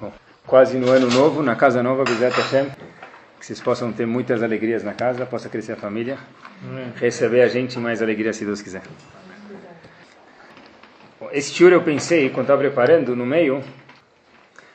Bom, 0.00 0.12
quase 0.46 0.78
no 0.78 0.90
ano 0.90 1.08
novo, 1.08 1.42
na 1.42 1.56
casa 1.56 1.82
nova, 1.82 2.04
Bezat 2.04 2.34
Hashem, 2.34 2.66
que 3.38 3.46
vocês 3.46 3.60
possam 3.60 3.92
ter 3.92 4.06
muitas 4.06 4.42
alegrias 4.42 4.82
na 4.82 4.94
casa, 4.94 5.24
possa 5.26 5.48
crescer 5.48 5.72
a 5.72 5.76
família, 5.76 6.18
receber 6.96 7.42
a 7.42 7.48
gente 7.48 7.78
mais 7.78 8.02
alegria 8.02 8.32
se 8.32 8.44
Deus 8.44 8.62
quiser. 8.62 8.82
Bom, 11.18 11.28
esse 11.32 11.54
tour 11.54 11.72
eu 11.72 11.82
pensei, 11.82 12.28
quando 12.28 12.44
estava 12.44 12.60
preparando, 12.60 13.16
no 13.16 13.24
meio, 13.24 13.62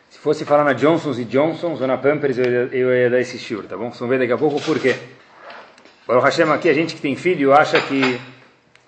se 0.10 0.18
fosse 0.18 0.44
falar 0.44 0.64
na 0.64 0.74
Johnson's 0.74 1.20
e 1.20 1.26
Johnson's 1.26 1.82
ou 1.82 1.88
na 1.88 1.98
Pampers, 1.98 2.38
eu 2.38 2.46
ia, 2.46 2.70
eu 2.72 2.96
ia 2.96 3.10
dar 3.10 3.20
esse 3.20 3.38
tour, 3.38 3.64
tá 3.66 3.78
bom? 3.78 3.90
Vocês 3.90 4.00
vão 4.00 4.10
ver 4.10 4.20
daqui 4.20 4.34
a 4.34 4.38
pouco 4.38 4.60
por 4.62 4.80
quê. 4.80 4.96
Baruch 6.08 6.26
Hashem 6.26 6.52
aqui, 6.52 6.68
a 6.68 6.74
gente 6.74 6.96
que 6.96 7.02
tem 7.02 7.16
filho 7.16 7.54
acha 7.54 7.80
que 7.80 8.20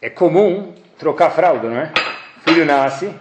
é 0.02 0.10
comum 0.10 0.74
trocar 0.98 1.30
fralda, 1.30 1.70
não 1.70 1.78
é? 1.78 1.94
Filho 2.44 2.66
nasce, 2.66 3.14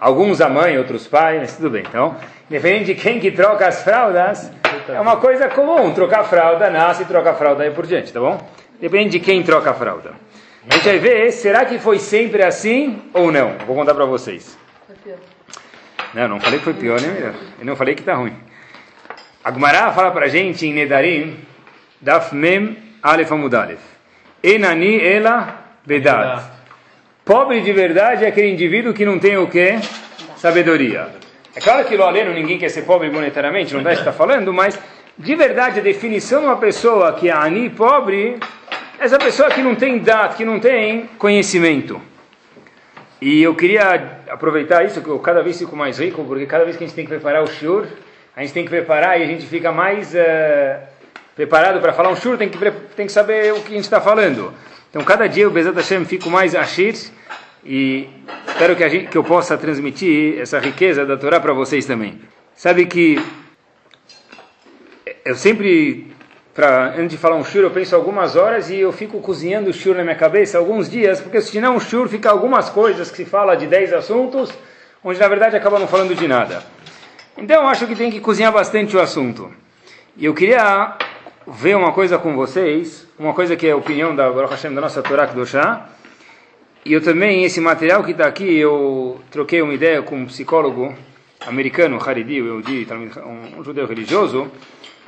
alguns 0.00 0.40
a 0.40 0.48
mãe, 0.48 0.78
outros 0.78 1.06
pai, 1.06 1.38
mas 1.38 1.56
tudo 1.56 1.70
bem. 1.70 1.82
Então, 1.88 2.16
independente 2.50 2.86
de 2.86 2.94
quem 2.94 3.20
que 3.20 3.30
troca 3.30 3.66
as 3.66 3.82
fraldas, 3.82 4.50
é 4.88 5.00
uma 5.00 5.16
coisa 5.16 5.48
comum. 5.48 5.92
Trocar 5.92 6.24
fralda, 6.24 6.70
nasce, 6.70 7.04
troca 7.04 7.34
fralda 7.34 7.66
e 7.66 7.70
por 7.70 7.86
diante, 7.86 8.12
tá 8.12 8.20
bom? 8.20 8.38
Depende 8.80 9.10
de 9.10 9.20
quem 9.20 9.42
troca 9.42 9.70
a 9.70 9.74
fralda. 9.74 10.12
A 10.68 10.74
gente 10.74 10.84
vai 10.84 10.98
ver, 10.98 11.32
será 11.32 11.64
que 11.64 11.78
foi 11.78 11.98
sempre 11.98 12.42
assim 12.42 13.02
ou 13.12 13.32
não? 13.32 13.56
Vou 13.66 13.74
contar 13.74 13.94
para 13.94 14.04
vocês. 14.04 14.58
Não, 16.14 16.28
não 16.28 16.40
falei 16.40 16.58
que 16.58 16.64
foi 16.64 16.74
pior, 16.74 17.00
nem 17.00 17.10
melhor. 17.10 17.34
Eu 17.58 17.66
não 17.66 17.76
falei 17.76 17.94
que 17.94 18.02
tá 18.02 18.14
ruim. 18.14 18.34
A 19.44 19.92
fala 19.92 20.10
pra 20.10 20.28
gente 20.28 20.66
em 20.66 20.72
Nedarim, 20.72 21.38
Daf 22.00 22.34
Mem 22.34 22.76
Alef 23.02 23.32
Amud 23.32 23.54
Alef. 23.54 23.80
Enani 24.42 25.00
ela 25.00 25.54
Vedat. 25.86 26.57
Pobre 27.28 27.60
de 27.60 27.74
verdade 27.74 28.24
é 28.24 28.28
aquele 28.28 28.48
indivíduo 28.48 28.94
que 28.94 29.04
não 29.04 29.18
tem 29.18 29.36
o 29.36 29.46
quê? 29.46 29.78
Sabedoria. 30.38 31.08
É 31.54 31.60
claro 31.60 31.84
que 31.84 31.94
lá 31.94 32.06
aleno 32.06 32.32
ninguém 32.32 32.56
quer 32.56 32.70
ser 32.70 32.86
pobre 32.86 33.10
monetariamente, 33.10 33.74
não 33.74 33.82
dá 33.82 33.92
está 33.92 34.10
falando, 34.10 34.50
mas 34.50 34.78
de 35.18 35.34
verdade 35.34 35.78
a 35.78 35.82
definição 35.82 36.40
de 36.40 36.46
uma 36.46 36.56
pessoa 36.56 37.12
que 37.12 37.28
é 37.28 37.32
ani 37.32 37.68
pobre, 37.68 38.38
é 38.98 39.04
essa 39.04 39.18
pessoa 39.18 39.50
que 39.50 39.60
não 39.60 39.74
tem 39.74 39.98
dado, 39.98 40.38
que 40.38 40.44
não 40.46 40.58
tem 40.58 41.02
conhecimento. 41.18 42.00
E 43.20 43.42
eu 43.42 43.54
queria 43.54 44.22
aproveitar 44.30 44.86
isso, 44.86 45.02
que 45.02 45.08
eu 45.08 45.18
cada 45.18 45.42
vez 45.42 45.58
fico 45.58 45.76
mais 45.76 45.98
rico, 45.98 46.24
porque 46.24 46.46
cada 46.46 46.64
vez 46.64 46.78
que 46.78 46.84
a 46.84 46.86
gente 46.86 46.96
tem 46.96 47.04
que 47.04 47.10
preparar 47.10 47.42
o 47.42 47.46
shur, 47.46 47.86
a 48.34 48.40
gente 48.40 48.54
tem 48.54 48.64
que 48.64 48.70
preparar 48.70 49.20
e 49.20 49.24
a 49.24 49.26
gente 49.26 49.44
fica 49.44 49.70
mais 49.70 50.14
uh, 50.14 50.78
preparado 51.36 51.78
para 51.78 51.92
falar 51.92 52.08
um 52.08 52.16
shur, 52.16 52.38
tem 52.38 52.48
que, 52.48 52.58
tem 52.96 53.04
que 53.04 53.12
saber 53.12 53.52
o 53.52 53.60
que 53.60 53.72
a 53.72 53.76
gente 53.76 53.84
está 53.84 54.00
falando. 54.00 54.54
Então, 54.90 55.04
cada 55.04 55.26
dia 55.26 55.46
o 55.46 55.50
Bezat 55.50 55.76
Hashem 55.76 56.04
fico 56.06 56.30
mais 56.30 56.54
ashir 56.54 56.94
e 57.62 58.08
espero 58.46 58.74
que, 58.74 58.88
gente, 58.88 59.08
que 59.08 59.18
eu 59.18 59.22
possa 59.22 59.58
transmitir 59.58 60.40
essa 60.40 60.58
riqueza 60.58 61.04
da 61.04 61.16
Torá 61.16 61.38
para 61.38 61.52
vocês 61.52 61.84
também. 61.84 62.18
Sabe 62.56 62.86
que 62.86 63.22
eu 65.24 65.34
sempre, 65.34 66.10
pra, 66.54 66.94
antes 66.96 67.10
de 67.10 67.18
falar 67.18 67.36
um 67.36 67.44
shur, 67.44 67.62
eu 67.62 67.70
penso 67.70 67.94
algumas 67.94 68.34
horas 68.34 68.70
e 68.70 68.76
eu 68.76 68.90
fico 68.90 69.20
cozinhando 69.20 69.68
o 69.68 69.74
shur 69.74 69.94
na 69.94 70.02
minha 70.02 70.16
cabeça 70.16 70.56
alguns 70.56 70.88
dias, 70.88 71.20
porque 71.20 71.42
se 71.42 71.60
não 71.60 71.76
um 71.76 71.80
shur 71.80 72.08
fica 72.08 72.30
algumas 72.30 72.70
coisas 72.70 73.10
que 73.10 73.18
se 73.18 73.24
fala 73.26 73.54
de 73.56 73.66
10 73.66 73.92
assuntos, 73.92 74.50
onde 75.04 75.20
na 75.20 75.28
verdade 75.28 75.54
acaba 75.54 75.78
não 75.78 75.86
falando 75.86 76.14
de 76.14 76.26
nada. 76.26 76.62
Então, 77.36 77.62
eu 77.62 77.68
acho 77.68 77.86
que 77.86 77.94
tem 77.94 78.10
que 78.10 78.20
cozinhar 78.20 78.52
bastante 78.52 78.96
o 78.96 79.00
assunto. 79.00 79.52
E 80.16 80.24
eu 80.24 80.32
queria 80.32 80.96
ver 81.50 81.76
uma 81.76 81.92
coisa 81.92 82.18
com 82.18 82.36
vocês, 82.36 83.06
uma 83.18 83.32
coisa 83.32 83.56
que 83.56 83.66
é 83.66 83.70
a 83.70 83.76
opinião 83.76 84.14
da 84.14 84.30
Baruch 84.30 84.52
Hashem, 84.52 84.74
da 84.74 84.82
nossa 84.82 85.02
Torá 85.02 85.26
Kedoshá, 85.26 85.88
e 86.84 86.92
eu 86.92 87.02
também, 87.02 87.42
esse 87.44 87.60
material 87.60 88.04
que 88.04 88.10
está 88.10 88.26
aqui, 88.26 88.58
eu 88.58 89.18
troquei 89.30 89.62
uma 89.62 89.72
ideia 89.72 90.02
com 90.02 90.16
um 90.16 90.26
psicólogo 90.26 90.94
americano, 91.46 91.98
Haridi, 92.04 92.42
um, 92.42 93.58
um 93.58 93.64
judeu 93.64 93.86
religioso, 93.86 94.50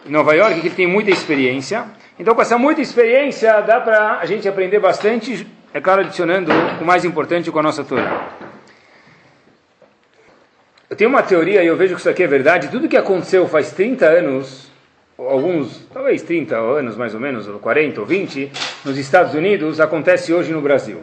em 0.07 0.11
Nova 0.11 0.35
York, 0.35 0.61
que 0.63 0.71
tem 0.71 0.87
muita 0.87 1.11
experiência. 1.11 1.85
Então, 2.19 2.35
com 2.35 2.41
essa 2.41 2.57
muita 2.57 2.81
experiência, 2.81 3.61
dá 3.61 3.79
para 3.79 4.19
a 4.19 4.25
gente 4.25 4.49
aprender 4.49 4.81
bastante, 4.81 5.47
é 5.75 5.81
claro, 5.81 6.01
adicionando 6.01 6.51
o 6.81 6.85
mais 6.85 7.05
importante 7.05 7.51
com 7.51 7.59
a 7.59 7.63
nossa 7.63 7.85
Torá. 7.85 8.31
Eu 10.89 10.97
tenho 10.97 11.11
uma 11.11 11.23
teoria, 11.23 11.63
e 11.63 11.67
eu 11.67 11.77
vejo 11.77 11.95
que 11.95 12.01
isso 12.01 12.09
aqui 12.09 12.23
é 12.23 12.27
verdade, 12.27 12.69
tudo 12.69 12.89
que 12.89 12.97
aconteceu 12.97 13.47
faz 13.47 13.73
30 13.73 14.07
anos 14.07 14.70
alguns, 15.29 15.87
talvez 15.93 16.23
30 16.23 16.57
anos 16.57 16.97
mais 16.97 17.15
ou 17.15 17.21
menos, 17.21 17.47
ou 17.47 17.59
40 17.59 18.01
ou 18.01 18.07
20, 18.07 18.51
nos 18.85 18.97
Estados 18.97 19.35
Unidos, 19.35 19.81
acontece 19.81 20.33
hoje 20.33 20.53
no 20.53 20.61
Brasil. 20.61 21.01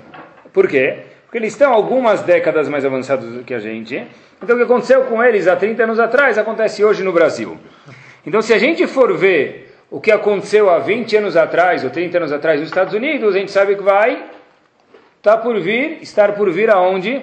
Por 0.51 0.67
quê? 0.67 0.99
Porque 1.25 1.37
eles 1.37 1.53
estão 1.53 1.73
algumas 1.73 2.21
décadas 2.21 2.67
mais 2.69 2.85
avançados 2.85 3.29
do 3.29 3.43
que 3.43 3.53
a 3.53 3.59
gente. 3.59 4.01
Então 4.41 4.55
o 4.55 4.59
que 4.59 4.65
aconteceu 4.65 5.03
com 5.03 5.23
eles 5.23 5.47
há 5.47 5.55
30 5.55 5.83
anos 5.83 5.99
atrás 5.99 6.37
acontece 6.37 6.83
hoje 6.83 7.03
no 7.03 7.11
Brasil. 7.11 7.57
Então 8.25 8.41
se 8.41 8.53
a 8.53 8.57
gente 8.57 8.87
for 8.87 9.15
ver 9.15 9.75
o 9.89 9.99
que 9.99 10.11
aconteceu 10.11 10.69
há 10.69 10.79
20 10.79 11.17
anos 11.17 11.37
atrás 11.37 11.83
ou 11.83 11.89
30 11.89 12.17
anos 12.17 12.31
atrás 12.31 12.59
nos 12.59 12.69
Estados 12.69 12.93
Unidos, 12.93 13.35
a 13.35 13.39
gente 13.39 13.51
sabe 13.51 13.75
que 13.75 13.83
vai 13.83 14.13
estar 15.17 15.37
tá 15.37 15.37
por 15.37 15.59
vir, 15.59 15.99
estar 16.01 16.33
por 16.33 16.49
vir 16.51 16.69
aonde? 16.69 17.21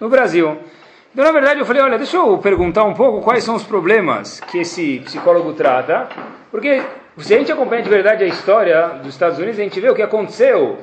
No 0.00 0.08
Brasil. 0.08 0.58
Então, 1.14 1.24
na 1.24 1.30
verdade, 1.30 1.60
eu 1.60 1.64
falei, 1.64 1.80
olha, 1.80 1.96
deixa 1.96 2.16
eu 2.16 2.36
perguntar 2.38 2.82
um 2.82 2.92
pouco 2.92 3.20
quais 3.20 3.44
são 3.44 3.54
os 3.54 3.62
problemas 3.62 4.40
que 4.40 4.58
esse 4.58 4.98
psicólogo 5.04 5.52
trata, 5.52 6.08
porque 6.50 6.82
se 7.18 7.32
a 7.32 7.38
gente 7.38 7.52
acompanha 7.52 7.82
de 7.82 7.88
verdade 7.88 8.24
a 8.24 8.26
história 8.26 8.88
dos 9.00 9.14
Estados 9.14 9.38
Unidos, 9.38 9.60
a 9.60 9.62
gente 9.62 9.78
vê 9.78 9.88
o 9.88 9.94
que 9.94 10.02
aconteceu. 10.02 10.76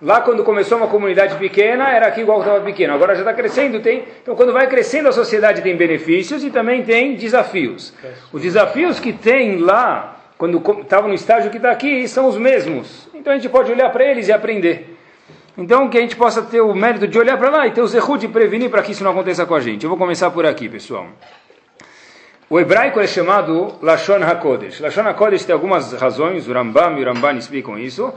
Lá 0.00 0.20
quando 0.20 0.44
começou 0.44 0.78
uma 0.78 0.86
comunidade 0.86 1.34
pequena, 1.34 1.90
era 1.90 2.06
aqui 2.06 2.20
igual 2.20 2.38
estava 2.38 2.60
pequeno. 2.60 2.94
Agora 2.94 3.16
já 3.16 3.22
está 3.22 3.34
crescendo, 3.34 3.80
tem. 3.80 4.04
Então, 4.22 4.36
quando 4.36 4.52
vai 4.52 4.68
crescendo 4.68 5.08
a 5.08 5.12
sociedade 5.12 5.62
tem 5.62 5.76
benefícios 5.76 6.44
e 6.44 6.50
também 6.50 6.84
tem 6.84 7.16
desafios. 7.16 7.92
Os 8.32 8.40
desafios 8.40 9.00
que 9.00 9.12
tem 9.12 9.56
lá, 9.56 10.16
quando 10.38 10.62
estava 10.80 11.08
no 11.08 11.14
estágio 11.14 11.50
que 11.50 11.56
está 11.56 11.72
aqui, 11.72 12.06
são 12.06 12.28
os 12.28 12.38
mesmos. 12.38 13.08
Então 13.12 13.32
a 13.32 13.36
gente 13.36 13.48
pode 13.48 13.72
olhar 13.72 13.90
para 13.90 14.04
eles 14.04 14.28
e 14.28 14.32
aprender. 14.32 14.91
Então, 15.56 15.88
que 15.88 15.98
a 15.98 16.00
gente 16.00 16.16
possa 16.16 16.42
ter 16.42 16.60
o 16.60 16.74
mérito 16.74 17.06
de 17.06 17.18
olhar 17.18 17.36
para 17.36 17.50
lá 17.50 17.66
e 17.66 17.72
ter 17.72 17.82
o 17.82 17.86
zerru 17.86 18.16
de 18.16 18.26
prevenir 18.26 18.70
para 18.70 18.82
que 18.82 18.92
isso 18.92 19.04
não 19.04 19.10
aconteça 19.10 19.44
com 19.44 19.54
a 19.54 19.60
gente. 19.60 19.84
Eu 19.84 19.90
vou 19.90 19.98
começar 19.98 20.30
por 20.30 20.46
aqui, 20.46 20.68
pessoal. 20.68 21.06
O 22.48 22.58
hebraico 22.58 23.00
é 23.00 23.06
chamado 23.06 23.76
Lashon 23.82 24.22
HaKodesh. 24.22 24.80
Lashon 24.80 25.08
HaKodesh 25.08 25.44
tem 25.44 25.52
algumas 25.52 25.92
razões, 25.92 26.48
o 26.48 26.52
Rambam 26.52 26.98
e 26.98 27.02
o 27.02 27.06
Ramban 27.06 27.36
explicam 27.36 27.78
isso, 27.78 28.12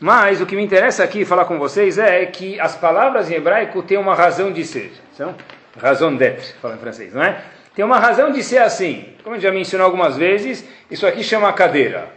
mas 0.00 0.40
o 0.40 0.46
que 0.46 0.54
me 0.54 0.62
interessa 0.62 1.04
aqui 1.04 1.24
falar 1.24 1.44
com 1.44 1.58
vocês 1.58 1.98
é 1.98 2.24
que 2.26 2.58
as 2.60 2.76
palavras 2.76 3.30
em 3.30 3.34
hebraico 3.34 3.82
têm 3.82 3.98
uma 3.98 4.14
razão 4.14 4.52
de 4.52 4.64
ser. 4.64 4.92
São 5.16 5.34
razão 5.78 6.14
d'être, 6.14 6.54
fala 6.60 6.74
em 6.74 6.78
francês, 6.78 7.14
não 7.14 7.22
é? 7.22 7.40
Tem 7.74 7.84
uma 7.84 7.98
razão 7.98 8.32
de 8.32 8.42
ser 8.42 8.58
assim. 8.58 9.06
Como 9.22 9.34
a 9.34 9.38
gente 9.38 9.48
já 9.48 9.52
mencionou 9.52 9.84
algumas 9.84 10.16
vezes, 10.16 10.64
isso 10.90 11.06
aqui 11.06 11.22
chama 11.22 11.52
cadeira. 11.52 12.08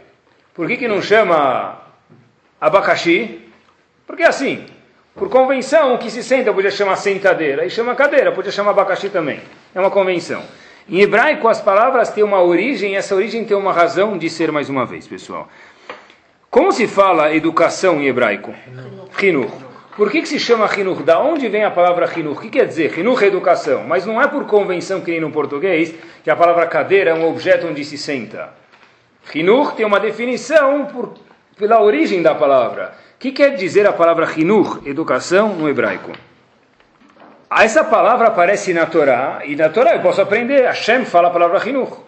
Por 0.54 0.68
que, 0.68 0.78
que 0.78 0.88
não 0.88 1.02
chama 1.02 1.80
abacaxi? 2.60 3.51
Porque 4.12 4.24
assim, 4.24 4.66
por 5.16 5.30
convenção, 5.30 5.96
o 5.96 5.98
que 5.98 6.12
se 6.12 6.22
senta 6.22 6.52
podia 6.52 6.70
chamar 6.70 6.98
sentadeira, 6.98 7.66
e 7.66 7.70
chama 7.70 7.96
cadeira, 7.96 8.34
podia 8.34 8.52
chamar 8.52 8.72
abacaxi 8.72 9.08
também. 9.08 9.40
É 9.74 9.80
uma 9.80 9.90
convenção. 9.90 10.44
Em 10.90 11.00
hebraico, 11.00 11.48
as 11.48 11.62
palavras 11.62 12.10
têm 12.10 12.22
uma 12.22 12.44
origem, 12.44 12.92
e 12.92 12.96
essa 12.98 13.16
origem 13.16 13.46
tem 13.46 13.56
uma 13.56 13.72
razão 13.72 14.18
de 14.18 14.30
ser 14.30 14.52
mais 14.52 14.68
uma 14.68 14.86
vez, 14.86 15.08
pessoal. 15.08 15.48
Como 16.50 16.74
se 16.74 16.88
fala 16.88 17.34
educação 17.34 18.02
em 18.02 18.08
hebraico? 18.08 18.54
Hinur. 19.18 19.50
Por 19.96 20.12
que, 20.12 20.24
que 20.24 20.28
se 20.28 20.38
chama 20.38 20.70
Hinur? 20.78 21.04
Da 21.04 21.18
onde 21.22 21.48
vem 21.48 21.64
a 21.64 21.72
palavra 21.72 22.12
Hinur? 22.14 22.36
O 22.36 22.42
que 22.42 22.50
quer 22.50 22.68
dizer? 22.68 23.00
Hinur 23.00 23.24
é 23.24 23.28
educação, 23.28 23.86
mas 23.88 24.06
não 24.06 24.22
é 24.22 24.28
por 24.28 24.46
convenção 24.46 25.00
que 25.00 25.12
nem 25.12 25.22
no 25.22 25.32
português, 25.32 25.96
que 26.22 26.30
a 26.30 26.36
palavra 26.36 26.68
cadeira 26.68 27.12
é 27.12 27.14
um 27.14 27.30
objeto 27.30 27.66
onde 27.66 27.86
se 27.86 27.98
senta. 27.98 28.50
Hinur 29.34 29.72
tem 29.72 29.86
uma 29.86 30.02
definição 30.02 30.86
por, 30.88 31.14
pela 31.58 31.82
origem 31.82 32.22
da 32.22 32.36
palavra 32.36 32.94
que 33.22 33.32
quer 33.32 33.56
dizer 33.56 33.86
a 33.86 33.94
palavra 33.94 34.28
hinur, 34.36 34.82
educação, 34.84 35.50
no 35.50 35.70
hebraico? 35.70 36.12
Essa 37.52 37.84
palavra 37.84 38.30
aparece 38.30 38.74
na 38.74 38.88
Torá, 38.88 39.44
e 39.46 39.56
na 39.56 39.70
Torá 39.70 39.94
eu 39.94 40.02
posso 40.02 40.20
aprender, 40.20 40.64
Hashem 40.64 41.06
fala 41.06 41.28
a 41.28 41.32
palavra 41.32 41.70
hinur. 41.70 42.00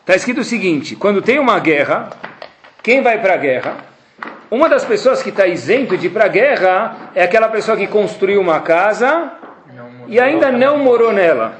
Está 0.00 0.14
escrito 0.14 0.40
o 0.40 0.44
seguinte, 0.44 0.94
quando 0.94 1.20
tem 1.20 1.40
uma 1.40 1.58
guerra, 1.58 2.10
quem 2.80 3.02
vai 3.02 3.20
para 3.20 3.34
a 3.34 3.36
guerra? 3.38 3.76
Uma 4.48 4.68
das 4.68 4.84
pessoas 4.84 5.20
que 5.20 5.30
está 5.30 5.48
isento 5.48 5.96
de 5.96 6.06
ir 6.06 6.10
para 6.10 6.26
a 6.26 6.28
guerra 6.28 7.10
é 7.12 7.24
aquela 7.24 7.48
pessoa 7.48 7.76
que 7.76 7.88
construiu 7.88 8.40
uma 8.40 8.60
casa 8.60 9.32
e 10.06 10.20
ainda 10.20 10.52
não 10.52 10.78
morou 10.78 11.12
nela. 11.12 11.56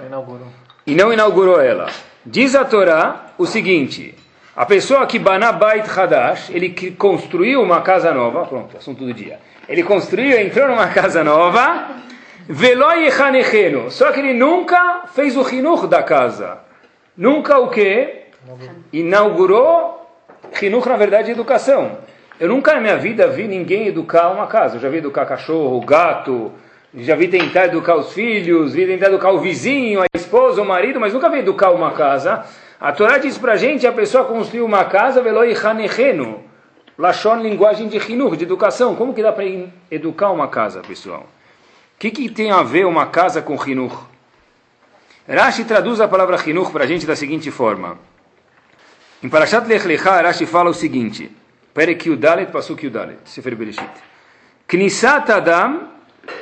E 0.87 0.95
não 0.95 1.13
inaugurou 1.13 1.61
ela. 1.61 1.89
Diz 2.25 2.55
a 2.55 2.65
Torá 2.65 3.33
o 3.37 3.47
seguinte, 3.47 4.15
a 4.55 4.67
pessoa 4.67 5.07
que 5.07 5.19
Banabait 5.19 5.85
Hadash, 5.89 6.51
ele 6.51 6.71
construiu 6.99 7.63
uma 7.63 7.81
casa 7.81 8.13
nova, 8.13 8.45
pronto, 8.45 8.77
assunto 8.77 9.05
do 9.05 9.15
dia. 9.15 9.39
Ele 9.67 9.83
construiu, 9.83 10.39
entrou 10.39 10.69
numa 10.69 10.89
casa 10.93 11.25
nova, 11.25 11.89
Veloi 12.47 13.09
Hanecheno, 13.09 13.91
só 13.91 14.13
que 14.13 14.21
ele 14.21 14.35
nunca 14.35 15.05
fez 15.15 15.37
o 15.37 15.49
Hinuch 15.49 15.87
da 15.87 16.03
casa. 16.03 16.59
Nunca 17.17 17.59
o 17.59 17.71
que? 17.71 18.25
Inaugurou 18.93 20.07
Hinuch, 20.61 20.87
na 20.87 20.97
verdade, 20.97 21.31
educação. 21.31 21.99
Eu 22.39 22.49
nunca 22.49 22.75
na 22.75 22.81
minha 22.81 22.97
vida 22.97 23.29
vi 23.29 23.49
ninguém 23.49 23.87
educar 23.87 24.29
uma 24.29 24.47
casa. 24.47 24.77
Eu 24.77 24.81
já 24.81 24.89
vi 24.89 24.99
educar 24.99 25.25
cachorro, 25.25 25.81
gato, 25.81 26.53
Já 26.95 27.17
vi 27.17 27.27
tentar 27.27 27.67
educar 27.67 27.97
os 27.97 28.13
filhos, 28.13 28.75
vi 28.75 28.87
tentar 28.87 29.07
educar 29.07 29.31
o 29.31 29.39
vizinho, 29.39 30.03
a 30.03 30.07
esposa, 30.15 30.61
o 30.61 30.65
marido, 30.67 31.01
mas 31.01 31.15
nunca 31.15 31.31
vi 31.31 31.39
educar 31.39 31.71
uma 31.71 31.93
casa. 31.93 32.45
A 32.83 32.91
Torá 32.91 33.17
diz 33.17 33.39
para 33.39 33.53
a 33.53 33.57
gente, 33.57 33.87
a 33.87 33.93
pessoa 33.93 34.25
construiu 34.25 34.65
uma 34.65 34.85
casa, 34.85 35.23
veloi 35.23 35.55
hanechenu. 35.55 36.43
Lachon, 36.99 37.37
linguagem 37.37 37.87
de 37.87 37.97
hinur, 37.97 38.37
de 38.37 38.43
educação. 38.43 38.97
Como 38.97 39.15
que 39.15 39.23
dá 39.23 39.31
para 39.31 39.45
educar 39.89 40.33
uma 40.33 40.49
casa, 40.49 40.81
pessoal? 40.81 41.21
O 41.95 41.99
que, 42.01 42.11
que 42.11 42.29
tem 42.29 42.51
a 42.51 42.65
ver 42.65 42.85
uma 42.85 43.07
casa 43.07 43.41
com 43.41 43.55
hinur? 43.55 44.05
Rashi 45.29 45.65
traduz 45.65 46.01
a 46.01 46.09
palavra 46.09 46.37
hinur 46.45 46.73
para 46.73 46.83
a 46.83 46.87
gente 46.89 47.07
da 47.07 47.15
seguinte 47.15 47.53
forma. 47.53 47.99
Em 49.23 49.29
Parashat 49.29 49.65
Lech 49.69 49.87
Lecha, 49.87 50.21
Rashi 50.21 50.45
fala 50.45 50.69
o 50.69 50.75
seguinte. 50.75 51.31
Perek 51.73 52.09
Yudalet, 52.09 52.51
Sefer 53.25 53.55
Bereshit. 53.55 53.93
Knisat 54.67 55.31
Adam 55.31 55.87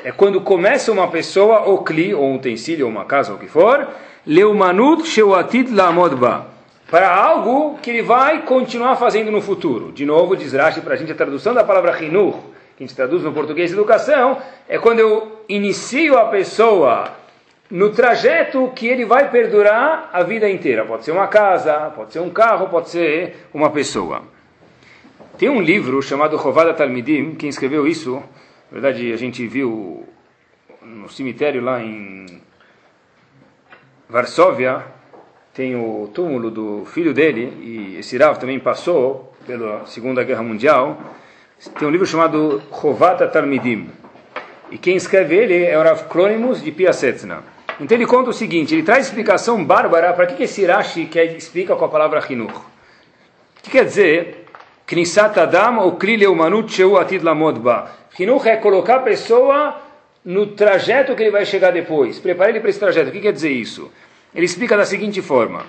é 0.02 0.10
quando 0.10 0.40
começa 0.40 0.90
uma 0.90 1.08
pessoa, 1.08 1.64
ou 1.64 1.84
kli, 1.84 2.14
ou 2.14 2.24
um 2.24 2.36
utensílio, 2.36 2.86
ou 2.86 2.90
uma 2.90 3.04
casa, 3.04 3.30
ou 3.30 3.36
o 3.36 3.38
que 3.38 3.46
for, 3.46 3.86
leumanut 4.26 5.06
sheuatid 5.06 5.70
lamodba, 5.70 6.46
para 6.90 7.14
algo 7.14 7.78
que 7.78 7.90
ele 7.90 8.02
vai 8.02 8.42
continuar 8.42 8.96
fazendo 8.96 9.30
no 9.30 9.40
futuro. 9.40 9.92
De 9.92 10.04
novo, 10.04 10.36
diz 10.36 10.52
Rashi 10.52 10.80
para 10.80 10.94
a 10.94 10.96
gente 10.96 11.12
a 11.12 11.14
tradução 11.14 11.54
da 11.54 11.64
palavra 11.64 11.92
rinur, 11.92 12.34
que 12.76 12.82
a 12.82 12.86
gente 12.86 12.96
traduz 12.96 13.22
no 13.22 13.32
português 13.32 13.72
educação, 13.72 14.38
é 14.68 14.78
quando 14.78 14.98
eu 14.98 15.40
inicio 15.48 16.18
a 16.18 16.26
pessoa 16.26 17.12
no 17.70 17.90
trajeto 17.90 18.72
que 18.74 18.88
ele 18.88 19.04
vai 19.04 19.30
perdurar 19.30 20.10
a 20.12 20.22
vida 20.22 20.50
inteira. 20.50 20.84
Pode 20.84 21.04
ser 21.04 21.12
uma 21.12 21.28
casa, 21.28 21.92
pode 21.94 22.12
ser 22.12 22.18
um 22.18 22.30
carro, 22.30 22.68
pode 22.68 22.90
ser 22.90 23.46
uma 23.54 23.70
pessoa. 23.70 24.22
Tem 25.38 25.48
um 25.48 25.60
livro 25.60 26.02
chamado 26.02 26.36
Rovada 26.36 26.74
Talmidim, 26.74 27.34
quem 27.36 27.48
escreveu 27.48 27.86
isso, 27.86 28.16
na 28.16 28.80
verdade 28.80 29.12
a 29.12 29.16
gente 29.16 29.46
viu 29.46 30.04
no 30.82 31.08
cemitério 31.08 31.62
lá 31.62 31.80
em 31.80 32.26
Varsóvia, 34.10 34.84
tem 35.54 35.76
o 35.76 36.10
túmulo 36.12 36.50
do 36.50 36.84
filho 36.86 37.14
dele, 37.14 37.56
e 37.60 37.98
esse 38.00 38.18
Rav 38.18 38.40
também 38.40 38.58
passou 38.58 39.32
pela 39.46 39.86
Segunda 39.86 40.24
Guerra 40.24 40.42
Mundial. 40.42 40.98
Tem 41.78 41.86
um 41.86 41.92
livro 41.92 42.04
chamado 42.04 42.60
Rovata 42.72 43.28
Talmidim. 43.28 43.88
E 44.68 44.76
quem 44.76 44.96
escreve 44.96 45.36
ele 45.36 45.64
é 45.64 45.78
o 45.78 45.82
Rav 45.84 46.08
Kronimus 46.08 46.60
de 46.60 46.72
Piasetzna. 46.72 47.44
Então 47.78 47.96
ele 47.96 48.04
conta 48.04 48.30
o 48.30 48.32
seguinte, 48.32 48.74
ele 48.74 48.82
traz 48.82 49.06
explicação 49.06 49.64
bárbara 49.64 50.12
para 50.12 50.26
que, 50.26 50.34
que 50.34 50.42
esse 50.42 50.66
Rashi 50.66 51.06
quer, 51.06 51.36
explica 51.36 51.76
com 51.76 51.84
a 51.84 51.88
palavra 51.88 52.20
Hinur. 52.28 52.50
O 52.50 53.62
que 53.62 53.70
quer 53.70 53.84
dizer? 53.84 54.46
Knisat 54.88 55.38
Adam 55.38 55.78
ou 55.78 55.92
Kli 55.92 56.16
Leumanut 56.16 56.72
Sheu 56.72 56.98
Atid 56.98 57.24
Lamod 57.24 57.60
Ba. 57.60 57.92
Hinur 58.18 58.44
é 58.44 58.56
colocar 58.56 58.96
a 58.96 59.00
pessoa 59.02 59.76
no 60.24 60.48
trajeto 60.48 61.14
que 61.14 61.22
ele 61.22 61.30
vai 61.30 61.44
chegar 61.44 61.70
depois. 61.70 62.18
Prepare 62.18 62.50
ele 62.50 62.60
para 62.60 62.70
esse 62.70 62.78
trajeto. 62.78 63.08
O 63.08 63.12
que 63.12 63.20
quer 63.20 63.32
dizer 63.32 63.50
isso? 63.50 63.90
Ele 64.34 64.44
explica 64.44 64.76
da 64.76 64.84
seguinte 64.84 65.20
forma. 65.22 65.64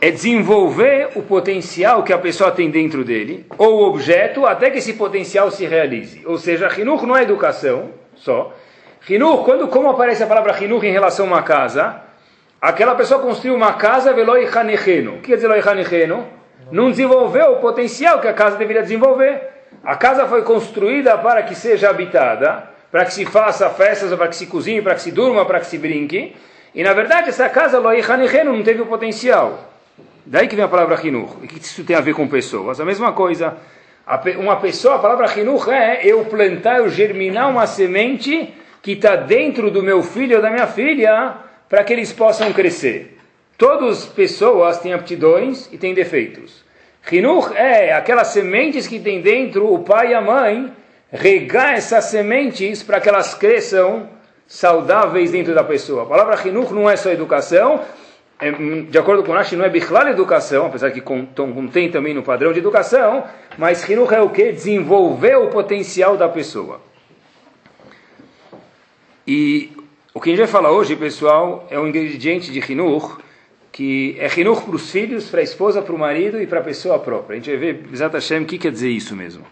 É 0.00 0.10
desenvolver 0.10 1.10
o 1.14 1.22
potencial 1.22 2.02
que 2.02 2.12
a 2.12 2.18
pessoa 2.18 2.50
tem 2.50 2.70
dentro 2.70 3.02
dele, 3.02 3.46
ou 3.56 3.84
objeto, 3.84 4.44
até 4.44 4.70
que 4.70 4.78
esse 4.78 4.92
potencial 4.92 5.50
se 5.50 5.64
realize. 5.64 6.22
Ou 6.26 6.36
seja, 6.38 6.68
Hinur 6.78 7.06
não 7.06 7.16
é 7.16 7.22
educação 7.22 7.92
só, 8.14 8.54
Hinur, 9.08 9.44
quando 9.44 9.68
como 9.68 9.88
aparece 9.88 10.22
a 10.22 10.26
palavra 10.26 10.56
Hinur 10.62 10.84
em 10.84 10.90
relação 10.90 11.26
a 11.26 11.28
uma 11.28 11.42
casa, 11.42 12.02
aquela 12.60 12.94
pessoa 12.94 13.20
construiu 13.20 13.54
uma 13.54 13.74
casa 13.74 14.12
veloi 14.12 14.46
hanecheno. 14.46 15.12
O 15.12 15.20
que 15.20 15.28
quer 15.28 15.36
dizer 15.36 15.48
veloi 15.48 15.62
hanecheno? 15.66 16.26
Não 16.72 16.90
desenvolveu 16.90 17.52
o 17.52 17.60
potencial 17.60 18.20
que 18.20 18.26
a 18.26 18.34
casa 18.34 18.56
deveria 18.56 18.82
desenvolver. 18.82 19.40
A 19.84 19.94
casa 19.94 20.26
foi 20.26 20.42
construída 20.42 21.16
para 21.18 21.44
que 21.44 21.54
seja 21.54 21.88
habitada, 21.88 22.68
para 22.96 23.04
que 23.04 23.12
se 23.12 23.26
faça 23.26 23.68
festas, 23.68 24.10
para 24.14 24.26
que 24.26 24.34
se 24.34 24.46
cozinhe, 24.46 24.80
para 24.80 24.94
que 24.94 25.02
se 25.02 25.10
durma, 25.10 25.44
para 25.44 25.60
que 25.60 25.66
se 25.66 25.76
brinque. 25.76 26.34
E 26.74 26.82
na 26.82 26.94
verdade 26.94 27.28
essa 27.28 27.46
casa 27.46 27.78
loi 27.78 28.00
hanecheno 28.00 28.56
não 28.56 28.62
teve 28.62 28.80
o 28.80 28.86
potencial. 28.86 29.70
Daí 30.24 30.48
que 30.48 30.56
vem 30.56 30.64
a 30.64 30.68
palavra 30.68 30.98
Hinur. 31.06 31.36
E 31.42 31.44
o 31.44 31.48
que 31.48 31.58
isso 31.58 31.84
tem 31.84 31.94
a 31.94 32.00
ver 32.00 32.14
com 32.14 32.26
pessoas? 32.26 32.80
A 32.80 32.86
mesma 32.86 33.12
coisa. 33.12 33.54
Uma 34.38 34.56
pessoa, 34.56 34.94
a 34.94 34.98
palavra 34.98 35.30
Hinur 35.38 35.70
é 35.70 36.06
eu 36.06 36.24
plantar, 36.24 36.78
eu 36.78 36.88
germinar 36.88 37.50
uma 37.50 37.66
semente 37.66 38.54
que 38.80 38.92
está 38.92 39.14
dentro 39.14 39.70
do 39.70 39.82
meu 39.82 40.02
filho 40.02 40.36
ou 40.36 40.42
da 40.42 40.50
minha 40.50 40.66
filha 40.66 41.34
para 41.68 41.84
que 41.84 41.92
eles 41.92 42.14
possam 42.14 42.50
crescer. 42.54 43.18
Todas 43.58 44.04
as 44.04 44.06
pessoas 44.06 44.80
têm 44.80 44.94
aptidões 44.94 45.68
e 45.70 45.76
têm 45.76 45.92
defeitos. 45.92 46.64
Rinur 47.02 47.52
é 47.54 47.92
aquelas 47.92 48.28
sementes 48.28 48.86
que 48.86 48.98
tem 48.98 49.20
dentro 49.20 49.70
o 49.70 49.80
pai 49.80 50.12
e 50.12 50.14
a 50.14 50.22
mãe, 50.22 50.72
regar 51.10 51.74
essas 51.74 52.06
sementes 52.06 52.82
para 52.82 53.00
que 53.00 53.08
elas 53.08 53.34
cresçam 53.34 54.08
saudáveis 54.46 55.30
dentro 55.30 55.54
da 55.54 55.64
pessoa. 55.64 56.02
A 56.02 56.06
palavra 56.06 56.36
Rinur 56.36 56.72
não 56.72 56.88
é 56.88 56.96
só 56.96 57.10
educação, 57.10 57.80
é, 58.38 58.50
de 58.50 58.98
acordo 58.98 59.22
com 59.22 59.32
Rashi, 59.32 59.56
não 59.56 59.64
é 59.64 59.68
bichlal 59.68 60.08
educação, 60.08 60.66
apesar 60.66 60.90
que 60.90 61.00
contém 61.00 61.90
também 61.90 62.12
no 62.12 62.22
padrão 62.22 62.52
de 62.52 62.58
educação, 62.58 63.24
mas 63.56 63.82
Rinur 63.82 64.12
é 64.12 64.20
o 64.20 64.30
que? 64.30 64.52
Desenvolver 64.52 65.36
o 65.36 65.48
potencial 65.48 66.16
da 66.16 66.28
pessoa. 66.28 66.80
E 69.26 69.72
o 70.12 70.20
que 70.20 70.30
a 70.30 70.32
gente 70.32 70.44
vai 70.44 70.48
falar 70.48 70.70
hoje, 70.70 70.94
pessoal, 70.94 71.66
é 71.70 71.78
um 71.80 71.86
ingrediente 71.86 72.52
de 72.52 72.60
Hinur, 72.60 73.20
que 73.72 74.16
é 74.18 74.28
Hinur 74.38 74.62
para 74.62 74.76
os 74.76 74.90
filhos, 74.90 75.28
para 75.28 75.40
a 75.40 75.42
esposa, 75.42 75.82
para 75.82 75.94
o 75.94 75.98
marido 75.98 76.40
e 76.40 76.46
para 76.46 76.60
a 76.60 76.62
pessoa 76.62 76.98
própria. 76.98 77.34
A 77.34 77.36
gente 77.36 77.50
vai 77.50 77.58
ver, 77.58 77.74
Bezat 77.74 78.12
Hashem, 78.12 78.42
o 78.42 78.46
que 78.46 78.58
quer 78.58 78.70
dizer 78.70 78.90
isso 78.90 79.16
mesmo. 79.16 79.44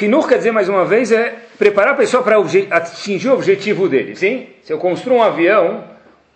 Hinur 0.00 0.28
quer 0.28 0.38
dizer, 0.38 0.52
mais 0.52 0.68
uma 0.68 0.84
vez, 0.84 1.10
é 1.10 1.34
preparar 1.58 1.94
a 1.94 1.96
pessoa 1.96 2.22
para 2.22 2.36
atingir 2.70 3.28
o 3.28 3.34
objetivo 3.34 3.88
dele, 3.88 4.14
sim? 4.14 4.48
Se 4.62 4.72
eu 4.72 4.78
construo 4.78 5.16
um 5.16 5.22
avião, 5.22 5.84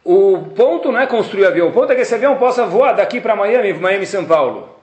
o 0.05 0.39
ponto 0.57 0.91
não 0.91 1.01
é 1.01 1.07
construir 1.07 1.45
o 1.45 1.49
avião, 1.49 1.69
o 1.69 1.73
ponto 1.73 1.93
é 1.93 1.95
que 1.95 2.03
esse 2.03 2.15
avião 2.15 2.37
possa 2.37 2.67
voar 2.67 2.93
daqui 2.93 3.21
para 3.21 3.37
Miami, 3.37 3.73
Miami, 3.75 4.07
São 4.07 4.25
Paulo. 4.25 4.77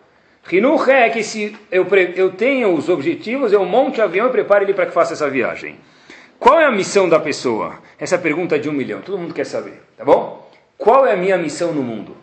Hinur 0.51 0.89
é 0.89 1.09
que 1.09 1.23
se 1.23 1.55
eu, 1.71 1.87
eu 2.15 2.31
tenho 2.31 2.73
os 2.73 2.89
objetivos, 2.89 3.53
eu 3.53 3.63
monte 3.65 4.01
o 4.01 4.03
avião 4.03 4.27
e 4.27 4.31
prepare 4.31 4.65
ele 4.65 4.73
para 4.73 4.85
que 4.85 4.91
faça 4.91 5.13
essa 5.13 5.29
viagem. 5.29 5.77
Qual 6.37 6.59
é 6.59 6.65
a 6.65 6.71
missão 6.71 7.07
da 7.07 7.19
pessoa? 7.19 7.79
Essa 7.97 8.17
pergunta 8.17 8.55
é 8.55 8.59
de 8.59 8.67
um 8.67 8.73
milhão. 8.73 9.01
Todo 9.01 9.17
mundo 9.17 9.33
quer 9.33 9.45
saber, 9.45 9.81
tá 9.97 10.03
bom? 10.03 10.49
Qual 10.77 11.05
é 11.05 11.13
a 11.13 11.15
minha 11.15 11.37
missão 11.37 11.71
no 11.71 11.81
mundo? 11.81 12.17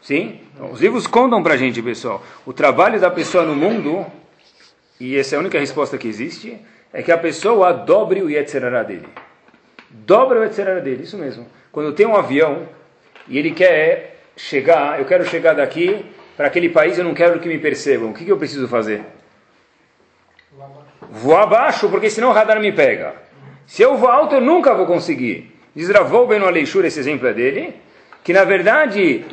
Sim? 0.00 0.40
Então, 0.52 0.72
os 0.72 0.80
livros 0.80 1.06
contam 1.06 1.40
para 1.44 1.54
a 1.54 1.56
gente, 1.56 1.80
pessoal. 1.80 2.20
O 2.44 2.52
trabalho 2.52 2.98
da 2.98 3.08
pessoa 3.08 3.44
no 3.44 3.54
mundo, 3.54 4.04
e 5.06 5.18
essa 5.18 5.34
é 5.34 5.36
a 5.36 5.40
única 5.40 5.58
resposta 5.58 5.98
que 5.98 6.08
existe, 6.08 6.58
é 6.92 7.02
que 7.02 7.10
a 7.10 7.18
pessoa 7.18 7.72
dobre 7.72 8.22
o 8.22 8.30
Yetzerará 8.30 8.82
dele. 8.82 9.08
Dobre 9.90 10.38
o 10.38 10.44
Yetzerará 10.44 10.80
dele, 10.80 11.04
isso 11.04 11.18
mesmo. 11.18 11.46
Quando 11.70 11.92
tem 11.92 12.06
um 12.06 12.16
avião 12.16 12.68
e 13.26 13.38
ele 13.38 13.50
quer 13.50 14.20
chegar, 14.36 14.98
eu 14.98 15.04
quero 15.04 15.24
chegar 15.24 15.54
daqui 15.54 16.04
para 16.36 16.46
aquele 16.46 16.68
país, 16.68 16.98
eu 16.98 17.04
não 17.04 17.14
quero 17.14 17.40
que 17.40 17.48
me 17.48 17.58
percebam. 17.58 18.10
O 18.10 18.14
que, 18.14 18.24
que 18.24 18.32
eu 18.32 18.38
preciso 18.38 18.68
fazer? 18.68 19.02
vou 21.12 21.36
abaixo, 21.36 21.90
porque 21.90 22.08
senão 22.08 22.30
o 22.30 22.32
radar 22.32 22.58
me 22.58 22.72
pega. 22.72 23.14
Se 23.66 23.82
eu 23.82 23.96
vou 23.96 24.08
alto, 24.08 24.36
eu 24.36 24.40
nunca 24.40 24.74
vou 24.74 24.86
conseguir. 24.86 25.54
Diz 25.74 25.88
Ravou 25.90 26.26
Ben 26.26 26.40
Aleixur, 26.40 26.84
esse 26.84 26.98
exemplo 26.98 27.28
é 27.28 27.32
dele, 27.34 27.74
que 28.24 28.32
na 28.32 28.44
verdade 28.44 29.24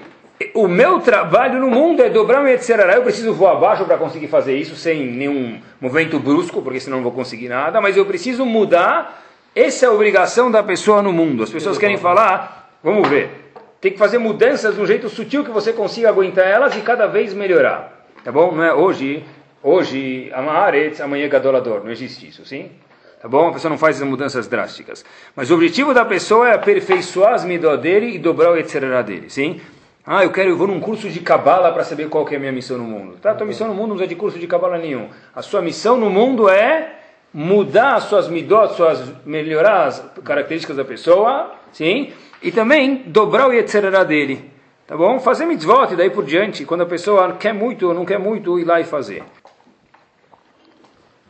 o 0.53 0.67
meu 0.67 0.99
trabalho 0.99 1.59
no 1.59 1.69
mundo 1.69 2.01
é 2.01 2.09
dobrar 2.09 2.43
o 2.43 2.47
Yetzerará. 2.47 2.95
Eu 2.95 3.03
preciso 3.03 3.33
voar 3.33 3.53
abaixo 3.53 3.85
para 3.85 3.97
conseguir 3.97 4.27
fazer 4.27 4.55
isso 4.55 4.75
sem 4.75 5.05
nenhum 5.05 5.59
movimento 5.79 6.19
brusco, 6.19 6.61
porque 6.61 6.79
senão 6.79 6.97
não 6.97 7.03
vou 7.03 7.11
conseguir 7.11 7.49
nada, 7.49 7.81
mas 7.81 7.97
eu 7.97 8.05
preciso 8.05 8.45
mudar. 8.45 9.23
Essa 9.55 9.85
é 9.85 9.89
a 9.89 9.91
obrigação 9.91 10.49
da 10.49 10.63
pessoa 10.63 11.01
no 11.01 11.11
mundo. 11.11 11.43
As 11.43 11.49
pessoas 11.49 11.77
querem 11.77 11.97
falar, 11.97 12.77
vamos 12.83 13.07
ver, 13.07 13.51
tem 13.81 13.91
que 13.91 13.97
fazer 13.97 14.17
mudanças 14.17 14.75
de 14.75 14.81
um 14.81 14.85
jeito 14.85 15.09
sutil 15.09 15.43
que 15.43 15.51
você 15.51 15.73
consiga 15.73 16.09
aguentar 16.09 16.47
elas 16.47 16.75
e 16.75 16.81
cada 16.81 17.07
vez 17.07 17.33
melhorar. 17.33 18.05
Tá 18.23 18.31
bom? 18.31 18.51
Não 18.51 18.63
é 18.63 18.73
hoje 18.73 19.25
Hoje, 19.61 20.31
Amaharetz, 20.33 21.01
amanhã 21.01 21.27
Gadolador. 21.27 21.83
Não 21.83 21.91
existe 21.91 22.29
isso, 22.29 22.45
sim? 22.45 22.71
Tá 23.21 23.27
bom? 23.27 23.49
A 23.49 23.51
pessoa 23.51 23.69
não 23.69 23.77
faz 23.77 23.97
essas 23.97 24.07
mudanças 24.07 24.47
drásticas. 24.47 25.03
Mas 25.35 25.51
o 25.51 25.55
objetivo 25.55 25.93
da 25.93 26.05
pessoa 26.05 26.47
é 26.47 26.53
aperfeiçoar 26.53 27.33
as 27.33 27.43
midot 27.43 27.81
dele 27.81 28.15
e 28.15 28.17
dobrar 28.17 28.51
o 28.51 28.57
etzerará 28.57 29.01
dele, 29.01 29.29
sim? 29.29 29.59
Ah, 30.11 30.23
eu 30.23 30.31
quero, 30.31 30.49
eu 30.49 30.57
vou 30.57 30.65
num 30.65 30.79
curso 30.79 31.07
de 31.07 31.19
cabala 31.19 31.71
para 31.71 31.83
saber 31.83 32.09
qual 32.09 32.25
que 32.25 32.33
é 32.33 32.37
a 32.37 32.39
minha 32.39 32.51
missão 32.51 32.79
no 32.79 32.83
mundo. 32.83 33.17
Tá, 33.21 33.35
tua 33.35 33.45
missão 33.45 33.67
no 33.67 33.75
mundo 33.75 33.93
não 33.93 34.03
é 34.03 34.07
de 34.07 34.15
curso 34.15 34.39
de 34.39 34.47
cabala 34.47 34.75
nenhum. 34.75 35.07
A 35.35 35.43
sua 35.43 35.61
missão 35.61 35.97
no 35.97 36.09
mundo 36.09 36.49
é 36.49 36.95
mudar 37.31 37.93
as 37.93 38.05
suas 38.05 38.27
midot, 38.27 38.73
suas, 38.73 39.03
melhorar 39.23 39.85
as 39.85 40.03
características 40.23 40.77
da 40.77 40.83
pessoa, 40.83 41.51
sim? 41.71 42.11
E 42.41 42.51
também 42.51 43.03
dobrar 43.05 43.49
o 43.49 43.53
etzerará 43.53 44.03
dele. 44.03 44.49
Tá 44.87 44.97
bom? 44.97 45.19
Fazer 45.19 45.45
mitzvot 45.45 45.93
e 45.93 45.95
daí 45.95 46.09
por 46.09 46.25
diante, 46.25 46.65
quando 46.65 46.81
a 46.81 46.87
pessoa 46.87 47.33
quer 47.33 47.53
muito 47.53 47.87
ou 47.89 47.93
não 47.93 48.03
quer 48.03 48.17
muito, 48.17 48.57
ir 48.57 48.63
lá 48.63 48.81
e 48.81 48.85
fazer. 48.85 49.21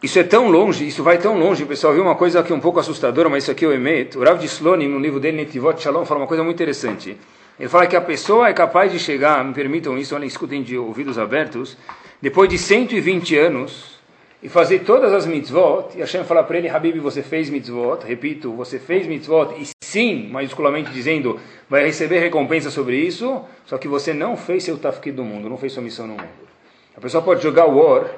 Isso 0.02 0.18
é 0.20 0.24
tão 0.24 0.50
longe, 0.50 0.88
isso 0.88 1.04
vai 1.04 1.18
tão 1.18 1.38
longe, 1.38 1.66
pessoal. 1.66 1.94
Viu 1.94 2.04
uma 2.04 2.16
coisa 2.16 2.40
aqui 2.40 2.54
um 2.54 2.62
pouco 2.62 2.80
assustadora, 2.80 3.28
mas 3.28 3.44
isso 3.44 3.52
aqui 3.52 3.66
eu 3.66 3.74
emeto. 3.74 4.20
O 4.20 4.24
Rav 4.24 4.40
de 4.40 4.46
Slonim, 4.46 4.88
no 4.88 5.00
livro 5.00 5.20
dele, 5.20 5.36
Netivot 5.36 5.82
Shalom, 5.82 6.06
fala 6.06 6.22
uma 6.22 6.28
coisa 6.28 6.46
muito 6.46 6.56
interessante. 6.56 7.18
Ele 7.60 7.68
fala 7.68 7.88
que 7.88 7.96
a 7.96 8.02
pessoa 8.02 8.48
é 8.48 8.54
capaz 8.54 8.90
de 8.90 8.98
chegar, 8.98 9.44
me 9.44 9.54
permitam 9.54 9.98
isso, 9.98 10.16
olhem, 10.16 10.28
escutem 10.28 10.64
de 10.64 10.78
ouvidos 10.78 11.20
abertos, 11.20 11.76
depois 12.22 12.50
de 12.50 12.58
120 12.58 13.38
anos, 13.38 14.00
e 14.42 14.48
fazer 14.48 14.80
todas 14.80 15.12
as 15.12 15.26
mitzvot, 15.26 15.90
e 15.98 16.00
Hashem 16.00 16.24
falar 16.24 16.44
para 16.44 16.58
ele, 16.58 16.70
Habib, 16.70 16.98
você 17.00 17.22
fez 17.22 17.50
mitzvot, 17.50 18.06
repito, 18.06 18.54
você 18.54 18.80
fez 18.80 19.06
mitzvot, 19.06 19.56
e 19.62 19.68
sim, 19.84 20.30
maiusculamente 20.32 20.90
dizendo, 20.92 21.38
vai 21.70 21.84
receber 21.84 22.20
recompensa 22.20 22.72
sobre 22.72 22.96
isso, 22.96 23.42
só 23.66 23.78
que 23.78 23.90
você 23.90 24.14
não 24.14 24.38
fez 24.38 24.64
seu 24.64 24.78
tafkid 24.78 25.18
do 25.18 25.26
mundo, 25.26 25.50
não 25.50 25.58
fez 25.58 25.74
sua 25.74 25.84
missão 25.84 26.08
no 26.08 26.14
mundo. 26.14 26.48
A 26.96 27.02
pessoa 27.02 27.22
pode 27.22 27.44
jogar 27.44 27.66
War 27.66 28.10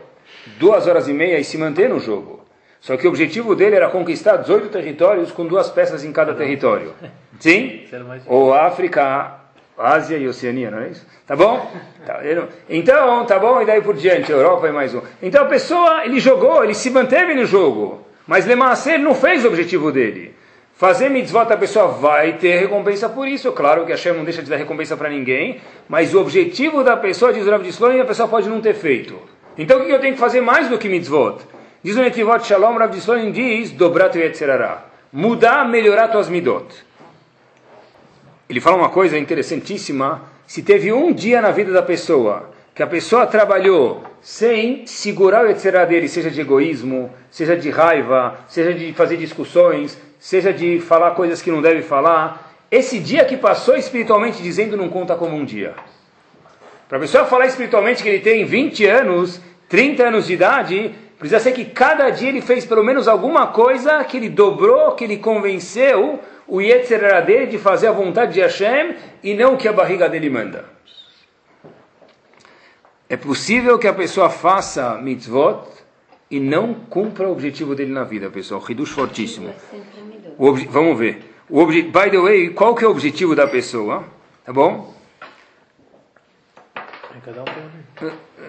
duas 0.60 0.86
horas 0.86 1.08
e 1.08 1.14
meia 1.14 1.40
e 1.40 1.44
se 1.44 1.58
manter 1.58 1.90
no 1.90 2.00
jogo. 2.00 2.41
Só 2.82 2.98
que 2.98 3.06
o 3.06 3.10
objetivo 3.10 3.56
dele 3.56 3.76
era 3.76 3.90
conquistar 3.90 4.38
18 4.38 4.70
territórios 4.70 5.32
com 5.32 5.46
duas 5.46 5.70
peças 5.70 6.04
em 6.04 6.12
cada 6.12 6.34
território. 6.34 6.94
Sim? 7.40 7.86
Ou 8.26 8.54
África, 8.54 9.36
Ásia 9.78 10.18
e 10.18 10.28
Oceania, 10.28 10.72
não 10.72 10.80
é 10.80 10.90
isso? 10.90 11.06
Tá 11.26 11.36
bom? 11.36 11.72
Tá, 12.04 12.20
então, 12.68 13.24
tá 13.28 13.38
bom, 13.38 13.62
e 13.62 13.66
daí 13.66 13.80
por 13.80 13.94
diante, 13.96 14.32
Europa 14.32 14.68
e 14.68 14.72
mais 14.72 14.92
um. 14.96 15.04
Então 15.22 15.44
a 15.44 15.48
pessoa, 15.48 16.04
ele 16.04 16.20
jogou, 16.20 16.64
ele 16.64 16.74
se 16.74 16.90
manteve 16.90 17.36
no 17.36 17.46
jogo, 17.46 18.04
mas 18.26 18.48
Lemassé 18.48 18.98
não 18.98 19.14
fez 19.14 19.46
o 19.46 19.50
objetivo 19.50 19.92
dele. 19.92 20.34
Fazer 20.74 21.10
mitzvot 21.10 21.54
a 21.54 21.58
pessoa 21.58 21.90
vai 21.90 22.34
ter 22.40 22.60
recompensa 22.60 23.08
por 23.08 23.28
isso. 23.28 23.52
Claro 23.52 23.86
que 23.86 23.94
a 23.94 23.98
Shem 23.98 24.14
não 24.14 24.24
deixa 24.24 24.42
de 24.42 24.50
dar 24.50 24.56
recompensa 24.56 24.98
para 24.98 25.10
ninguém, 25.10 25.62
mas 25.88 26.12
o 26.12 26.20
objetivo 26.20 26.84
da 26.84 26.98
pessoa, 26.98 27.32
diz 27.32 27.46
o 27.46 27.52
Rav 27.52 27.62
de 27.62 27.70
Slonim, 27.70 28.00
a 28.00 28.06
pessoa 28.06 28.28
pode 28.28 28.50
não 28.50 28.60
ter 28.60 28.74
feito. 28.74 29.16
Então 29.56 29.80
o 29.80 29.86
que 29.86 29.92
eu 29.92 30.00
tenho 30.00 30.16
que 30.16 30.20
fazer 30.20 30.42
mais 30.42 30.70
do 30.70 30.80
que 30.80 30.90
mitzvot? 30.90 31.38
Diz 31.84 31.96
o 31.96 32.02
Netivot 32.02 32.46
Shalom, 32.46 32.78
Rav 32.78 32.92
de 32.92 33.00
Slonim 33.00 33.32
diz, 33.32 33.72
dobrat 33.72 34.16
yetzerará. 34.16 34.86
Mudar, 35.12 35.68
melhorar 35.68 36.08
tuas 36.10 36.30
midot 36.30 36.92
ele 38.52 38.60
fala 38.60 38.76
uma 38.76 38.90
coisa 38.90 39.18
interessantíssima. 39.18 40.24
Se 40.46 40.62
teve 40.62 40.92
um 40.92 41.14
dia 41.14 41.42
na 41.42 41.52
vida 41.52 41.72
da 41.72 41.82
pessoa 41.82 42.50
que 42.76 42.84
a 42.84 42.88
pessoa 42.88 43.26
trabalhou 43.26 44.04
sem 44.22 44.86
segurar 44.86 45.46
o 45.46 45.50
etc. 45.50 45.86
dele, 45.88 46.10
seja 46.10 46.30
de 46.30 46.42
egoísmo, 46.42 47.10
seja 47.30 47.56
de 47.56 47.70
raiva, 47.70 48.40
seja 48.50 48.74
de 48.74 48.92
fazer 48.92 49.16
discussões, 49.16 49.98
seja 50.20 50.52
de 50.52 50.80
falar 50.80 51.12
coisas 51.12 51.42
que 51.42 51.50
não 51.50 51.62
deve 51.62 51.82
falar, 51.82 52.54
esse 52.70 53.00
dia 53.00 53.24
que 53.24 53.38
passou 53.38 53.78
espiritualmente 53.78 54.44
dizendo 54.44 54.76
não 54.76 54.90
conta 54.90 55.16
como 55.16 55.36
um 55.36 55.46
dia. 55.46 55.74
Para 56.90 56.98
a 56.98 57.02
pessoa 57.02 57.26
falar 57.26 57.46
espiritualmente 57.46 58.04
que 58.04 58.10
ele 58.10 58.20
tem 58.20 58.44
20 58.44 58.86
anos, 58.86 59.40
30 59.70 60.08
anos 60.08 60.28
de 60.28 60.34
idade, 60.34 60.96
precisa 61.22 61.40
ser 61.40 61.52
que 61.52 61.66
cada 61.66 62.10
dia 62.10 62.30
ele 62.30 62.42
fez 62.42 62.66
pelo 62.66 62.84
menos 62.84 63.08
alguma 63.08 63.48
coisa 63.48 64.04
que 64.04 64.18
ele 64.18 64.28
dobrou, 64.28 64.96
que 64.96 65.04
ele 65.04 65.18
convenceu 65.18 66.20
o 66.48 66.60
Yetzer 66.60 67.04
era 67.04 67.22
dele 67.22 67.46
de 67.46 67.60
fazer 67.60 67.88
a 67.88 67.92
vontade 67.92 68.34
de 68.34 68.42
Hashem 68.42 68.96
e 69.24 69.36
não 69.36 69.54
o 69.54 69.58
que 69.58 69.68
a 69.68 69.72
barriga 69.72 70.10
dele 70.10 70.32
manda. 70.32 70.66
É 73.08 73.16
possível 73.16 73.78
que 73.78 73.88
a 73.88 73.94
pessoa 73.94 74.30
faça 74.32 74.96
mitzvot 74.96 75.64
e 76.30 76.40
não 76.40 76.74
cumpra 76.74 77.28
o 77.28 77.32
objetivo 77.32 77.76
dele 77.76 77.94
na 77.94 78.04
vida, 78.04 78.30
pessoal. 78.30 78.60
Reduz 78.60 78.90
fortíssimo. 78.90 79.54
vamos 80.70 80.98
ver. 80.98 81.24
O 81.48 81.66
by 81.68 82.10
the 82.10 82.18
way, 82.18 82.50
qual 82.50 82.74
que 82.74 82.84
é 82.84 82.88
o 82.88 82.92
objetivo 82.92 83.36
da 83.36 83.48
pessoa? 83.48 84.04
Tá 84.44 84.52
bom? 84.52 84.92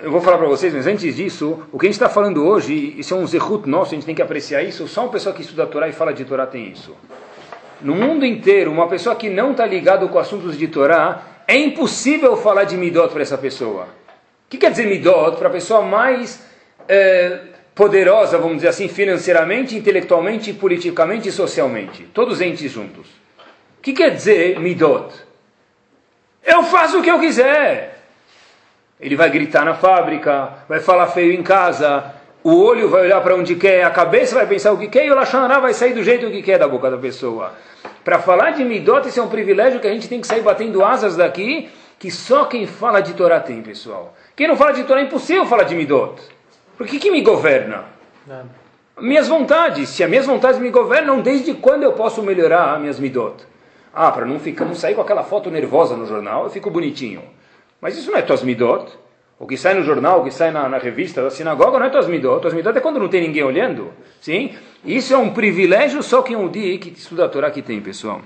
Eu 0.03 0.11
vou 0.11 0.21
falar 0.21 0.37
para 0.37 0.49
vocês, 0.49 0.75
mas 0.75 0.87
antes 0.87 1.17
disso, 1.17 1.63
o 1.73 1.79
que 1.79 1.87
a 1.87 1.89
gente 1.89 1.95
está 1.95 2.09
falando 2.09 2.45
hoje, 2.45 2.95
isso 2.99 3.15
é 3.15 3.17
um 3.17 3.27
zehut 3.27 3.69
nosso, 3.69 3.93
a 3.93 3.95
gente 3.95 4.05
tem 4.05 4.15
que 4.15 4.23
apreciar 4.23 4.63
isso. 4.63 4.87
Só 4.89 5.03
uma 5.03 5.11
pessoa 5.13 5.35
que 5.35 5.43
estuda 5.43 5.63
a 5.63 5.67
Torá 5.67 5.89
e 5.89 5.93
fala 5.93 6.13
de 6.13 6.25
Torá 6.25 6.47
tem 6.47 6.71
isso 6.71 6.95
no 7.83 7.95
mundo 7.95 8.25
inteiro, 8.25 8.71
uma 8.71 8.89
pessoa 8.89 9.17
que 9.17 9.29
não 9.29 9.51
está 9.51 9.67
ligada 9.67 10.07
com 10.07 10.19
assuntos 10.19 10.57
de 10.57 10.69
Torá, 10.69 11.23
é 11.47 11.57
impossível 11.57 12.37
falar 12.37 12.65
de 12.65 12.77
Midot 12.77 13.13
para 13.13 13.23
essa 13.23 13.37
pessoa. 13.37 13.85
O 14.47 14.51
que 14.51 14.59
quer 14.59 14.71
dizer 14.71 14.87
Midot? 14.87 15.37
Para 15.37 15.49
a 15.49 15.53
pessoa 15.53 15.83
mais 15.83 16.45
é, 16.89 17.41
poderosa, 17.75 18.39
vamos 18.39 18.57
dizer 18.57 18.69
assim, 18.69 18.89
financeiramente, 18.89 19.77
intelectualmente, 19.77 20.53
politicamente 20.53 21.29
e 21.29 21.33
socialmente. 21.33 22.05
Todos 22.15 22.41
entes 22.41 22.71
juntos. 22.71 23.07
O 23.79 23.83
que 23.83 23.93
quer 23.93 24.11
dizer 24.11 24.61
Midot? 24.61 25.13
Eu 26.45 26.63
faço 26.65 27.01
o 27.01 27.03
que 27.03 27.11
eu 27.11 27.19
quiser. 27.19 28.02
Ele 29.03 29.17
vai 29.17 29.29
gritar 29.29 29.65
na 29.65 29.75
fábrica, 29.75 30.51
vai 30.69 30.79
falar 30.79 31.09
feio 31.09 31.33
em 31.33 31.43
casa, 31.43 32.15
o 32.45 32.55
olho 32.55 32.89
vai 32.89 33.03
olhar 33.03 33.21
para 33.21 33.35
onde 33.35 33.57
quer, 33.57 33.83
a 33.83 33.91
cabeça 33.91 34.37
vai 34.37 34.47
pensar 34.47 34.71
o 34.71 34.79
que 34.79 34.87
quer 34.87 35.07
e 35.07 35.11
o 35.11 35.15
Lashonará 35.17 35.59
vai 35.59 35.75
sair 35.75 35.93
do 35.93 36.05
jeito 36.05 36.31
que 36.31 36.41
quer 36.41 36.57
da 36.57 36.69
boca 36.69 36.89
da 36.89 36.97
pessoa. 36.97 37.53
Para 38.05 38.21
falar 38.21 38.53
de 38.53 38.65
Midot, 38.65 39.09
esse 39.09 39.19
é 39.19 39.23
um 39.23 39.29
privilégio 39.29 39.81
que 39.81 39.89
a 39.89 39.93
gente 39.93 40.09
tem 40.09 40.21
que 40.21 40.27
sair 40.27 40.41
batendo 40.41 40.85
asas 40.85 41.17
daqui, 41.17 41.69
que 41.99 42.13
só 42.13 42.45
quem 42.45 42.65
fala 42.65 43.01
de 43.01 43.15
Torá 43.15 43.41
tem, 43.41 43.61
pessoal. 43.61 44.15
Quem 44.37 44.47
não 44.47 44.57
fala 44.57 44.73
de 44.73 44.85
Torá 44.85 45.01
é 45.01 45.05
impossível 45.05 45.47
falar 45.47 45.65
de 45.65 45.75
Midot. 45.75 46.23
Por 46.79 46.87
que, 46.87 47.01
que 47.01 47.11
me 47.11 47.23
governa? 47.23 47.85
Nada. 48.25 48.47
Minhas 49.01 49.27
vontades. 49.27 49.89
Se 49.89 50.05
as 50.05 50.11
minhas 50.11 50.27
vontades 50.27 50.61
me 50.61 50.71
governam, 50.71 51.21
desde 51.21 51.55
quando 51.55 51.83
eu 51.83 51.93
posso 51.93 52.23
melhorar 52.23 52.75
as 52.75 52.81
minhas 52.81 53.01
Midot? 53.01 53.45
Ah, 53.93 54.13
para 54.13 54.25
não, 54.25 54.39
ficar, 54.39 54.65
não 54.65 54.75
sair 54.75 54.95
com 54.95 55.01
aquela 55.01 55.25
foto 55.25 55.51
nervosa 55.51 55.97
no 55.97 56.07
jornal, 56.07 56.45
eu 56.45 56.51
fico 56.51 56.71
bonitinho. 56.71 57.23
Mas 57.83 57.99
isso 57.99 58.11
não 58.11 58.17
é 58.17 58.23
tuas 58.23 58.43
Midot. 58.43 59.03
O 59.43 59.47
que 59.47 59.57
sai 59.57 59.75
no 59.75 59.83
jornal, 59.83 60.21
o 60.21 60.25
que 60.25 60.31
sai 60.31 60.53
na, 60.53 60.69
na 60.69 60.79
revista 60.79 61.21
da 61.21 61.29
sinagoga 61.29 61.77
não 61.77 61.87
é 61.87 61.91
tuas 61.91 62.07
midot. 62.07 62.41
Tuas 62.41 62.55
midot 62.55 62.79
é 62.79 62.81
quando 62.81 63.01
não 63.01 63.09
tem 63.09 63.21
ninguém 63.21 63.43
olhando. 63.43 63.93
Sim? 64.21 64.55
Isso 64.85 65.13
é 65.13 65.19
um 65.19 65.35
privilégio 65.35 66.01
só 66.01 66.23
que 66.23 66.37
um 66.37 66.49
dia 66.49 66.79
que 66.79 66.91
estuda 66.91 67.25
a 67.25 67.29
Torá 67.29 67.51
que 67.51 67.61
tem, 67.61 67.81
pessoal. 67.81 68.23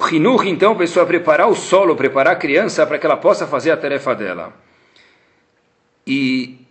Rinur, 0.00 0.46
então, 0.46 0.76
pessoal, 0.76 1.04
preparar 1.04 1.48
o 1.48 1.56
solo, 1.56 1.96
preparar 1.96 2.34
a 2.34 2.36
criança 2.36 2.86
para 2.86 2.96
que 2.96 3.06
ela 3.06 3.16
possa 3.16 3.44
fazer 3.44 3.72
a 3.72 3.76
tarefa 3.76 4.14
dela. 4.14 4.52
E 6.06 6.64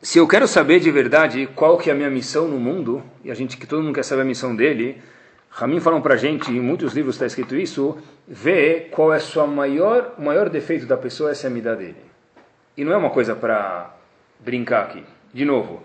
se 0.00 0.18
eu 0.18 0.26
quero 0.26 0.48
saber 0.48 0.80
de 0.80 0.90
verdade 0.90 1.46
qual 1.54 1.76
que 1.76 1.90
é 1.90 1.92
a 1.92 1.96
minha 1.96 2.08
missão 2.08 2.48
no 2.48 2.58
mundo, 2.58 3.02
e 3.22 3.30
a 3.30 3.34
gente 3.34 3.58
que 3.58 3.66
todo 3.66 3.82
mundo 3.82 3.94
quer 3.94 4.04
saber 4.04 4.22
a 4.22 4.24
missão 4.24 4.56
dele, 4.56 5.02
Ramin 5.50 5.80
falam 5.80 6.00
para 6.00 6.14
a 6.14 6.16
gente, 6.16 6.50
em 6.50 6.60
muitos 6.60 6.92
livros 6.94 7.16
está 7.16 7.26
escrito 7.26 7.56
isso, 7.56 7.98
vê 8.26 8.88
qual 8.90 9.12
é 9.12 9.18
sua 9.18 9.46
maior, 9.46 10.14
o 10.16 10.22
maior 10.22 10.48
defeito 10.48 10.86
da 10.86 10.96
pessoa, 10.96 11.30
essa 11.30 11.46
é 11.46 11.48
a 11.48 11.50
amida 11.50 11.74
dele. 11.74 11.96
E 12.76 12.84
não 12.84 12.92
é 12.92 12.96
uma 12.96 13.10
coisa 13.10 13.34
para 13.34 13.92
brincar 14.38 14.82
aqui. 14.84 15.04
De 15.34 15.44
novo, 15.44 15.82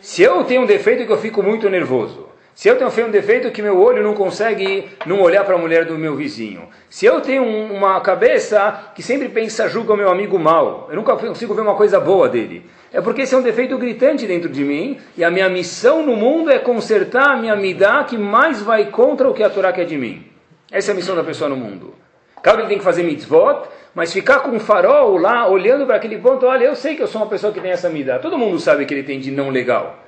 se 0.00 0.22
eu 0.22 0.42
tenho 0.44 0.62
um 0.62 0.66
defeito 0.66 1.04
que 1.04 1.12
eu 1.12 1.18
fico 1.18 1.42
muito 1.42 1.68
nervoso, 1.68 2.29
se 2.60 2.68
eu 2.68 2.76
tenho 2.76 3.06
um 3.06 3.10
defeito 3.10 3.50
que 3.50 3.62
meu 3.62 3.80
olho 3.80 4.02
não 4.02 4.12
consegue 4.12 4.86
não 5.06 5.22
olhar 5.22 5.46
para 5.46 5.54
a 5.54 5.58
mulher 5.58 5.86
do 5.86 5.96
meu 5.96 6.14
vizinho, 6.14 6.68
se 6.90 7.06
eu 7.06 7.18
tenho 7.22 7.42
uma 7.42 7.98
cabeça 8.02 8.90
que 8.94 9.02
sempre 9.02 9.30
pensa, 9.30 9.66
julga 9.66 9.94
o 9.94 9.96
meu 9.96 10.10
amigo 10.10 10.38
mal, 10.38 10.86
eu 10.90 10.96
nunca 10.96 11.16
consigo 11.16 11.54
ver 11.54 11.62
uma 11.62 11.74
coisa 11.74 11.98
boa 11.98 12.28
dele, 12.28 12.66
é 12.92 13.00
porque 13.00 13.22
esse 13.22 13.34
é 13.34 13.38
um 13.38 13.42
defeito 13.42 13.78
gritante 13.78 14.26
dentro 14.26 14.50
de 14.50 14.62
mim, 14.62 14.98
e 15.16 15.24
a 15.24 15.30
minha 15.30 15.48
missão 15.48 16.04
no 16.04 16.14
mundo 16.14 16.50
é 16.50 16.58
consertar 16.58 17.30
a 17.30 17.36
minha 17.36 17.56
midá 17.56 18.04
que 18.04 18.18
mais 18.18 18.60
vai 18.60 18.90
contra 18.90 19.26
o 19.26 19.32
que 19.32 19.42
a 19.42 19.48
Torá 19.48 19.72
quer 19.72 19.86
de 19.86 19.96
mim. 19.96 20.26
Essa 20.70 20.90
é 20.90 20.92
a 20.92 20.96
missão 20.96 21.16
da 21.16 21.24
pessoa 21.24 21.48
no 21.48 21.56
mundo. 21.56 21.94
Claro 22.42 22.58
que 22.58 22.62
ele 22.64 22.68
tem 22.68 22.78
que 22.78 22.84
fazer 22.84 23.04
mitzvot, 23.04 23.70
mas 23.94 24.12
ficar 24.12 24.40
com 24.40 24.50
um 24.50 24.60
farol 24.60 25.16
lá, 25.16 25.48
olhando 25.48 25.86
para 25.86 25.96
aquele 25.96 26.18
ponto, 26.18 26.44
olha, 26.44 26.64
eu 26.64 26.76
sei 26.76 26.94
que 26.94 27.02
eu 27.02 27.06
sou 27.06 27.22
uma 27.22 27.26
pessoa 27.26 27.54
que 27.54 27.60
tem 27.60 27.70
essa 27.70 27.88
midá. 27.88 28.18
Todo 28.18 28.36
mundo 28.36 28.60
sabe 28.60 28.84
que 28.84 28.92
ele 28.92 29.02
tem 29.02 29.18
de 29.18 29.30
não 29.30 29.48
legal. 29.48 29.99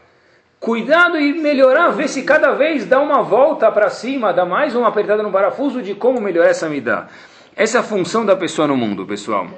Cuidado 0.62 1.18
e 1.18 1.32
melhorar, 1.32 1.90
ver 1.90 2.08
se 2.08 2.22
cada 2.22 2.52
vez 2.52 2.86
dá 2.86 3.00
uma 3.00 3.20
volta 3.20 3.68
para 3.72 3.90
cima, 3.90 4.32
dá 4.32 4.46
mais 4.46 4.76
uma 4.76 4.86
apertada 4.86 5.20
no 5.20 5.32
parafuso 5.32 5.82
de 5.82 5.92
como 5.92 6.20
melhorar 6.20 6.50
essa 6.50 6.68
midá. 6.68 7.08
Essa 7.56 7.78
é 7.78 7.80
a 7.80 7.82
função 7.82 8.24
da 8.24 8.36
pessoa 8.36 8.68
no 8.68 8.76
mundo, 8.76 9.04
pessoal. 9.04 9.48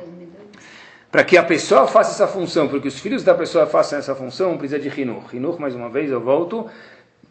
Para 1.13 1.23
que 1.23 1.37
a 1.37 1.43
pessoa 1.43 1.87
faça 1.87 2.13
essa 2.13 2.27
função, 2.27 2.69
porque 2.69 2.89
os 2.89 2.99
filhos 2.99 3.23
da 3.23 3.35
pessoa 3.35 3.67
façam 3.67 3.99
essa 3.99 4.15
função, 4.15 4.57
precisa 4.57 4.81
de 4.81 4.89
rinur. 4.89 5.27
Rinur, 5.31 5.61
mais 5.61 5.75
uma 5.75 5.91
vez, 5.91 6.11
eu 6.11 6.23
volto, 6.23 6.71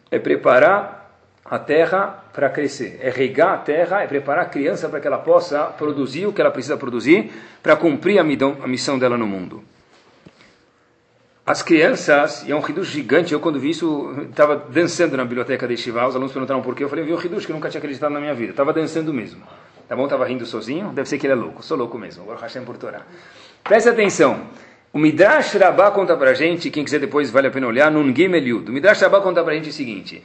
é 0.08 0.20
preparar 0.20 1.12
a 1.44 1.58
terra 1.58 2.26
para 2.32 2.48
crescer. 2.50 3.00
É 3.02 3.10
regar 3.10 3.54
a 3.54 3.58
terra, 3.58 4.04
é 4.04 4.06
preparar 4.06 4.44
a 4.44 4.48
criança 4.48 4.88
para 4.88 5.00
que 5.00 5.08
ela 5.08 5.18
possa 5.18 5.64
produzir 5.64 6.26
o 6.26 6.32
que 6.32 6.40
ela 6.40 6.52
precisa 6.52 6.76
produzir 6.76 7.32
para 7.60 7.74
cumprir 7.74 8.20
a 8.20 8.22
missão 8.22 9.00
dela 9.00 9.18
no 9.18 9.26
mundo. 9.26 9.64
As 11.46 11.62
crianças, 11.62 12.42
e 12.46 12.52
é 12.52 12.56
um 12.56 12.60
ridush 12.60 12.88
gigante, 12.88 13.34
eu 13.34 13.38
quando 13.38 13.60
vi 13.60 13.68
isso, 13.68 14.14
estava 14.30 14.56
dançando 14.56 15.14
na 15.14 15.24
biblioteca 15.26 15.68
de 15.68 15.76
Shiva, 15.76 16.06
os 16.06 16.14
alunos 16.14 16.32
perguntaram 16.32 16.62
por 16.62 16.74
quê, 16.74 16.84
eu 16.84 16.88
falei, 16.88 17.02
eu 17.02 17.06
vi 17.06 17.12
um 17.12 17.18
ridush 17.18 17.44
que 17.44 17.52
eu 17.52 17.54
nunca 17.54 17.68
tinha 17.68 17.78
acreditado 17.80 18.12
na 18.12 18.18
minha 18.18 18.34
vida, 18.34 18.52
estava 18.52 18.72
dançando 18.72 19.12
mesmo. 19.12 19.42
Tá 19.86 19.94
bom? 19.94 20.04
Estava 20.04 20.24
rindo 20.24 20.46
sozinho, 20.46 20.88
deve 20.94 21.06
ser 21.06 21.18
que 21.18 21.26
ele 21.26 21.34
é 21.34 21.36
louco, 21.36 21.62
sou 21.62 21.76
louco 21.76 21.98
mesmo, 21.98 22.22
agora 22.22 22.40
Hashem 22.40 22.64
por 22.64 22.78
Torá. 22.78 23.02
Preste 23.62 23.90
atenção. 23.90 24.40
O 24.90 24.98
Midrash 24.98 25.54
Rabbah 25.54 25.90
conta 25.90 26.16
para 26.16 26.30
a 26.30 26.34
gente, 26.34 26.70
quem 26.70 26.82
quiser 26.82 26.98
depois 26.98 27.30
vale 27.30 27.48
a 27.48 27.50
pena 27.50 27.66
olhar, 27.66 27.90
no 27.90 28.02
Gimel 28.14 28.42
Yud. 28.42 28.70
O 28.70 28.72
Midrash 28.72 29.02
Rabbah 29.02 29.20
conta 29.20 29.44
para 29.44 29.52
a 29.52 29.56
gente 29.56 29.68
o 29.68 29.72
seguinte. 29.72 30.24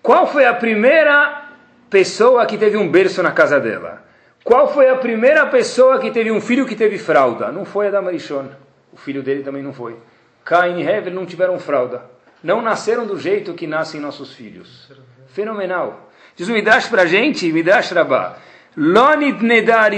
Qual 0.00 0.28
foi 0.28 0.44
a 0.44 0.54
primeira 0.54 1.48
pessoa 1.90 2.46
que 2.46 2.56
teve 2.56 2.76
um 2.76 2.88
berço 2.88 3.24
na 3.24 3.32
casa 3.32 3.58
dela? 3.58 4.04
Qual 4.44 4.72
foi 4.72 4.88
a 4.88 4.94
primeira 4.94 5.46
pessoa 5.46 5.98
que 5.98 6.12
teve 6.12 6.30
um 6.30 6.40
filho 6.40 6.64
que 6.64 6.76
teve 6.76 6.96
fralda? 6.96 7.50
Não 7.50 7.64
foi 7.64 7.88
a 7.88 7.90
da 7.90 8.00
Marishon. 8.00 8.46
O 8.92 8.96
filho 8.96 9.22
dele 9.22 9.42
também 9.42 9.62
não 9.62 9.72
foi. 9.72 9.96
Cain 10.44 10.78
e 10.78 10.82
Hevel 10.82 11.12
não 11.12 11.26
tiveram 11.26 11.58
fralda. 11.58 12.02
Não 12.42 12.60
nasceram 12.60 13.06
do 13.06 13.18
jeito 13.18 13.54
que 13.54 13.66
nascem 13.66 14.00
nossos 14.00 14.32
filhos. 14.32 14.90
Fenomenal. 15.28 16.10
Diz 16.34 16.48
o 16.48 16.52
Midrash 16.52 16.88
para 16.88 17.02
a 17.02 17.06
gente, 17.06 17.52
Midrash 17.52 17.92
Rabbah. 17.92 18.36
Lonit 18.76 19.42
nedar 19.44 19.92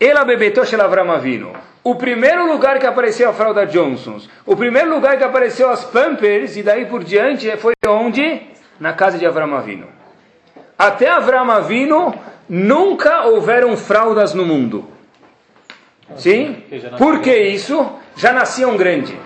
ela 0.00 0.20
Avinu. 1.14 1.52
o 1.82 1.94
primeiro 1.94 2.46
lugar 2.46 2.78
que 2.78 2.86
apareceu 2.86 3.28
a 3.28 3.32
fralda 3.32 3.66
Johnsons, 3.66 4.28
o 4.46 4.56
primeiro 4.56 4.90
lugar 4.90 5.18
que 5.18 5.24
apareceu 5.24 5.68
as 5.68 5.84
Pampers, 5.84 6.56
e 6.56 6.62
daí 6.62 6.86
por 6.86 7.02
diante 7.02 7.54
foi 7.56 7.74
onde? 7.86 8.42
Na 8.78 8.92
casa 8.92 9.18
de 9.18 9.26
Avram 9.26 9.54
Avino. 9.54 9.88
Até 10.78 11.08
Avram 11.08 11.50
Avino, 11.50 12.14
nunca 12.48 13.26
houveram 13.26 13.76
fraldas 13.76 14.32
no 14.32 14.46
mundo. 14.46 14.88
Sim? 16.16 16.64
Por 16.96 17.20
que 17.20 17.36
isso? 17.36 17.86
Já 18.16 18.32
nasciam 18.32 18.76
grande. 18.76 19.18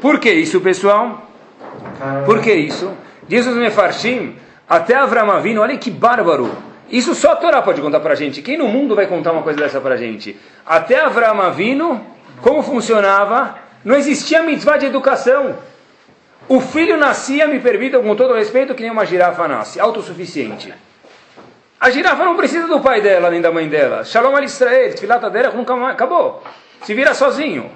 Por 0.00 0.18
que 0.18 0.30
isso, 0.30 0.60
pessoal? 0.60 1.28
Por 2.24 2.40
que 2.40 2.52
isso? 2.52 2.92
Diz 3.26 3.46
os 3.46 3.56
Mefarshim, 3.56 4.36
até 4.68 4.96
Avram 4.96 5.30
Avino, 5.30 5.60
olha 5.60 5.76
que 5.76 5.90
bárbaro. 5.90 6.50
Isso 6.90 7.14
só 7.14 7.32
a 7.32 7.36
Torá 7.36 7.62
pode 7.62 7.80
contar 7.80 8.00
para 8.00 8.12
a 8.12 8.16
gente. 8.16 8.42
Quem 8.42 8.58
no 8.58 8.68
mundo 8.68 8.94
vai 8.94 9.06
contar 9.06 9.32
uma 9.32 9.42
coisa 9.42 9.58
dessa 9.58 9.80
para 9.80 9.94
a 9.94 9.96
gente? 9.96 10.38
Até 10.66 11.00
Avram 11.00 11.40
Avino, 11.40 12.06
como 12.40 12.62
funcionava? 12.62 13.56
Não 13.84 13.96
existia 13.96 14.42
mitzvah 14.42 14.76
de 14.76 14.86
educação. 14.86 15.56
O 16.48 16.60
filho 16.60 16.96
nascia, 16.96 17.46
me 17.48 17.58
permitam 17.58 18.02
com 18.02 18.14
todo 18.14 18.34
respeito, 18.34 18.74
que 18.74 18.82
nem 18.82 18.90
uma 18.90 19.06
girafa 19.06 19.48
nasce, 19.48 19.80
autossuficiente. 19.80 20.72
A 21.80 21.90
girafa 21.90 22.24
não 22.24 22.36
precisa 22.36 22.66
do 22.66 22.80
pai 22.80 23.00
dela 23.00 23.30
nem 23.30 23.40
da 23.40 23.50
mãe 23.50 23.68
dela. 23.68 24.04
Shalom 24.04 24.36
al 24.36 24.44
Israel, 24.44 24.96
filata 24.96 25.30
dela 25.30 25.52
nunca 25.54 25.74
mais, 25.76 25.94
acabou. 25.94 26.42
Se 26.82 26.94
vira 26.94 27.14
sozinho. 27.14 27.70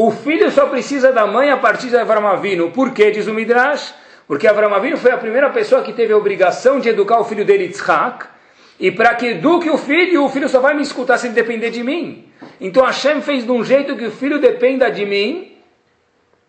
O 0.00 0.12
filho 0.12 0.48
só 0.52 0.66
precisa 0.66 1.10
da 1.10 1.26
mãe 1.26 1.50
a 1.50 1.56
partir 1.56 1.88
de 1.88 1.96
Avram 1.96 2.28
Avino. 2.28 2.70
Por 2.70 2.92
quê? 2.92 3.10
Diz 3.10 3.26
o 3.26 3.34
Midrash. 3.34 3.92
Porque 4.28 4.46
Avram 4.46 4.70
foi 4.96 5.10
a 5.10 5.18
primeira 5.18 5.50
pessoa 5.50 5.82
que 5.82 5.92
teve 5.92 6.12
a 6.12 6.16
obrigação 6.16 6.78
de 6.78 6.88
educar 6.88 7.18
o 7.18 7.24
filho 7.24 7.44
dele, 7.44 7.64
Yitzhak, 7.64 8.26
e 8.78 8.92
para 8.92 9.14
que 9.16 9.26
eduque 9.26 9.68
o 9.68 9.76
filho, 9.76 10.22
o 10.22 10.28
filho 10.28 10.48
só 10.48 10.60
vai 10.60 10.72
me 10.74 10.82
escutar 10.82 11.18
se 11.18 11.30
depender 11.30 11.70
de 11.70 11.82
mim. 11.82 12.28
Então 12.60 12.84
Hashem 12.84 13.20
fez 13.22 13.44
de 13.44 13.50
um 13.50 13.64
jeito 13.64 13.96
que 13.96 14.04
o 14.04 14.10
filho 14.12 14.38
dependa 14.38 14.88
de 14.88 15.04
mim, 15.04 15.56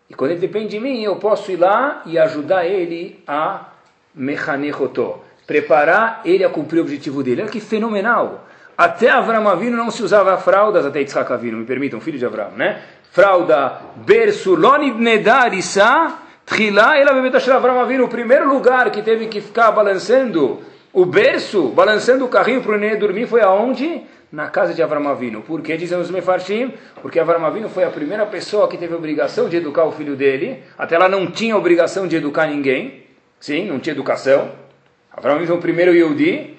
e 0.08 0.14
quando 0.14 0.32
ele 0.32 0.40
depende 0.40 0.68
de 0.68 0.78
mim, 0.78 1.02
eu 1.02 1.16
posso 1.16 1.50
ir 1.50 1.56
lá 1.56 2.02
e 2.06 2.18
ajudar 2.18 2.66
ele 2.66 3.20
a 3.26 3.70
mechanechotó, 4.14 5.24
preparar 5.46 6.20
ele 6.24 6.44
a 6.44 6.50
cumprir 6.50 6.78
o 6.78 6.82
objetivo 6.82 7.22
dele. 7.22 7.42
Olha 7.42 7.50
que 7.50 7.60
fenomenal! 7.60 8.46
Até 8.76 9.10
Avram 9.10 9.42
não 9.70 9.90
se 9.90 10.02
usava 10.02 10.36
fraldas, 10.38 10.86
até 10.86 11.00
Yitzhak 11.00 11.32
Avinu, 11.32 11.58
me 11.58 11.64
permitam, 11.64 12.00
filho 12.00 12.18
de 12.18 12.24
Avram, 12.24 12.50
né? 12.52 12.82
Fralda, 13.12 13.80
berço, 13.96 14.54
lonid 14.54 14.96
nedarissa, 14.96 16.16
Trilá, 16.46 16.96
ela 16.96 17.10
Avinu, 17.80 18.04
o 18.04 18.08
primeiro 18.08 18.48
lugar 18.48 18.90
que 18.90 19.02
teve 19.02 19.26
que 19.26 19.40
ficar 19.40 19.72
balançando 19.72 20.60
o 20.92 21.04
berço, 21.04 21.68
balançando 21.68 22.24
o 22.24 22.28
carrinho 22.28 22.62
para 22.62 22.76
o 22.76 22.78
neném 22.78 22.98
dormir 22.98 23.26
foi 23.26 23.40
aonde? 23.40 24.02
Na 24.30 24.48
casa 24.48 24.72
de 24.72 24.80
Avram 24.80 25.08
Avinu. 25.08 25.42
Por 25.42 25.60
que 25.60 25.76
dizem 25.76 25.98
os 25.98 26.08
Mefarshim? 26.08 26.72
Porque 27.02 27.18
Avram 27.18 27.44
Avinu 27.44 27.68
foi 27.68 27.82
a 27.82 27.90
primeira 27.90 28.26
pessoa 28.26 28.68
que 28.68 28.76
teve 28.76 28.94
a 28.94 28.96
obrigação 28.96 29.48
de 29.48 29.56
educar 29.56 29.84
o 29.84 29.92
filho 29.92 30.14
dele. 30.14 30.62
Até 30.78 30.94
ela 30.94 31.08
não 31.08 31.28
tinha 31.28 31.56
obrigação 31.56 32.06
de 32.06 32.14
educar 32.14 32.46
ninguém. 32.46 33.06
Sim, 33.40 33.66
não 33.66 33.80
tinha 33.80 33.92
educação. 33.92 34.52
Avram 35.12 35.32
Avinu 35.32 35.48
foi 35.48 35.56
o 35.56 35.60
primeiro 35.60 35.92
Yehudi. 35.92 36.56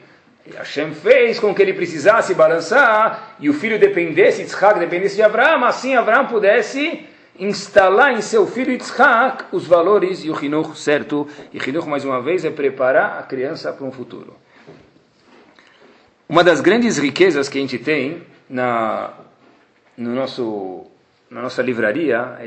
Hashem 0.49 0.93
fez 0.93 1.39
com 1.39 1.53
que 1.53 1.61
ele 1.61 1.73
precisasse 1.73 2.33
balançar 2.33 3.35
e 3.39 3.49
o 3.49 3.53
filho 3.53 3.77
dependesse, 3.77 4.41
Yitzhak 4.41 4.79
dependesse 4.79 5.15
de 5.15 5.21
Avram, 5.21 5.63
assim 5.63 5.95
Avram 5.95 6.25
pudesse 6.25 7.05
instalar 7.37 8.13
em 8.13 8.21
seu 8.21 8.47
filho 8.47 8.71
Yitzhak 8.71 9.45
os 9.51 9.67
valores 9.67 10.23
e 10.23 10.29
o 10.29 10.43
Hinuch 10.43 10.77
certo. 10.77 11.27
E 11.53 11.57
Hinuch, 11.57 11.87
mais 11.87 12.03
uma 12.03 12.21
vez, 12.21 12.43
é 12.43 12.49
preparar 12.49 13.19
a 13.19 13.23
criança 13.23 13.71
para 13.71 13.85
um 13.85 13.91
futuro. 13.91 14.35
Uma 16.27 16.43
das 16.43 16.61
grandes 16.61 16.97
riquezas 16.97 17.47
que 17.47 17.57
a 17.57 17.61
gente 17.61 17.77
tem 17.77 18.23
na, 18.49 19.13
no 19.97 20.15
nosso, 20.15 20.85
na 21.29 21.41
nossa 21.41 21.61
livraria, 21.61 22.37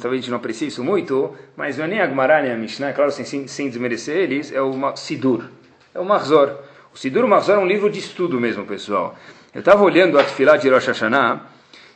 talvez 0.00 0.04
a 0.04 0.16
gente 0.16 0.30
não 0.30 0.36
aprecie 0.36 0.68
isso 0.68 0.84
muito, 0.84 1.34
mas 1.56 1.76
não 1.76 1.86
é 1.86 1.88
nem 1.88 2.00
a 2.00 2.06
Gemara 2.06 2.42
nem 2.42 2.52
a 2.52 2.56
Mishnah, 2.56 2.90
é 2.90 2.92
claro, 2.92 3.10
sem, 3.10 3.46
sem 3.46 3.68
desmerecer 3.68 4.16
eles, 4.16 4.52
é 4.52 4.60
o 4.60 4.96
Sidur, 4.96 5.50
é 5.94 5.98
o 5.98 6.04
Mahzor. 6.04 6.71
O 6.94 6.98
Sidur, 6.98 7.26
Mahzor 7.26 7.56
é 7.56 7.58
um 7.58 7.66
livro 7.66 7.88
de 7.88 7.98
estudo 7.98 8.38
mesmo, 8.38 8.66
pessoal. 8.66 9.16
Eu 9.54 9.60
estava 9.60 9.82
olhando 9.82 10.18
a 10.18 10.24
Tfilah 10.24 10.58
de 10.58 10.68
Rosh 10.68 10.88
Hashanah, 10.88 11.40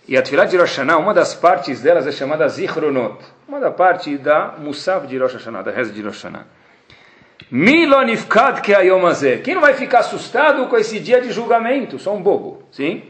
e 0.09 0.17
a 0.17 0.23
Tfilah 0.23 0.47
de 0.47 0.57
Rosh 0.57 0.71
Hashanah, 0.71 0.97
uma 0.97 1.13
das 1.13 1.35
partes 1.35 1.83
delas 1.83 2.07
é 2.07 2.13
chamada 2.13 2.49
Zichronot. 2.49 3.19
Uma 3.47 3.61
da 3.61 3.71
parte 3.71 4.17
da 4.17 4.55
Musaf 4.59 5.07
de 5.07 5.19
Rosh 5.19 5.35
Hashanah, 5.35 5.63
da 5.63 5.71
reza 5.71 5.93
de 5.93 6.01
Rosh 6.01 6.23
Hashanah. 6.23 6.47
Milonifkad 7.51 8.63
que 8.63 8.75
ayomazé. 8.75 9.37
Quem 9.37 9.55
não 9.55 9.61
vai 9.61 9.75
ficar 9.75 9.99
assustado 9.99 10.67
com 10.67 10.77
esse 10.79 10.99
dia 10.99 11.21
de 11.21 11.31
julgamento? 11.31 11.99
Só 11.99 12.15
um 12.15 12.23
bobo, 12.23 12.63
sim? 12.73 13.03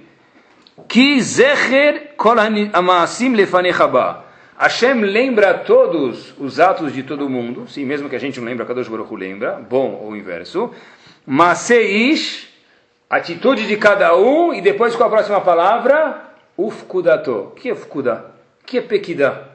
Ki 0.88 1.20
zecher 1.22 2.14
kol 2.16 2.37
amaasim 2.72 3.34
lefanechabá. 3.34 4.24
Hashem 4.58 5.02
lembra 5.02 5.54
todos 5.54 6.34
os 6.38 6.58
atos 6.58 6.92
de 6.92 7.02
todo 7.02 7.28
mundo, 7.28 7.66
sim, 7.68 7.84
mesmo 7.84 8.08
que 8.08 8.16
a 8.16 8.18
gente 8.18 8.40
não 8.40 8.46
lembra, 8.46 8.64
Kadosh 8.64 8.88
Baruch 8.88 9.12
Hu 9.12 9.16
lembra, 9.16 9.52
bom 9.52 10.00
ou 10.02 10.16
inverso. 10.16 10.70
Maseish, 11.26 12.48
atitude 13.10 13.66
de 13.66 13.76
cada 13.76 14.16
um, 14.16 14.54
e 14.54 14.60
depois 14.60 14.94
com 14.94 15.04
a 15.04 15.10
próxima 15.10 15.40
palavra, 15.40 16.26
Ufkudato. 16.56 17.32
O 17.32 17.50
que 17.50 17.68
é 17.68 17.72
ufkuda? 17.72 18.32
O 18.62 18.64
que 18.64 18.78
é 18.78 18.80
pekida? 18.80 19.48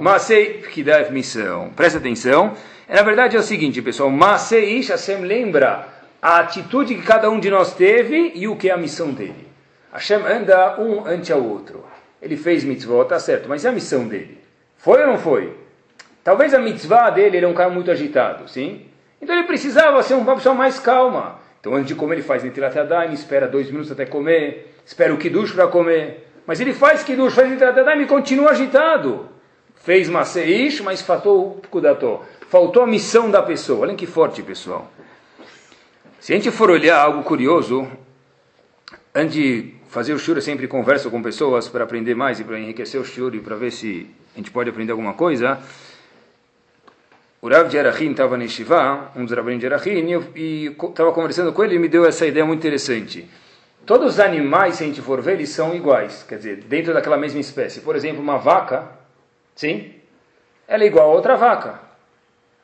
Masei, 0.00 0.54
pekida 0.54 0.92
é 0.92 1.10
missão. 1.10 1.70
Presta 1.74 1.98
atenção. 1.98 2.54
Na 2.88 3.02
verdade 3.02 3.36
é 3.36 3.40
o 3.40 3.42
seguinte, 3.42 3.82
pessoal. 3.82 4.08
Masei 4.08 4.80
Hashem 4.80 5.22
lembra 5.22 5.88
a 6.22 6.38
atitude 6.38 6.94
que 6.94 7.02
cada 7.02 7.28
um 7.30 7.40
de 7.40 7.50
nós 7.50 7.74
teve 7.74 8.32
e 8.34 8.46
o 8.46 8.56
que 8.56 8.70
é 8.70 8.72
a 8.72 8.76
missão 8.76 9.10
dele. 9.10 9.48
Hashem 9.92 10.22
anda 10.22 10.80
um 10.80 11.04
ante 11.06 11.32
ao 11.32 11.42
outro. 11.42 11.84
Ele 12.22 12.36
fez 12.36 12.64
mitzvah, 12.64 13.04
tá 13.04 13.18
certo, 13.18 13.48
mas 13.48 13.64
e 13.64 13.68
a 13.68 13.72
missão 13.72 14.06
dele? 14.06 14.38
Foi 14.76 15.00
ou 15.00 15.06
não 15.06 15.18
foi? 15.18 15.56
Talvez 16.22 16.52
a 16.54 16.58
mitzvah 16.58 17.10
dele, 17.10 17.38
ele 17.38 17.46
é 17.46 17.48
um 17.48 17.54
cara 17.54 17.70
muito 17.70 17.90
agitado, 17.90 18.48
sim? 18.48 18.86
Então 19.20 19.36
ele 19.36 19.46
precisava 19.46 20.02
ser 20.02 20.14
uma 20.14 20.34
pessoa 20.34 20.54
mais 20.54 20.78
calma. 20.78 21.38
Então 21.60 21.74
antes 21.74 21.88
de 21.88 21.94
comer 21.94 22.16
ele 22.16 22.22
faz 22.22 22.42
Netilat 22.42 22.74
Yadayim, 22.74 23.12
espera 23.12 23.48
dois 23.48 23.68
minutos 23.70 23.90
até 23.90 24.06
comer 24.06 24.68
espera 24.88 25.12
o 25.12 25.18
Kiddush 25.18 25.52
para 25.52 25.68
comer. 25.68 26.26
Mas 26.46 26.60
ele 26.60 26.72
faz 26.72 27.02
Kiddush, 27.02 27.34
faz 27.34 27.50
Nitratadaim 27.50 28.00
e 28.02 28.06
continua 28.06 28.50
agitado. 28.50 29.28
Fez 29.76 30.08
Maseish, 30.08 30.80
mas 30.80 31.02
faltou 31.02 31.62
o 31.62 31.68
Kudató. 31.68 32.24
Faltou 32.48 32.82
a 32.82 32.86
missão 32.86 33.30
da 33.30 33.42
pessoa. 33.42 33.80
Olhem 33.80 33.94
que 33.94 34.06
forte, 34.06 34.42
pessoal. 34.42 34.90
Se 36.18 36.32
a 36.32 36.36
gente 36.36 36.50
for 36.50 36.70
olhar 36.70 36.98
algo 36.98 37.22
curioso, 37.22 37.86
antes 39.14 39.34
de 39.34 39.74
fazer 39.88 40.14
o 40.14 40.18
shur, 40.18 40.36
eu 40.36 40.42
sempre 40.42 40.66
converso 40.66 41.10
com 41.10 41.22
pessoas 41.22 41.68
para 41.68 41.84
aprender 41.84 42.14
mais 42.14 42.40
e 42.40 42.44
para 42.44 42.58
enriquecer 42.58 42.98
o 42.98 43.04
shur 43.04 43.34
e 43.34 43.40
para 43.40 43.54
ver 43.54 43.70
se 43.70 44.10
a 44.34 44.38
gente 44.38 44.50
pode 44.50 44.70
aprender 44.70 44.92
alguma 44.92 45.12
coisa. 45.12 45.58
O 47.40 47.48
Rav 47.48 47.68
de 47.68 47.76
Erachim 47.76 48.10
estava 48.10 48.36
na 48.36 48.42
Yeshiva, 48.42 49.12
um 49.14 49.24
dos 49.24 49.36
Rabbim 49.36 49.58
de 49.58 49.66
Erachim, 49.66 50.04
e 50.34 50.66
estava 50.66 51.12
conversando 51.12 51.52
com 51.52 51.62
ele 51.62 51.76
e 51.76 51.78
me 51.78 51.88
deu 51.88 52.04
essa 52.04 52.26
ideia 52.26 52.44
muito 52.44 52.58
interessante. 52.58 53.28
Todos 53.86 54.14
os 54.14 54.20
animais, 54.20 54.74
se 54.74 54.82
a 54.82 54.86
gente 54.86 55.00
for 55.00 55.22
ver, 55.22 55.34
eles 55.34 55.50
são 55.50 55.74
iguais, 55.74 56.24
quer 56.28 56.36
dizer, 56.36 56.56
dentro 56.64 56.92
daquela 56.92 57.16
mesma 57.16 57.38
espécie. 57.38 57.80
Por 57.80 57.94
exemplo, 57.94 58.20
uma 58.20 58.38
vaca, 58.38 58.88
sim, 59.54 59.94
ela 60.66 60.82
é 60.82 60.86
igual 60.88 61.10
a 61.10 61.14
outra 61.14 61.36
vaca. 61.36 61.80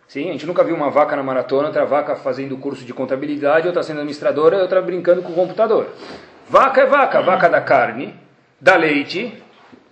Sim, 0.09 0.29
a 0.29 0.33
gente 0.33 0.45
nunca 0.45 0.65
viu 0.65 0.75
uma 0.75 0.91
vaca 0.91 1.15
na 1.15 1.23
maratona, 1.23 1.69
outra 1.69 1.87
vaca 1.87 2.17
fazendo 2.17 2.57
curso 2.59 2.85
de 2.85 2.93
contabilidade, 2.93 3.69
outra 3.69 3.83
sendo 3.83 3.99
administradora 3.99 4.59
outra 4.59 4.83
brincando 4.83 5.23
com 5.23 5.33
o 5.33 5.35
computador. 5.35 5.89
Vaca 6.49 6.83
é 6.83 6.87
vaca, 6.87 7.23
vaca 7.23 7.49
da 7.49 7.61
carne, 7.61 8.15
da 8.61 8.77
leite 8.77 9.33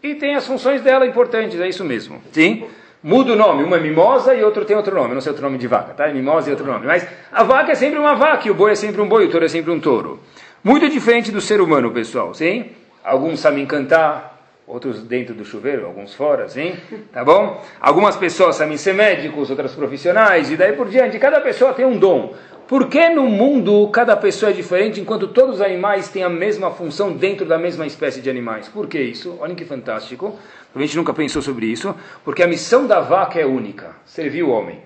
e 0.03 0.17
tem 0.17 0.35
as 0.35 0.47
funções 0.47 0.83
dela 0.83 1.07
importantes, 1.07 1.59
é 1.61 1.69
isso 1.69 1.85
mesmo. 1.85 2.21
Sim? 2.33 2.69
Muda 3.03 3.33
o 3.33 3.37
nome, 3.37 3.65
uma 3.65 3.79
é 3.79 3.81
mimosa 3.81 4.33
e 4.33 4.45
outro 4.45 4.65
tem 4.65 4.77
outro 4.77 4.95
nome, 4.95 5.13
não 5.13 5.21
sei 5.21 5.31
outro 5.31 5.45
nome 5.45 5.59
de 5.59 5.67
vaca, 5.67 5.93
tá? 5.93 6.09
É 6.09 6.13
mimosa 6.13 6.49
e 6.49 6.53
outro 6.53 6.65
nome. 6.65 6.87
Mas 6.87 7.05
a 7.33 7.43
vaca 7.43 7.73
é 7.73 7.75
sempre 7.75 7.99
uma 7.99 8.15
vaca, 8.15 8.47
e 8.47 8.51
o 8.51 8.55
boi 8.55 8.73
é 8.73 8.75
sempre 8.77 9.01
um 9.01 9.09
boi, 9.09 9.27
o 9.27 9.31
touro 9.31 9.45
é 9.45 9.49
sempre 9.49 9.73
um 9.73 9.81
touro. 9.81 10.21
Muito 10.63 10.89
diferente 10.89 11.33
do 11.33 11.41
ser 11.41 11.61
humano, 11.61 11.91
pessoal, 11.91 12.33
sim? 12.33 12.71
Alguns 13.03 13.41
sabem 13.41 13.67
cantar, 13.67 14.39
outros 14.65 15.03
dentro 15.03 15.35
do 15.35 15.45
chuveiro, 15.45 15.85
alguns 15.87 16.15
fora, 16.15 16.49
sim? 16.49 16.77
Tá 17.13 17.25
bom? 17.25 17.61
Algumas 17.81 18.17
pessoas 18.17 18.55
sabem 18.55 18.77
ser 18.77 18.95
médicos, 18.95 19.51
outras 19.51 19.75
profissionais, 19.75 20.53
e 20.53 20.57
daí 20.57 20.73
por 20.75 20.89
diante. 20.89 21.19
Cada 21.19 21.41
pessoa 21.41 21.75
tem 21.75 21.85
um 21.85 21.99
dom. 21.99 22.35
Por 22.67 22.89
que 22.89 23.09
no 23.11 23.25
mundo 23.25 23.89
cada 23.89 24.17
pessoa 24.17 24.51
é 24.51 24.53
diferente, 24.55 25.01
enquanto 25.01 25.29
todos 25.29 25.57
os 25.57 25.61
animais 25.61 26.09
têm 26.09 26.23
a 26.23 26.29
mesma 26.29 26.71
função 26.71 27.13
dentro 27.13 27.45
da 27.45 27.59
mesma 27.59 27.87
espécie 27.87 28.21
de 28.21 28.31
animais? 28.31 28.69
Por 28.69 28.87
que 28.87 29.01
isso? 29.01 29.37
Olhem 29.41 29.55
que 29.55 29.65
fantástico. 29.65 30.39
A 30.75 30.79
gente 30.81 30.97
nunca 30.97 31.13
pensou 31.13 31.43
sobre 31.43 31.67
isso. 31.67 31.95
Porque 32.25 32.43
a 32.43 32.47
missão 32.47 32.87
da 32.87 33.01
vaca 33.01 33.39
é 33.39 33.45
única: 33.45 33.97
servir 34.05 34.43
o 34.43 34.51
homem. 34.51 34.81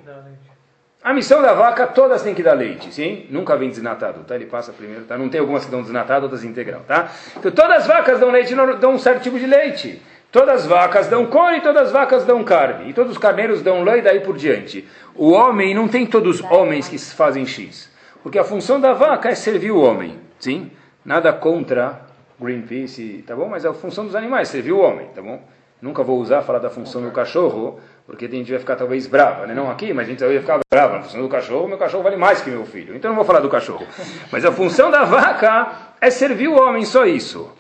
A 1.07 1.15
missão 1.15 1.41
da 1.41 1.53
vaca, 1.53 1.87
todas 1.87 2.23
têm 2.23 2.35
que 2.35 2.43
dar 2.43 2.55
leite, 2.55 2.93
sim? 2.93 3.27
Nunca 3.31 3.57
vem 3.57 3.69
desnatado, 3.69 4.25
tá? 4.25 4.35
Ele 4.35 4.47
passa 4.47 4.73
primeiro, 4.73 5.05
tá? 5.05 5.17
Não 5.17 5.29
tem 5.29 5.39
algumas 5.39 5.65
que 5.65 5.71
dão 5.71 5.81
desnatado, 5.81 6.25
outras 6.25 6.43
integral, 6.43 6.81
tá? 6.85 7.13
Então 7.37 7.53
todas 7.53 7.83
as 7.83 7.87
vacas 7.87 8.19
dão 8.19 8.29
leite, 8.29 8.53
dão 8.81 8.95
um 8.95 8.99
certo 8.99 9.23
tipo 9.23 9.39
de 9.39 9.47
leite. 9.47 10.03
Todas 10.31 10.63
as 10.63 10.67
vacas 10.67 11.07
dão 11.07 11.27
couro 11.27 11.57
e 11.57 11.61
todas 11.61 11.87
as 11.87 11.93
vacas 11.93 12.25
dão 12.25 12.45
carne. 12.45 12.91
E 12.91 12.93
todos 12.93 13.13
os 13.13 13.19
carneiros 13.19 13.63
dão 13.63 13.83
lã 13.83 13.97
e 13.97 14.03
daí 14.03 14.21
por 14.21 14.37
diante. 14.37 14.87
O 15.15 15.31
homem, 15.31 15.75
não 15.75 15.89
tem 15.89 16.05
todos 16.07 16.41
os 16.41 16.51
homens 16.51 16.89
que 16.89 16.99
fazem 16.99 17.47
X. 17.47 17.91
Porque 18.23 18.39
a 18.39 18.45
função 18.45 18.81
da 18.81 18.93
vaca 18.93 19.29
é 19.29 19.35
servir 19.35 19.71
o 19.71 19.81
homem, 19.81 20.19
sim? 20.39 20.71
Nada 21.05 21.33
contra 21.33 22.03
Greenpeace, 22.41 23.25
tá 23.27 23.35
bom? 23.35 23.49
Mas 23.49 23.65
a 23.65 23.73
função 23.73 24.05
dos 24.05 24.15
animais, 24.15 24.49
servir 24.49 24.73
o 24.73 24.81
homem, 24.81 25.07
tá 25.15 25.23
bom? 25.23 25.41
Nunca 25.81 26.03
vou 26.03 26.19
usar 26.19 26.43
falar 26.43 26.59
da 26.59 26.71
função 26.71 27.03
do 27.03 27.11
cachorro, 27.11 27.79
porque 28.07 28.25
a 28.25 28.29
gente 28.29 28.51
vai 28.51 28.59
ficar 28.59 28.77
talvez 28.77 29.07
brava, 29.07 29.47
né? 29.47 29.55
Não 29.55 29.71
aqui, 29.71 29.93
mas 29.93 30.07
a 30.07 30.11
gente 30.11 30.25
vai 30.25 30.39
ficar 30.39 30.59
brava. 30.71 30.97
A 30.99 31.03
função 31.03 31.23
do 31.23 31.29
cachorro, 31.29 31.69
meu 31.69 31.79
cachorro 31.79 32.03
vale 32.03 32.17
mais 32.17 32.41
que 32.41 32.51
meu 32.51 32.65
filho. 32.65 32.97
Então 32.97 33.11
não 33.11 33.17
vou 33.17 33.25
falar 33.25 33.41
do 33.41 33.49
cachorro. 33.49 33.87
Mas 34.33 34.45
a 34.45 34.51
função 34.51 34.91
da 34.91 35.05
vaca 35.05 35.93
é 36.01 36.11
servir 36.11 36.49
o 36.49 36.61
homem, 36.61 36.85
só 36.85 37.07
isso. 37.07 37.51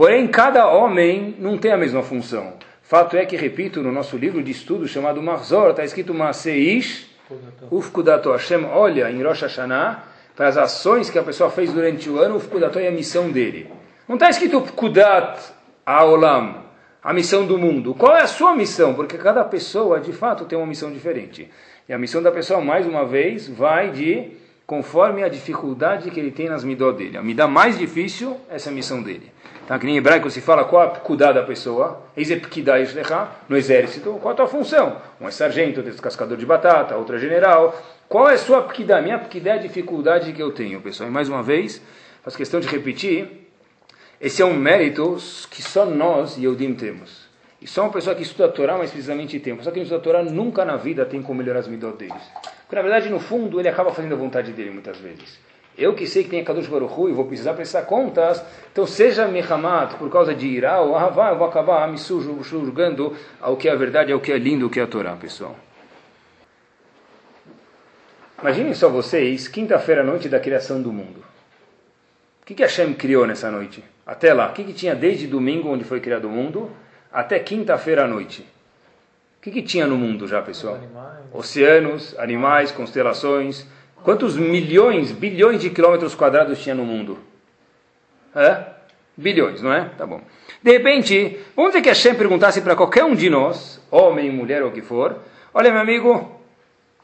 Porém, 0.00 0.26
cada 0.28 0.66
homem 0.66 1.36
não 1.38 1.58
tem 1.58 1.72
a 1.72 1.76
mesma 1.76 2.02
função. 2.02 2.54
Fato 2.80 3.18
é 3.18 3.26
que, 3.26 3.36
repito, 3.36 3.82
no 3.82 3.92
nosso 3.92 4.16
livro 4.16 4.42
de 4.42 4.50
estudo 4.50 4.88
chamado 4.88 5.22
Marzor, 5.22 5.72
está 5.72 5.84
escrito 5.84 6.14
Maseish, 6.14 7.06
Ufkudato 7.70 8.32
Hashem, 8.32 8.64
olha 8.64 9.10
em 9.10 9.22
Rosh 9.22 9.42
Hashanah, 9.42 10.04
para 10.34 10.48
as 10.48 10.56
ações 10.56 11.10
que 11.10 11.18
a 11.18 11.22
pessoa 11.22 11.50
fez 11.50 11.70
durante 11.70 12.08
o 12.08 12.18
ano, 12.18 12.36
Ufkudato 12.36 12.78
é 12.78 12.88
a 12.88 12.90
missão 12.90 13.30
dele. 13.30 13.70
Não 14.08 14.16
está 14.16 14.30
escrito 14.30 14.56
Ufkudat 14.56 15.38
Aolam, 15.84 16.64
a 17.02 17.12
missão 17.12 17.44
do 17.44 17.58
mundo. 17.58 17.94
Qual 17.94 18.16
é 18.16 18.22
a 18.22 18.26
sua 18.26 18.56
missão? 18.56 18.94
Porque 18.94 19.18
cada 19.18 19.44
pessoa, 19.44 20.00
de 20.00 20.14
fato, 20.14 20.46
tem 20.46 20.56
uma 20.56 20.66
missão 20.66 20.90
diferente. 20.90 21.50
E 21.86 21.92
a 21.92 21.98
missão 21.98 22.22
da 22.22 22.32
pessoa, 22.32 22.62
mais 22.62 22.86
uma 22.86 23.04
vez, 23.04 23.48
vai 23.48 23.90
de 23.90 24.30
conforme 24.70 25.24
a 25.24 25.28
dificuldade 25.28 26.12
que 26.12 26.20
ele 26.20 26.30
tem 26.30 26.48
nas 26.48 26.62
midot 26.62 26.96
dele. 26.96 27.18
A 27.18 27.22
midá 27.24 27.48
mais 27.48 27.76
difícil, 27.76 28.36
essa 28.48 28.68
é 28.68 28.70
a 28.70 28.72
missão 28.72 29.02
dele. 29.02 29.32
Tá? 29.66 29.76
Que 29.76 29.88
em 29.88 29.96
hebraico 29.96 30.30
se 30.30 30.40
fala 30.40 30.64
qual 30.64 30.82
a 30.82 30.90
pkudá 30.90 31.32
da 31.32 31.42
pessoa, 31.42 32.04
no 33.48 33.56
exército, 33.56 34.12
qual 34.22 34.32
a 34.32 34.36
tua 34.36 34.46
função? 34.46 34.98
Um 35.20 35.26
é 35.26 35.32
sargento, 35.32 35.78
outro 35.78 35.88
é 35.88 35.90
descascador 35.90 36.36
de 36.36 36.46
batata, 36.46 36.94
outro 36.94 37.16
é 37.16 37.18
general. 37.18 37.76
Qual 38.08 38.30
é 38.30 38.34
a 38.34 38.38
sua 38.38 38.62
pkidá? 38.62 39.02
Minha 39.02 39.18
pkidá 39.18 39.54
é 39.54 39.54
a 39.54 39.56
dificuldade 39.56 40.32
que 40.32 40.40
eu 40.40 40.52
tenho, 40.52 40.80
pessoal. 40.80 41.10
E 41.10 41.12
mais 41.12 41.28
uma 41.28 41.42
vez, 41.42 41.82
faço 42.22 42.36
questão 42.36 42.60
de 42.60 42.68
repetir, 42.68 43.28
esse 44.20 44.40
é 44.40 44.44
um 44.44 44.54
mérito 44.54 45.16
que 45.50 45.64
só 45.64 45.84
nós, 45.84 46.38
e 46.38 46.44
Eudim, 46.44 46.74
temos. 46.74 47.28
E 47.60 47.66
só 47.66 47.82
uma 47.82 47.90
pessoa 47.90 48.14
que 48.14 48.22
estuda 48.22 48.44
a 48.44 48.48
Torá 48.48 48.78
mais 48.78 48.90
precisamente 48.90 49.40
tem. 49.40 49.56
Pessoa 49.56 49.72
que 49.72 49.80
não 49.80 49.84
estuda 49.84 50.00
a 50.00 50.04
Torá 50.04 50.22
nunca 50.22 50.64
na 50.64 50.76
vida 50.76 51.04
tem 51.04 51.20
como 51.20 51.40
melhorar 51.40 51.58
as 51.58 51.66
midot 51.66 51.96
deles. 51.96 52.22
Porque 52.70 52.76
na 52.76 52.82
verdade, 52.82 53.08
no 53.08 53.18
fundo, 53.18 53.58
ele 53.58 53.68
acaba 53.68 53.92
fazendo 53.92 54.14
a 54.14 54.16
vontade 54.16 54.52
dele 54.52 54.70
muitas 54.70 54.96
vezes. 54.96 55.40
Eu 55.76 55.92
que 55.92 56.06
sei 56.06 56.22
que 56.22 56.30
tem 56.30 56.40
a 56.40 56.44
Kadosh 56.44 56.68
Baruch 56.68 56.94
Hu 56.96 57.08
e 57.08 57.12
vou 57.12 57.24
precisar 57.24 57.54
prestar 57.54 57.82
contas, 57.82 58.40
então 58.70 58.86
seja 58.86 59.26
Mehamat 59.26 59.96
por 59.96 60.08
causa 60.08 60.32
de 60.32 60.46
Irá 60.46 60.80
ou 60.80 60.94
Ahavá, 60.94 61.30
eu 61.30 61.36
vou 61.38 61.48
acabar 61.48 61.88
me 61.88 61.98
julgando 61.98 63.16
ao 63.40 63.56
que 63.56 63.68
é 63.68 63.72
a 63.72 63.74
verdade, 63.74 64.12
ao 64.12 64.20
que 64.20 64.30
é 64.30 64.38
lindo, 64.38 64.68
o 64.68 64.70
que 64.70 64.78
é 64.78 64.84
a 64.84 64.86
Torá, 64.86 65.16
pessoal. 65.16 65.56
Imaginem 68.40 68.72
só 68.72 68.88
vocês, 68.88 69.48
quinta-feira 69.48 70.02
à 70.02 70.04
noite 70.04 70.28
da 70.28 70.38
criação 70.38 70.80
do 70.80 70.92
mundo. 70.92 71.24
O 72.40 72.46
que, 72.46 72.54
que 72.54 72.62
Hashem 72.62 72.94
criou 72.94 73.26
nessa 73.26 73.50
noite? 73.50 73.82
Até 74.06 74.32
lá, 74.32 74.48
o 74.48 74.52
que, 74.52 74.62
que 74.62 74.72
tinha 74.72 74.94
desde 74.94 75.26
domingo, 75.26 75.70
onde 75.70 75.82
foi 75.82 75.98
criado 75.98 76.26
o 76.26 76.30
mundo, 76.30 76.70
até 77.12 77.36
quinta-feira 77.40 78.04
à 78.04 78.06
noite? 78.06 78.46
O 79.40 79.42
que, 79.42 79.50
que 79.50 79.62
tinha 79.62 79.86
no 79.86 79.96
mundo 79.96 80.28
já, 80.28 80.42
pessoal? 80.42 80.74
Animais. 80.74 81.18
Oceanos, 81.32 82.14
animais, 82.18 82.70
constelações 82.70 83.66
Quantos 84.02 84.36
milhões, 84.36 85.12
bilhões 85.12 85.60
de 85.60 85.70
quilômetros 85.70 86.14
quadrados 86.14 86.62
tinha 86.62 86.74
no 86.74 86.84
mundo? 86.84 87.18
É? 88.34 88.64
Bilhões, 89.16 89.60
não 89.60 89.72
é? 89.72 89.90
Tá 89.96 90.06
bom. 90.06 90.20
De 90.62 90.72
repente, 90.72 91.38
vamos 91.54 91.72
dizer 91.72 91.82
que 91.82 91.88
a 91.90 91.92
Hashem 91.92 92.14
perguntasse 92.14 92.62
para 92.62 92.74
qualquer 92.74 93.04
um 93.04 93.14
de 93.14 93.28
nós, 93.28 93.80
homem, 93.90 94.30
mulher 94.30 94.62
ou 94.62 94.70
o 94.70 94.72
que 94.72 94.80
for, 94.80 95.18
olha 95.52 95.70
meu 95.70 95.80
amigo, 95.80 96.40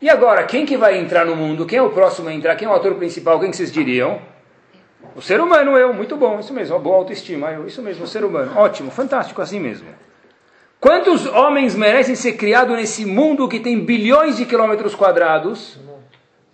e 0.01 0.09
agora, 0.09 0.45
quem 0.45 0.65
que 0.65 0.77
vai 0.77 0.99
entrar 0.99 1.27
no 1.27 1.37
mundo? 1.37 1.67
Quem 1.67 1.79
é 1.79 1.83
o 1.83 1.91
próximo 1.91 2.29
a 2.29 2.33
entrar? 2.33 2.55
Quem 2.57 2.67
é 2.67 2.71
o 2.71 2.75
ator 2.75 2.95
principal? 2.95 3.41
Quem 3.41 3.51
que 3.51 3.57
vocês 3.57 3.73
diriam? 3.73 4.21
O 5.15 5.23
ser 5.23 5.41
humano, 5.41 5.77
eu. 5.77 5.93
Muito 5.93 6.17
bom, 6.17 6.39
isso 6.39 6.53
mesmo. 6.53 6.77
Uma 6.77 6.83
boa 6.83 6.97
autoestima, 6.97 7.51
eu. 7.51 7.67
Isso 7.67 7.83
mesmo, 7.83 8.05
o 8.05 8.07
ser 8.07 8.25
humano. 8.25 8.53
Ótimo, 8.57 8.91
fantástico, 8.91 9.41
assim 9.41 9.59
mesmo. 9.59 9.89
Quantos 10.87 11.27
homens 11.27 11.75
merecem 11.75 12.15
ser 12.15 12.35
criados 12.35 12.77
nesse 12.77 13.05
mundo 13.05 13.49
que 13.49 13.59
tem 13.59 13.85
bilhões 13.85 14.37
de 14.37 14.47
quilômetros 14.47 14.95
quadrados? 14.95 15.81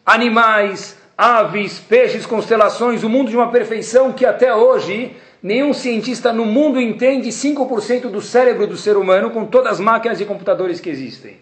animais, 0.06 0.96
aves, 1.18 1.78
peixes, 1.78 2.24
constelações, 2.24 3.04
o 3.04 3.10
mundo 3.10 3.28
de 3.28 3.36
uma 3.36 3.50
perfeição 3.50 4.10
que 4.10 4.24
até 4.24 4.54
hoje 4.54 5.14
nenhum 5.42 5.74
cientista 5.74 6.32
no 6.32 6.46
mundo 6.46 6.80
entende 6.80 7.28
5% 7.28 8.08
do 8.08 8.22
cérebro 8.22 8.66
do 8.66 8.74
ser 8.74 8.96
humano 8.96 9.30
com 9.32 9.44
todas 9.44 9.72
as 9.72 9.80
máquinas 9.80 10.18
e 10.18 10.24
computadores 10.24 10.80
que 10.80 10.88
existem. 10.88 11.36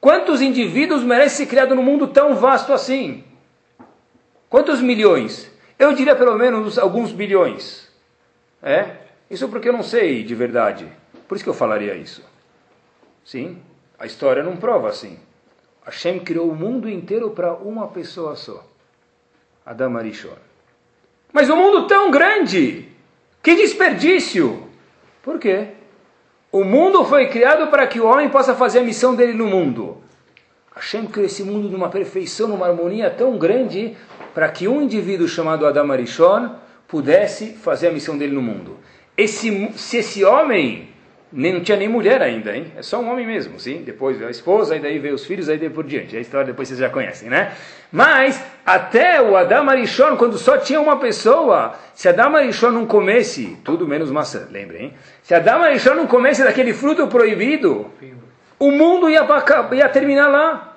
Quantos 0.00 0.42
indivíduos 0.42 1.04
merecem 1.04 1.46
ser 1.46 1.46
criados 1.46 1.76
num 1.76 1.82
mundo 1.84 2.08
tão 2.08 2.34
vasto 2.34 2.72
assim? 2.72 3.22
Quantos 4.50 4.80
milhões? 4.80 5.48
Eu 5.78 5.92
diria 5.92 6.16
pelo 6.16 6.36
menos 6.36 6.76
alguns 6.76 7.12
bilhões. 7.12 7.88
É? 8.60 8.96
Isso 9.30 9.48
porque 9.48 9.68
eu 9.68 9.72
não 9.72 9.84
sei 9.84 10.24
de 10.24 10.34
verdade. 10.34 10.88
Por 11.26 11.34
isso 11.34 11.44
que 11.44 11.50
eu 11.50 11.54
falaria 11.54 11.94
isso. 11.94 12.22
Sim, 13.24 13.58
a 13.98 14.06
história 14.06 14.42
não 14.42 14.56
prova 14.56 14.88
assim. 14.88 15.18
Hashem 15.84 16.20
criou 16.20 16.50
o 16.50 16.54
mundo 16.54 16.88
inteiro 16.88 17.30
para 17.30 17.54
uma 17.54 17.88
pessoa 17.88 18.36
só. 18.36 18.64
Adam 19.64 19.96
Arishon. 19.96 20.36
Mas 21.32 21.50
um 21.50 21.56
mundo 21.56 21.86
tão 21.86 22.10
grande! 22.10 22.88
Que 23.42 23.54
desperdício! 23.54 24.68
Por 25.22 25.38
quê? 25.38 25.68
O 26.52 26.64
mundo 26.64 27.04
foi 27.04 27.26
criado 27.28 27.68
para 27.68 27.86
que 27.86 28.00
o 28.00 28.06
homem 28.06 28.28
possa 28.28 28.54
fazer 28.54 28.78
a 28.78 28.84
missão 28.84 29.14
dele 29.14 29.34
no 29.34 29.46
mundo. 29.46 29.98
Hashem 30.74 31.06
criou 31.06 31.26
esse 31.26 31.42
mundo 31.42 31.68
numa 31.68 31.88
perfeição, 31.88 32.48
numa 32.48 32.66
harmonia 32.66 33.10
tão 33.10 33.38
grande, 33.38 33.96
para 34.32 34.48
que 34.48 34.68
um 34.68 34.82
indivíduo 34.82 35.26
chamado 35.26 35.66
Adam 35.66 35.90
Arishon 35.90 36.54
pudesse 36.86 37.54
fazer 37.54 37.88
a 37.88 37.92
missão 37.92 38.16
dele 38.16 38.34
no 38.34 38.42
mundo. 38.42 38.78
Esse, 39.16 39.72
se 39.76 39.98
esse 39.98 40.24
homem 40.24 40.88
nem, 41.32 41.52
não 41.52 41.60
tinha 41.60 41.76
nem 41.76 41.88
mulher 41.88 42.22
ainda, 42.22 42.56
hein? 42.56 42.72
É 42.76 42.82
só 42.82 43.00
um 43.00 43.10
homem 43.10 43.26
mesmo, 43.26 43.58
sim? 43.58 43.82
Depois 43.82 44.16
veio 44.16 44.28
a 44.28 44.30
esposa, 44.30 44.76
e 44.76 44.80
daí 44.80 44.98
veio 44.98 45.14
os 45.14 45.24
filhos, 45.24 45.48
aí 45.48 45.58
daí 45.58 45.68
por 45.68 45.84
diante. 45.84 46.16
A 46.16 46.20
história 46.20 46.46
depois 46.46 46.68
vocês 46.68 46.78
já 46.78 46.88
conhecem, 46.88 47.28
né? 47.28 47.52
Mas, 47.90 48.40
até 48.64 49.20
o 49.20 49.36
Adam 49.36 49.68
Arishon, 49.68 50.16
quando 50.16 50.38
só 50.38 50.56
tinha 50.56 50.80
uma 50.80 50.98
pessoa, 50.98 51.74
se 51.94 52.08
Adam 52.08 52.36
Arishon 52.36 52.70
não 52.70 52.86
comesse, 52.86 53.58
tudo 53.64 53.88
menos 53.88 54.10
maçã, 54.10 54.46
lembrem, 54.50 54.84
hein? 54.86 54.94
Se 55.22 55.34
Adam 55.34 55.62
Arishon 55.62 55.94
não 55.94 56.06
comesse 56.06 56.44
daquele 56.44 56.72
fruto 56.72 57.06
proibido, 57.08 57.90
o 58.58 58.70
mundo 58.70 59.10
ia, 59.10 59.26
ia 59.72 59.88
terminar 59.88 60.28
lá. 60.28 60.76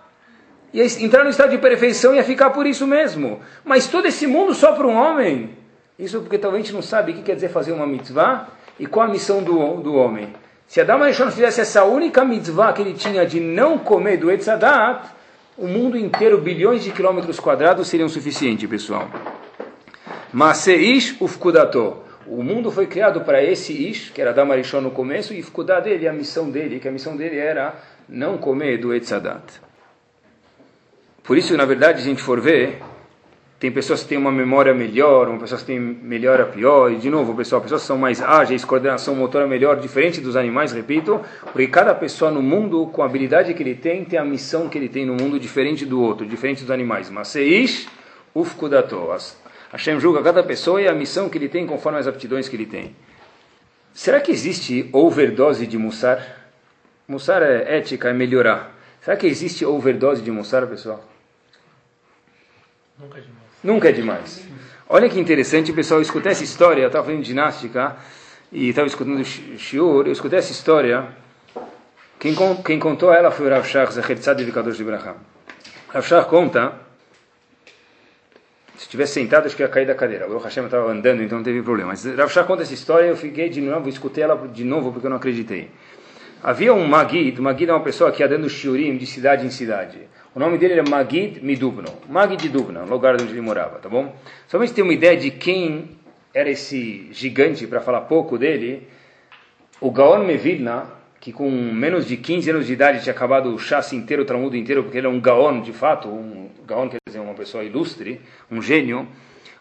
Ia 0.73 0.85
entrar 1.03 1.23
no 1.23 1.29
estado 1.29 1.51
de 1.51 1.57
perfeição 1.57 2.13
ia 2.13 2.23
ficar 2.23 2.51
por 2.51 2.67
isso 2.67 2.85
mesmo. 2.85 3.39
Mas 3.63 3.87
todo 3.87 4.07
esse 4.07 4.27
mundo 4.27 4.53
só 4.53 4.73
para 4.73 4.85
um 4.85 4.95
homem? 4.95 5.57
Isso 5.97 6.21
porque 6.21 6.37
talvez 6.37 6.63
a 6.63 6.65
gente 6.65 6.75
não 6.75 6.81
sabe 6.81 7.11
o 7.11 7.15
que 7.15 7.23
quer 7.23 7.35
dizer 7.35 7.49
fazer 7.49 7.71
uma 7.71 7.87
mitzvah 7.87 8.47
e 8.79 8.85
qual 8.85 9.07
a 9.07 9.11
missão 9.11 9.43
do, 9.43 9.75
do 9.77 9.95
homem? 9.95 10.33
Se 10.67 10.79
Adam 10.79 11.03
Arishon 11.03 11.29
fizesse 11.31 11.61
essa 11.61 11.83
única 11.83 12.23
mitzvah 12.23 12.73
que 12.73 12.81
ele 12.81 12.93
tinha 12.93 13.25
de 13.25 13.39
não 13.39 13.77
comer 13.77 14.17
do 14.17 14.31
Etzadat, 14.31 15.09
o 15.57 15.67
mundo 15.67 15.97
inteiro, 15.97 16.37
bilhões 16.37 16.83
de 16.83 16.91
quilômetros 16.91 17.39
quadrados, 17.39 17.87
seriam 17.87 18.07
suficiente, 18.07 18.67
pessoal. 18.67 19.09
Maseish 20.31 21.19
ufkudato. 21.19 21.97
O 22.27 22.43
mundo 22.43 22.71
foi 22.71 22.85
criado 22.85 23.21
para 23.21 23.43
esse 23.43 23.73
Ish, 23.73 24.11
que 24.11 24.21
era 24.21 24.29
Adam 24.29 24.51
Arishon 24.51 24.81
no 24.81 24.91
começo, 24.91 25.33
e 25.33 25.41
Fkudat 25.41 25.83
dele, 25.83 26.07
a 26.07 26.13
missão 26.13 26.51
dele, 26.51 26.79
que 26.79 26.87
a 26.87 26.91
missão 26.91 27.17
dele 27.17 27.37
era 27.37 27.73
não 28.07 28.37
comer 28.37 28.77
do 28.77 28.93
Etzadat. 28.93 29.59
Por 31.23 31.37
isso, 31.37 31.57
na 31.57 31.65
verdade, 31.65 31.99
a 31.99 32.03
gente 32.03 32.21
for 32.21 32.39
ver, 32.39 32.79
tem 33.59 33.69
pessoas 33.69 34.01
que 34.01 34.07
têm 34.07 34.17
uma 34.17 34.31
memória 34.31 34.73
melhor, 34.73 35.27
uma 35.27 35.37
pessoas 35.37 35.61
que 35.61 35.67
têm 35.67 35.79
melhora 35.79 36.45
pior, 36.45 36.89
e 36.89 36.95
de 36.95 37.09
novo, 37.09 37.35
pessoal, 37.35 37.61
pessoas 37.61 37.81
são 37.81 37.97
mais 37.97 38.21
ágeis, 38.21 38.63
coordenação 38.63 39.13
motora 39.13 39.45
melhor, 39.45 39.77
diferente 39.77 40.21
dos 40.21 40.37
animais, 40.37 40.71
repito, 40.71 41.19
porque 41.51 41.67
cada 41.67 41.93
pessoa 41.93 42.31
no 42.31 42.41
mundo, 42.41 42.87
com 42.87 43.03
a 43.03 43.05
habilidade 43.05 43.53
que 43.53 43.61
ele 43.61 43.75
tem, 43.75 44.05
tem 44.05 44.17
a 44.17 44.23
missão 44.23 44.69
que 44.69 44.77
ele 44.77 44.87
tem 44.87 45.05
no 45.05 45.13
mundo 45.13 45.37
diferente 45.37 45.85
do 45.85 46.01
outro, 46.01 46.25
diferente 46.25 46.61
dos 46.61 46.71
animais. 46.71 47.09
Maseish 47.09 47.89
ufkudato. 48.33 48.97
Hashem 49.71 49.99
julga 49.99 50.23
cada 50.23 50.41
pessoa 50.41 50.81
e 50.81 50.87
a 50.87 50.93
missão 50.93 51.27
que 51.27 51.37
ele 51.37 51.49
tem 51.49 51.67
conforme 51.67 51.99
as 51.99 52.07
aptidões 52.07 52.47
que 52.47 52.55
ele 52.55 52.65
tem. 52.65 52.95
Será 53.93 54.21
que 54.21 54.31
existe 54.31 54.89
overdose 54.93 55.67
de 55.67 55.77
mussar? 55.77 56.49
Mussar 57.05 57.43
é 57.43 57.77
ética, 57.77 58.09
é 58.09 58.13
melhorar. 58.13 58.73
Será 59.01 59.17
que 59.17 59.27
existe 59.27 59.65
overdose 59.65 60.21
de 60.21 60.31
mussar, 60.31 60.65
pessoal? 60.67 61.03
Nunca 62.97 63.19
demais. 63.19 63.38
Nunca 63.63 63.89
é 63.89 63.91
demais. 63.91 64.47
Olha 64.87 65.09
que 65.09 65.19
interessante, 65.19 65.71
pessoal, 65.73 65.99
eu 65.99 66.03
escutei 66.03 66.31
essa 66.31 66.43
história, 66.43 66.81
eu 66.81 66.87
estava 66.87 67.05
fazendo 67.05 67.23
ginástica 67.23 67.95
e 68.51 68.69
estava 68.69 68.87
escutando 68.87 69.19
o 69.19 69.23
shiur, 69.23 70.07
eu 70.07 70.11
escutei 70.11 70.39
essa 70.39 70.51
história, 70.51 71.07
quem, 72.19 72.35
quem 72.65 72.79
contou 72.79 73.13
ela 73.13 73.31
foi 73.31 73.47
o 73.47 73.49
Rav 73.49 73.65
Shach 73.65 73.93
Zecher 73.93 74.35
de 74.35 74.51
Kadosh 74.51 74.77
de 74.77 74.83
Braham. 74.83 75.15
Rav 75.89 76.05
Shach 76.05 76.27
conta, 76.27 76.73
se 78.75 78.83
estivesse 78.83 79.13
sentado, 79.13 79.45
acho 79.45 79.55
que 79.55 79.61
ia 79.61 79.69
cair 79.69 79.85
da 79.85 79.95
cadeira. 79.95 80.29
O 80.29 80.37
Hashem 80.37 80.65
estava 80.65 80.91
andando, 80.91 81.21
então 81.21 81.37
não 81.37 81.45
teve 81.45 81.61
problema. 81.61 81.89
Mas 81.89 82.03
Rav 82.03 82.29
Shach 82.29 82.47
conta 82.47 82.63
essa 82.63 82.73
história 82.73 83.07
eu 83.07 83.15
fiquei 83.15 83.47
de 83.47 83.61
novo, 83.61 83.87
escutei 83.87 84.23
ela 84.23 84.35
de 84.47 84.63
novo 84.63 84.91
porque 84.91 85.07
eu 85.07 85.09
não 85.09 85.17
acreditei. 85.17 85.69
Havia 86.41 86.73
um 86.73 86.87
Magid, 86.87 87.39
Magid 87.39 87.69
é 87.69 87.73
uma 87.73 87.83
pessoa 87.83 88.11
que 88.11 88.23
ia 88.23 88.27
dando 88.27 88.49
shiurim 88.49 88.97
de 88.97 89.05
cidade 89.05 89.45
em 89.45 89.49
cidade. 89.49 89.99
O 90.39 90.41
nome 90.41 90.57
dele 90.57 90.75
era 90.75 90.89
Magid 90.89 91.41
Midubno. 91.43 91.89
Magid 92.07 92.41
de 92.43 92.47
Dubna, 92.47 92.85
lugar 92.85 93.15
onde 93.15 93.29
ele 93.29 93.41
morava, 93.41 93.77
tá 93.77 93.89
bom? 93.89 94.15
Somente 94.47 94.71
ter 94.71 94.81
uma 94.81 94.93
ideia 94.93 95.17
de 95.17 95.31
quem 95.31 95.97
era 96.33 96.49
esse 96.49 97.09
gigante, 97.11 97.67
para 97.67 97.81
falar 97.81 97.99
pouco 98.03 98.37
dele, 98.37 98.87
o 99.81 99.91
Gaon 99.91 100.23
Mevilna, 100.23 100.85
que 101.19 101.33
com 101.33 101.51
menos 101.51 102.07
de 102.07 102.15
15 102.15 102.51
anos 102.51 102.67
de 102.67 102.71
idade 102.71 103.03
tinha 103.03 103.11
acabado 103.11 103.53
o 103.53 103.59
chassi 103.59 103.97
inteiro, 103.97 104.23
o 104.23 104.25
Talmud 104.25 104.57
inteiro, 104.57 104.81
porque 104.81 104.99
ele 104.99 105.07
é 105.07 105.09
um 105.09 105.19
Gaon 105.19 105.59
de 105.59 105.73
fato, 105.73 106.07
um 106.07 106.47
Gaon 106.65 106.87
quer 106.87 106.99
dizer 107.05 107.19
uma 107.19 107.33
pessoa 107.33 107.61
ilustre, 107.61 108.21
um 108.49 108.61
gênio. 108.61 109.09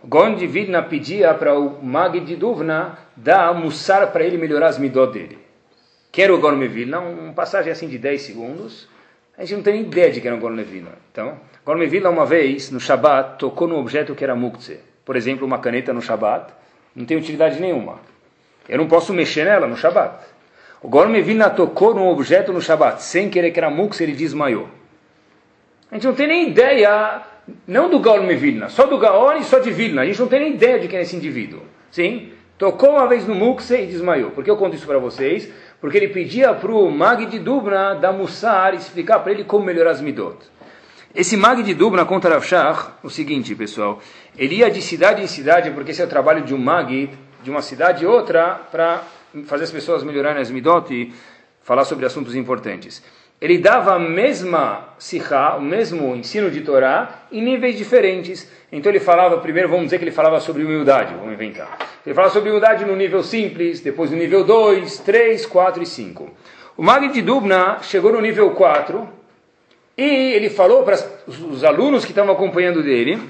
O 0.01 0.07
Gaon 0.07 0.37
de 0.37 0.47
Vilna 0.47 0.81
pedia 0.81 1.35
para 1.35 1.59
o 1.59 1.85
Mag 1.85 2.21
de 2.21 2.37
Duvna 2.37 2.97
dar 3.17 3.53
mussar 3.53 4.13
para 4.13 4.25
ele 4.25 4.39
melhorar 4.39 4.69
as 4.69 4.79
midot 4.79 5.13
dele. 5.13 5.39
Quero 6.13 6.37
o 6.37 6.41
Gaon 6.41 6.57
de 6.57 6.69
Vilna, 6.69 7.01
uma 7.01 7.33
passagem 7.33 7.73
assim 7.73 7.89
de 7.89 7.99
10 7.99 8.23
segundos. 8.23 8.97
A 9.39 9.43
gente 9.43 9.55
não 9.55 9.63
tem 9.63 9.75
nem 9.75 9.83
ideia 9.83 10.11
de 10.11 10.21
que 10.21 10.27
era 10.27 10.37
de 10.37 10.65
Vilna. 10.65 10.91
Então, 11.13 11.39
Vilna 11.89 12.11
uma 12.11 12.27
vez, 12.27 12.73
no 12.73 12.81
Shabat, 12.81 13.39
tocou 13.39 13.69
num 13.69 13.79
objeto 13.79 14.13
que 14.13 14.25
era 14.25 14.35
muktzeh. 14.35 14.81
Por 15.05 15.15
exemplo, 15.15 15.47
uma 15.47 15.61
caneta 15.61 15.93
no 15.93 16.03
Shabat, 16.03 16.53
não 16.95 17.05
tem 17.05 17.17
utilidade 17.17 17.61
nenhuma. 17.61 18.01
Eu 18.69 18.79
não 18.79 18.89
posso 18.89 19.15
mexer 19.15 19.45
nela 19.45 19.69
no 19.69 19.77
Shabat. 19.77 20.25
O 20.83 20.91
Vilna 21.23 21.51
tocou 21.51 21.95
num 21.95 22.09
objeto 22.09 22.53
no 22.53 22.61
Shabat, 22.61 23.01
sem 23.01 23.31
querer 23.31 23.53
que 23.53 23.61
era 23.61 23.71
muktzeh, 23.71 24.03
ele 24.03 24.13
desmaiou. 24.13 24.69
A 25.89 25.95
gente 25.95 26.07
não 26.09 26.15
tem 26.15 26.27
nem 26.27 26.49
ideia, 26.49 27.23
não 27.65 27.89
do 27.89 28.01
Vilna, 28.37 28.69
só 28.69 28.87
do 28.87 28.99
Gaon 28.99 29.37
e 29.37 29.45
só 29.45 29.61
de 29.61 29.71
Vilna. 29.71 30.03
A 30.03 30.05
gente 30.05 30.19
não 30.19 30.27
tem 30.27 30.41
nem 30.41 30.55
ideia 30.55 30.81
de 30.81 30.89
quem 30.89 30.99
é 30.99 31.03
esse 31.03 31.15
indivíduo. 31.15 31.63
Sim? 31.93 32.33
Tocou 32.59 32.91
uma 32.91 33.07
vez 33.07 33.25
no 33.25 33.37
Mukse 33.37 33.75
e 33.75 33.87
desmaiou. 33.87 34.33
Por 34.33 34.43
que 34.43 34.51
eu 34.51 34.57
conto 34.57 34.75
isso 34.75 34.85
para 34.85 34.99
vocês? 34.99 35.49
Porque 35.81 35.97
ele 35.97 36.09
pedia 36.09 36.53
para 36.55 36.73
o 36.73 36.91
Mag 36.91 37.27
de 37.27 37.39
Dubna 37.39 37.95
da 37.95 38.13
Mussar 38.13 38.75
explicar 38.75 39.21
para 39.21 39.33
ele 39.33 39.45
como 39.45 39.65
melhorar 39.65 39.93
as 39.93 40.01
midot. 40.01 40.37
Esse 41.15 41.37
Mag 41.37 41.63
de 41.63 41.75
Dubna 41.75 42.05
contra 42.05 42.31
Rav 42.31 42.45
Shach, 42.45 42.91
o 43.03 43.09
seguinte, 43.11 43.55
pessoal, 43.55 44.01
ele 44.37 44.57
ia 44.57 44.71
de 44.71 44.83
cidade 44.83 45.23
em 45.23 45.27
cidade, 45.27 45.71
porque 45.71 45.93
esse 45.93 46.03
é 46.03 46.05
o 46.05 46.09
trabalho 46.09 46.43
de 46.43 46.55
um 46.55 46.59
Mag, 46.59 47.11
de 47.43 47.51
uma 47.51 47.63
cidade 47.63 48.05
e 48.05 48.07
outra, 48.07 48.61
para 48.71 49.03
fazer 49.47 49.65
as 49.65 49.71
pessoas 49.71 50.03
melhorarem 50.03 50.43
as 50.43 50.51
midot 50.51 50.93
e 50.93 51.13
falar 51.63 51.85
sobre 51.85 52.05
assuntos 52.07 52.35
importantes 52.35 53.03
ele 53.41 53.59
dava 53.59 53.95
a 53.95 53.99
mesma 53.99 54.89
sikha, 54.99 55.57
o 55.57 55.63
mesmo 55.63 56.15
ensino 56.17 56.51
de 56.51 56.61
Torá, 56.61 57.27
em 57.31 57.41
níveis 57.41 57.77
diferentes. 57.77 58.51
Então 58.73 58.91
ele 58.91 58.99
falava, 58.99 59.39
primeiro 59.39 59.69
vamos 59.69 59.85
dizer 59.85 59.99
que 59.99 60.05
ele 60.05 60.11
falava 60.11 60.41
sobre 60.41 60.65
humildade, 60.65 61.15
vamos 61.15 61.33
inventar. 61.33 61.79
Ele 62.05 62.15
falava 62.15 62.33
sobre 62.33 62.51
humildade 62.51 62.85
no 62.85 62.97
nível 62.97 63.23
simples, 63.23 63.81
depois 63.81 64.11
no 64.11 64.17
nível 64.17 64.45
2, 64.45 64.99
3, 64.99 65.47
4 65.47 65.83
e 65.83 65.87
5. 65.87 66.31
O 66.77 66.83
Magid 66.83 67.13
de 67.13 67.23
Dubna 67.23 67.79
chegou 67.83 68.13
no 68.13 68.21
nível 68.21 68.51
4 68.51 69.09
e 69.97 70.33
ele 70.35 70.51
falou 70.51 70.83
para 70.83 70.97
os 71.27 71.65
alunos 71.65 72.05
que 72.05 72.11
estavam 72.11 72.33
acompanhando 72.33 72.83
dele, 72.83 73.21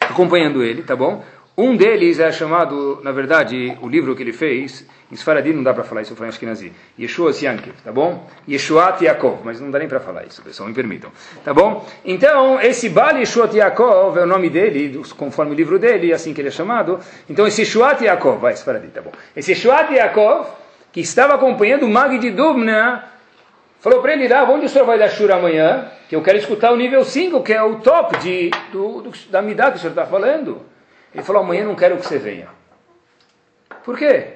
acompanhando 0.00 0.62
ele, 0.62 0.82
tá 0.82 0.96
bom? 0.96 1.22
Um 1.60 1.76
deles 1.76 2.20
é 2.20 2.30
chamado, 2.30 3.00
na 3.02 3.10
verdade, 3.10 3.76
o 3.82 3.88
livro 3.88 4.14
que 4.14 4.22
ele 4.22 4.32
fez, 4.32 4.86
em 5.10 5.16
Sfaradi 5.16 5.52
não 5.52 5.64
dá 5.64 5.74
para 5.74 5.82
falar 5.82 6.02
isso, 6.02 6.12
eu 6.12 6.16
falei 6.16 6.28
Ashkenazi, 6.28 6.72
Yeshua 6.96 7.32
Siankiv, 7.32 7.74
tá 7.82 7.90
bom? 7.90 8.24
Yeshuat 8.48 9.04
Yaakov, 9.04 9.40
mas 9.42 9.60
não 9.60 9.68
dá 9.68 9.80
nem 9.80 9.88
para 9.88 9.98
falar 9.98 10.24
isso, 10.24 10.40
pessoal, 10.40 10.68
me 10.68 10.74
permitam, 10.74 11.10
tá 11.44 11.52
bom? 11.52 11.84
Então, 12.04 12.60
esse 12.60 12.88
Baal 12.88 13.18
Yeshuat 13.18 13.56
Yaakov 13.56 14.16
é 14.16 14.22
o 14.22 14.26
nome 14.26 14.48
dele, 14.48 15.02
conforme 15.16 15.50
o 15.50 15.54
livro 15.56 15.80
dele, 15.80 16.12
assim 16.12 16.32
que 16.32 16.40
ele 16.40 16.46
é 16.46 16.52
chamado. 16.52 17.00
Então, 17.28 17.44
esse 17.44 17.62
Yeshuat 17.62 18.04
Yaakov, 18.04 18.38
vai, 18.38 18.54
Sfaradi, 18.54 18.86
tá 18.86 19.02
bom? 19.02 19.10
Esse 19.34 19.50
Yeshuat 19.50 19.92
Yaakov, 19.92 20.46
que 20.92 21.00
estava 21.00 21.34
acompanhando 21.34 21.86
o 21.86 21.88
Mag 21.88 22.16
de 22.20 22.30
Dubna, 22.30 23.02
falou 23.80 24.00
para 24.00 24.12
ele, 24.12 24.28
lá, 24.28 24.44
onde 24.44 24.66
o 24.66 24.68
senhor 24.68 24.84
vai 24.84 24.96
dar 24.96 25.08
shura 25.08 25.34
amanhã? 25.34 25.88
Que 26.08 26.14
eu 26.14 26.22
quero 26.22 26.38
escutar 26.38 26.70
o 26.70 26.76
nível 26.76 27.04
5, 27.04 27.42
que 27.42 27.52
é 27.52 27.60
o 27.60 27.80
top 27.80 28.16
de, 28.18 28.52
do, 28.70 29.02
do 29.02 29.12
da 29.28 29.42
Midah 29.42 29.72
que 29.72 29.78
o 29.78 29.80
senhor 29.80 29.90
está 29.90 30.06
falando. 30.06 30.77
Ele 31.18 31.26
falou: 31.26 31.42
amanhã 31.42 31.64
não 31.64 31.74
quero 31.74 31.96
que 31.96 32.06
você 32.06 32.16
venha. 32.16 32.46
Por 33.84 33.98
quê? 33.98 34.34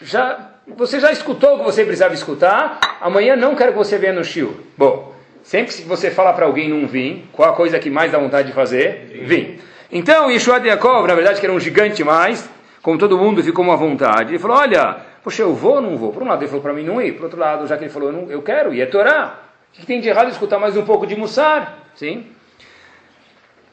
Já, 0.00 0.52
você 0.66 0.98
já 0.98 1.12
escutou 1.12 1.56
o 1.56 1.58
que 1.58 1.64
você 1.64 1.84
precisava 1.84 2.14
escutar, 2.14 2.78
amanhã 3.02 3.36
não 3.36 3.54
quero 3.54 3.72
que 3.72 3.78
você 3.78 3.98
venha 3.98 4.14
no 4.14 4.24
shiur. 4.24 4.54
Bom, 4.78 5.14
sempre 5.42 5.74
que 5.74 5.82
você 5.82 6.10
fala 6.10 6.32
para 6.32 6.46
alguém 6.46 6.70
não 6.70 6.86
vir, 6.86 7.28
qual 7.32 7.50
a 7.50 7.52
coisa 7.54 7.78
que 7.78 7.90
mais 7.90 8.10
dá 8.10 8.18
vontade 8.18 8.48
de 8.48 8.54
fazer? 8.54 9.24
Vim. 9.26 9.58
Então, 9.92 10.30
Yeshua 10.30 10.58
de 10.58 10.68
Yaakov, 10.68 11.06
na 11.06 11.14
verdade, 11.14 11.38
que 11.38 11.44
era 11.44 11.52
um 11.52 11.60
gigante 11.60 12.02
mais, 12.02 12.48
como 12.80 12.96
todo 12.96 13.18
mundo 13.18 13.42
ficou 13.42 13.62
uma 13.62 13.76
vontade, 13.76 14.30
ele 14.30 14.38
falou: 14.38 14.56
Olha, 14.56 15.02
poxa, 15.22 15.42
eu 15.42 15.54
vou 15.54 15.74
ou 15.74 15.82
não 15.82 15.98
vou? 15.98 16.12
Por 16.12 16.22
um 16.22 16.26
lado, 16.26 16.40
ele 16.40 16.48
falou 16.48 16.62
para 16.62 16.72
mim 16.72 16.84
não 16.84 17.02
ir, 17.02 17.12
por 17.12 17.24
outro 17.24 17.38
lado, 17.38 17.66
já 17.66 17.76
que 17.76 17.84
ele 17.84 17.92
falou, 17.92 18.08
eu, 18.08 18.12
não, 18.14 18.30
eu 18.30 18.40
quero, 18.40 18.72
e 18.72 18.80
é 18.80 18.86
Torá. 18.86 19.40
O 19.74 19.78
que 19.78 19.84
tem 19.84 20.00
de 20.00 20.08
errado 20.08 20.30
escutar 20.30 20.58
mais 20.58 20.74
um 20.78 20.84
pouco 20.86 21.06
de 21.06 21.14
Mussar? 21.14 21.80
Sim? 21.94 22.24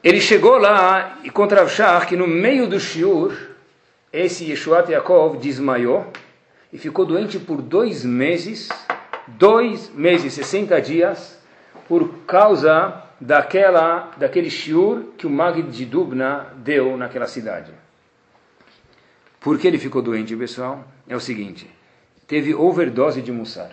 Ele 0.06 0.22
chegou 0.22 0.60
lá 0.60 1.18
e 1.24 1.32
contra 1.32 1.66
Rav 1.66 2.06
que 2.06 2.16
no 2.16 2.28
meio 2.28 2.68
do 2.68 2.80
shiur, 2.80 3.36
esse 4.14 4.46
Yeshuat 4.46 4.92
Yaakov 4.92 5.38
desmaiou 5.40 6.06
e 6.72 6.78
ficou 6.78 7.08
doente 7.08 7.40
por 7.40 7.60
dois 7.60 8.06
meses, 8.06 8.70
dois 9.26 9.90
meses, 9.96 10.34
60 10.34 10.80
dias, 10.80 11.40
por 11.88 12.20
causa 12.28 13.02
daquela, 13.20 14.12
daquele 14.16 14.52
shiur 14.52 15.06
que 15.18 15.26
o 15.26 15.30
Magid 15.30 15.72
de 15.72 15.86
Dubna 15.88 16.54
deu 16.58 16.96
naquela 16.96 17.26
cidade. 17.26 17.72
Por 19.40 19.58
que 19.58 19.68
ele 19.68 19.80
ficou 19.80 20.04
doente, 20.04 20.36
pessoal? 20.36 20.88
É 21.10 21.16
o 21.16 21.20
seguinte, 21.20 21.68
teve 22.28 22.54
overdose 22.54 23.24
de 23.24 23.32
mussar. 23.32 23.72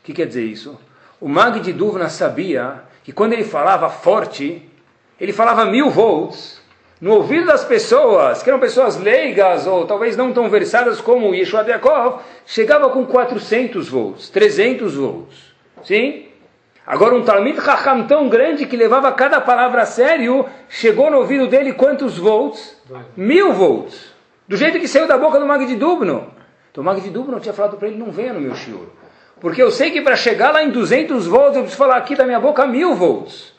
O 0.00 0.02
que 0.02 0.12
quer 0.12 0.26
dizer 0.26 0.44
isso? 0.44 0.76
O 1.20 1.28
Magid 1.28 1.66
de 1.66 1.72
Dubna 1.72 2.08
sabia 2.08 2.82
que 3.04 3.12
quando 3.12 3.32
ele 3.32 3.44
falava 3.44 3.88
forte, 3.88 4.73
ele 5.20 5.32
falava 5.32 5.64
mil 5.64 5.90
volts 5.90 6.62
no 7.00 7.12
ouvido 7.14 7.46
das 7.46 7.64
pessoas, 7.64 8.42
que 8.42 8.48
eram 8.48 8.58
pessoas 8.58 8.96
leigas 8.96 9.66
ou 9.66 9.86
talvez 9.86 10.16
não 10.16 10.32
tão 10.32 10.48
versadas 10.48 11.00
como 11.00 11.34
Yeshua 11.34 11.62
Yaakov, 11.62 12.20
chegava 12.46 12.88
com 12.90 13.04
400 13.04 13.88
volts, 13.88 14.30
300 14.30 14.94
volts. 14.94 15.54
Sim? 15.82 16.26
Agora, 16.86 17.14
um 17.14 17.22
Talmud 17.22 17.58
Raham 17.58 18.06
tão 18.06 18.28
grande 18.28 18.66
que 18.66 18.76
levava 18.76 19.10
cada 19.12 19.40
palavra 19.40 19.82
a 19.82 19.86
sério, 19.86 20.44
chegou 20.68 21.10
no 21.10 21.18
ouvido 21.18 21.46
dele 21.46 21.72
quantos 21.72 22.18
volts? 22.18 22.76
Mil 23.16 23.54
volts. 23.54 24.12
Do 24.46 24.56
jeito 24.56 24.78
que 24.78 24.86
saiu 24.86 25.06
da 25.06 25.16
boca 25.16 25.40
do 25.40 25.46
Mag 25.46 25.64
de 25.64 25.76
Dubno. 25.76 26.30
Então, 26.70 26.82
o 26.82 26.84
Mag 26.84 27.00
de 27.00 27.08
Dubno 27.08 27.40
tinha 27.40 27.54
falado 27.54 27.78
para 27.78 27.88
ele: 27.88 27.96
não 27.96 28.10
venha 28.10 28.34
no 28.34 28.40
meu 28.40 28.54
shiur. 28.54 28.88
Porque 29.40 29.62
eu 29.62 29.70
sei 29.70 29.90
que 29.90 30.02
para 30.02 30.16
chegar 30.16 30.52
lá 30.52 30.62
em 30.62 30.70
200 30.70 31.26
volts, 31.26 31.56
eu 31.56 31.62
preciso 31.62 31.78
falar 31.78 31.96
aqui 31.96 32.14
da 32.14 32.26
minha 32.26 32.40
boca 32.40 32.66
mil 32.66 32.94
volts. 32.94 33.53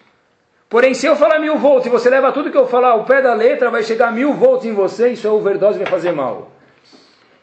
Porém, 0.70 0.94
se 0.94 1.06
eu 1.06 1.16
falar 1.16 1.40
mil 1.40 1.58
volts 1.58 1.86
e 1.86 1.90
você 1.90 2.10
leva 2.10 2.32
tudo 2.32 2.52
que 2.52 2.58
eu 2.58 2.68
falar 2.68 2.90
ao 2.90 3.06
pé 3.06 3.22
da 3.22 3.34
letra, 3.34 3.70
vai 3.70 3.84
chegar 3.84 4.12
mil 4.12 4.34
volts 4.34 4.66
em 4.66 4.74
você, 4.74 5.10
isso 5.10 5.28
é 5.28 5.30
overdose, 5.30 5.78
vai 5.78 5.88
fazer 5.88 6.12
mal. 6.12 6.52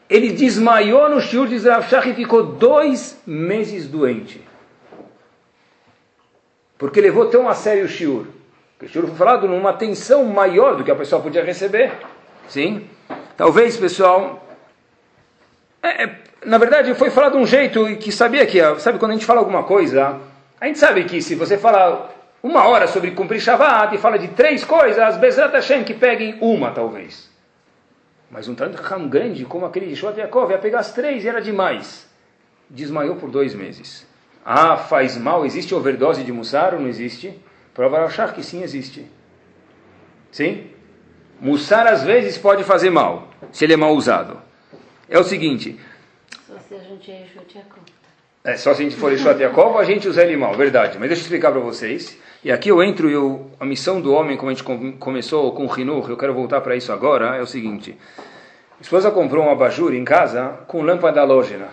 Ele 0.09 0.31
desmaiou 0.31 1.09
no 1.09 1.21
shiur 1.21 1.47
de 1.47 1.57
Rav 1.57 2.09
e 2.09 2.13
ficou 2.13 2.43
dois 2.43 3.21
meses 3.25 3.87
doente. 3.87 4.41
Porque 6.77 6.99
levou 6.99 7.27
tão 7.27 7.47
a 7.47 7.55
sério 7.55 7.85
o 7.85 7.87
shiur. 7.87 8.27
O 8.81 8.87
shiur 8.87 9.07
foi 9.07 9.15
falado 9.15 9.47
numa 9.47 9.71
tensão 9.71 10.25
maior 10.25 10.75
do 10.75 10.83
que 10.83 10.91
a 10.91 10.95
pessoa 10.95 11.21
podia 11.21 11.43
receber. 11.43 11.93
Sim? 12.47 12.87
Talvez, 13.37 13.77
pessoal... 13.77 14.45
É, 15.81 16.03
é, 16.03 16.15
na 16.45 16.57
verdade, 16.57 16.93
foi 16.93 17.09
falado 17.09 17.33
de 17.33 17.37
um 17.37 17.45
jeito 17.45 17.85
que 17.95 18.11
sabia 18.11 18.45
que... 18.45 18.59
Sabe, 18.79 18.99
quando 18.99 19.11
a 19.11 19.13
gente 19.13 19.25
fala 19.25 19.39
alguma 19.39 19.63
coisa... 19.63 20.19
A 20.59 20.67
gente 20.67 20.79
sabe 20.79 21.05
que 21.05 21.21
se 21.21 21.35
você 21.35 21.57
falar 21.57 22.09
uma 22.43 22.67
hora 22.67 22.87
sobre 22.87 23.11
cumprir 23.11 23.39
Shabbat 23.39 23.95
e 23.95 23.97
fala 23.97 24.19
de 24.19 24.27
três 24.27 24.65
coisas, 24.65 25.15
Bezrat 25.17 25.53
Hashem 25.53 25.85
que 25.85 25.93
peguem 25.93 26.37
uma, 26.41 26.71
talvez. 26.71 27.31
Mas 28.29 28.49
um 28.49 28.53
tanto 28.53 28.81
grande 29.07 29.45
como 29.45 29.65
aquele 29.65 29.93
de 29.93 30.05
Yaakov 30.05 30.51
ia 30.51 30.57
pegar 30.57 30.79
as 30.79 30.91
três 30.91 31.23
e 31.23 31.29
era 31.29 31.41
demais. 31.41 32.05
Desmaiou 32.69 33.15
por 33.15 33.31
dois 33.31 33.55
meses. 33.55 34.05
Ah, 34.43 34.75
faz 34.75 35.17
mal? 35.17 35.45
Existe 35.45 35.73
overdose 35.73 36.23
de 36.23 36.33
Mussar 36.33 36.73
ou 36.73 36.81
não 36.81 36.89
existe? 36.89 37.33
Prova 37.73 38.03
achar 38.03 38.33
que 38.33 38.43
sim 38.43 38.61
existe. 38.61 39.07
Sim? 40.29 40.67
Mussar 41.39 41.87
às 41.87 42.03
vezes 42.03 42.37
pode 42.37 42.63
fazer 42.63 42.89
mal, 42.89 43.29
se 43.51 43.63
ele 43.63 43.73
é 43.73 43.77
mal 43.77 43.93
usado. 43.93 44.41
É 45.07 45.17
o 45.17 45.23
seguinte. 45.23 45.79
Só 46.45 46.57
se 46.59 46.75
a 46.75 46.79
gente 46.79 47.09
é 47.09 47.25
Yaakov. 47.55 47.83
É, 48.43 48.57
só 48.57 48.73
se 48.73 48.81
a 48.81 48.83
gente 48.83 48.97
for 48.97 49.11
Yeshua 49.11 49.33
Yaakov, 49.33 49.77
a 49.77 49.85
gente 49.85 50.07
usa 50.07 50.21
ele 50.21 50.35
mal, 50.35 50.53
verdade. 50.55 50.97
Mas 50.99 51.07
deixa 51.07 51.21
eu 51.21 51.25
explicar 51.25 51.51
para 51.51 51.61
vocês. 51.61 52.17
E 52.43 52.51
aqui 52.51 52.67
eu 52.67 52.83
entro 52.83 53.09
e 53.09 53.15
a 53.57 53.65
missão 53.65 54.01
do 54.01 54.11
homem, 54.11 54.35
como 54.35 54.51
a 54.51 54.53
gente 54.53 54.65
começou 54.99 55.53
com 55.53 55.63
o 55.63 55.67
Rinur, 55.67 56.09
eu 56.09 56.17
quero 56.17 56.33
voltar 56.33 56.59
para 56.59 56.75
isso 56.75 56.91
agora, 56.91 57.37
é 57.37 57.41
o 57.41 57.47
seguinte. 57.47 57.97
A 58.77 58.81
esposa 58.81 59.09
comprou 59.09 59.45
um 59.45 59.49
abajur 59.49 59.93
em 59.93 60.03
casa 60.03 60.49
com 60.67 60.81
lâmpada 60.81 61.21
halógena. 61.21 61.67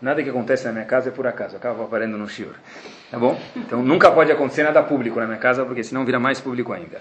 Nada 0.00 0.22
que 0.22 0.30
acontece 0.30 0.64
na 0.66 0.72
minha 0.72 0.84
casa 0.84 1.08
é 1.08 1.12
por 1.12 1.26
acaso, 1.26 1.56
acaba 1.56 1.82
aparecendo 1.82 2.16
no 2.16 2.28
shiur. 2.28 2.54
Tá 3.10 3.18
bom? 3.18 3.36
Então 3.56 3.82
nunca 3.82 4.12
pode 4.12 4.30
acontecer 4.30 4.62
nada 4.62 4.80
público 4.80 5.18
na 5.18 5.26
minha 5.26 5.38
casa, 5.38 5.64
porque 5.64 5.82
senão 5.82 6.04
vira 6.04 6.20
mais 6.20 6.40
público 6.40 6.72
ainda. 6.72 7.00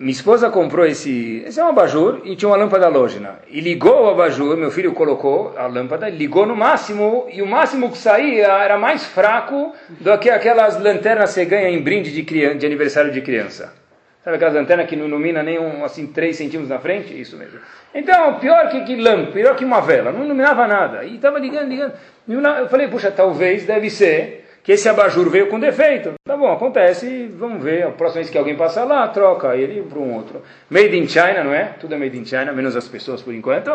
Minha 0.00 0.12
esposa 0.12 0.48
comprou 0.48 0.86
esse, 0.86 1.42
esse 1.44 1.58
é 1.58 1.64
um 1.64 1.70
abajur 1.70 2.20
e 2.22 2.36
tinha 2.36 2.48
uma 2.48 2.56
lâmpada 2.56 2.86
halógena. 2.86 3.40
E 3.48 3.60
ligou 3.60 4.04
o 4.04 4.08
abajur, 4.08 4.56
meu 4.56 4.70
filho 4.70 4.92
colocou 4.92 5.52
a 5.58 5.66
lâmpada, 5.66 6.08
ligou 6.08 6.46
no 6.46 6.54
máximo, 6.54 7.26
e 7.32 7.42
o 7.42 7.46
máximo 7.46 7.90
que 7.90 7.98
saía 7.98 8.46
era 8.46 8.78
mais 8.78 9.04
fraco 9.04 9.74
do 9.88 10.16
que 10.18 10.30
aquelas 10.30 10.80
lanternas 10.80 11.30
que 11.30 11.34
você 11.34 11.44
ganha 11.46 11.68
em 11.68 11.82
brinde 11.82 12.12
de, 12.12 12.22
criança, 12.22 12.58
de 12.58 12.66
aniversário 12.66 13.10
de 13.10 13.20
criança. 13.20 13.74
Sabe 14.22 14.36
aquelas 14.36 14.54
antenas 14.54 14.86
que 14.86 14.94
não 14.94 15.06
ilumina 15.06 15.42
nem 15.42 15.58
um, 15.58 15.84
assim 15.84 16.06
3 16.06 16.36
centímetros 16.36 16.68
na 16.68 16.78
frente? 16.78 17.20
Isso 17.20 17.36
mesmo. 17.36 17.58
Então, 17.92 18.38
pior 18.38 18.68
que, 18.68 18.82
que 18.84 18.94
lâmpada, 18.94 19.32
pior 19.32 19.56
que 19.56 19.64
uma 19.64 19.80
vela, 19.80 20.12
não 20.12 20.24
iluminava 20.24 20.68
nada. 20.68 21.02
E 21.02 21.16
estava 21.16 21.40
ligando, 21.40 21.68
ligando. 21.68 21.92
Eu 22.28 22.68
falei, 22.68 22.86
puxa, 22.86 23.10
talvez 23.10 23.66
deve 23.66 23.90
ser 23.90 24.47
que 24.68 24.72
esse 24.72 24.86
abajur 24.86 25.30
veio 25.30 25.46
com 25.46 25.58
defeito. 25.58 26.12
Tá 26.22 26.36
bom, 26.36 26.52
acontece, 26.52 27.26
vamos 27.38 27.64
ver. 27.64 27.86
A 27.86 27.90
próxima 27.90 28.20
vez 28.20 28.28
que 28.28 28.36
alguém 28.36 28.54
passar 28.54 28.84
lá, 28.84 29.08
troca 29.08 29.56
ele 29.56 29.80
para 29.80 29.98
um 29.98 30.14
outro. 30.14 30.42
Made 30.68 30.94
in 30.94 31.08
China, 31.08 31.42
não 31.42 31.54
é? 31.54 31.72
Tudo 31.80 31.94
é 31.94 31.96
made 31.96 32.18
in 32.18 32.26
China, 32.26 32.52
menos 32.52 32.76
as 32.76 32.86
pessoas 32.86 33.22
por 33.22 33.32
enquanto. 33.32 33.70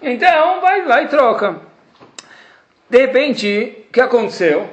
Então, 0.00 0.58
vai 0.62 0.86
lá 0.86 1.02
e 1.02 1.08
troca. 1.08 1.56
De 2.88 2.98
repente, 2.98 3.84
o 3.90 3.92
que 3.92 4.00
aconteceu? 4.00 4.66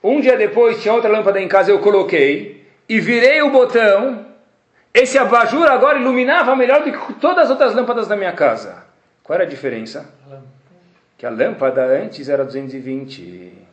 Um 0.00 0.20
dia 0.20 0.36
depois 0.36 0.80
tinha 0.80 0.94
outra 0.94 1.10
lâmpada 1.10 1.40
em 1.40 1.48
casa, 1.48 1.72
eu 1.72 1.80
coloquei 1.80 2.64
e 2.88 3.00
virei 3.00 3.42
o 3.42 3.50
botão. 3.50 4.24
Esse 4.94 5.18
abajur 5.18 5.66
agora 5.68 5.98
iluminava 5.98 6.54
melhor 6.54 6.84
do 6.84 6.92
que 6.92 7.14
todas 7.14 7.46
as 7.46 7.50
outras 7.50 7.74
lâmpadas 7.74 8.06
da 8.06 8.14
minha 8.14 8.34
casa. 8.34 8.84
Qual 9.24 9.34
era 9.34 9.42
a 9.42 9.50
diferença? 9.50 10.08
Que 11.18 11.26
a 11.26 11.30
lâmpada 11.30 11.84
antes 11.86 12.28
era 12.28 12.44
220 12.44 13.65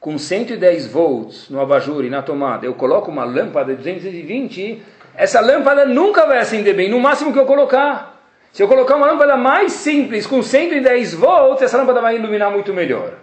com 0.00 0.16
110 0.16 0.86
volts 0.86 1.48
no 1.50 1.60
abajur 1.60 2.04
e 2.04 2.10
na 2.10 2.22
tomada, 2.22 2.64
eu 2.64 2.74
coloco 2.74 3.10
uma 3.10 3.24
lâmpada 3.24 3.74
de 3.74 3.78
220, 3.78 4.82
essa 5.14 5.40
lâmpada 5.40 5.84
nunca 5.84 6.24
vai 6.26 6.38
acender 6.38 6.74
bem, 6.74 6.88
no 6.88 7.00
máximo 7.00 7.32
que 7.32 7.38
eu 7.38 7.46
colocar. 7.46 8.16
Se 8.52 8.62
eu 8.62 8.68
colocar 8.68 8.96
uma 8.96 9.06
lâmpada 9.06 9.36
mais 9.36 9.72
simples, 9.72 10.26
com 10.26 10.42
110 10.42 11.14
volts, 11.14 11.62
essa 11.62 11.76
lâmpada 11.76 12.00
vai 12.00 12.16
iluminar 12.16 12.50
muito 12.50 12.72
melhor. 12.72 13.14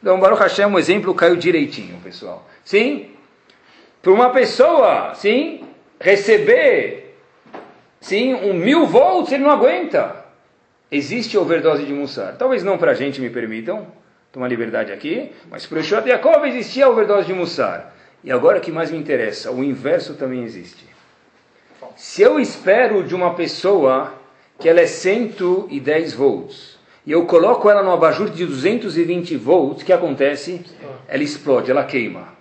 Então, 0.00 0.20
Baruch 0.20 0.40
Hashem, 0.40 0.66
um 0.66 0.78
exemplo 0.78 1.14
caiu 1.14 1.36
direitinho, 1.36 1.98
pessoal. 2.02 2.46
Sim? 2.64 3.10
Para 4.00 4.12
uma 4.12 4.30
pessoa, 4.30 5.14
sim, 5.14 5.64
receber, 6.00 7.16
sim, 8.00 8.34
um 8.34 8.54
mil 8.54 8.86
volts, 8.86 9.32
ele 9.32 9.42
não 9.42 9.50
aguenta. 9.50 10.24
Existe 10.90 11.36
overdose 11.36 11.84
de 11.84 11.92
mussar. 11.92 12.36
Talvez 12.36 12.62
não 12.62 12.78
para 12.78 12.92
a 12.92 12.94
gente, 12.94 13.20
me 13.20 13.28
permitam 13.28 13.86
uma 14.36 14.46
liberdade 14.46 14.92
aqui, 14.92 15.32
mas 15.50 15.64
para 15.64 15.76
o 15.76 15.78
Yeshua 15.78 16.02
Yaakov 16.06 16.46
existia 16.46 16.84
a 16.84 16.90
overdose 16.90 17.26
de 17.26 17.32
Mussar. 17.32 17.94
E 18.22 18.30
agora 18.30 18.58
o 18.58 18.60
que 18.60 18.70
mais 18.70 18.90
me 18.90 18.98
interessa, 18.98 19.50
o 19.50 19.64
inverso 19.64 20.14
também 20.14 20.44
existe. 20.44 20.84
Se 21.96 22.20
eu 22.20 22.38
espero 22.38 23.02
de 23.02 23.14
uma 23.14 23.34
pessoa 23.34 24.12
que 24.58 24.68
ela 24.68 24.80
é 24.80 24.86
110 24.86 26.12
volts, 26.12 26.76
e 27.06 27.12
eu 27.12 27.24
coloco 27.24 27.70
ela 27.70 27.82
no 27.82 27.92
abajur 27.92 28.28
de 28.28 28.44
220 28.44 29.36
volts, 29.36 29.82
o 29.82 29.86
que 29.86 29.92
acontece? 29.92 30.60
Ela 31.08 31.22
explode, 31.22 31.70
ela 31.70 31.84
queima. 31.84 32.36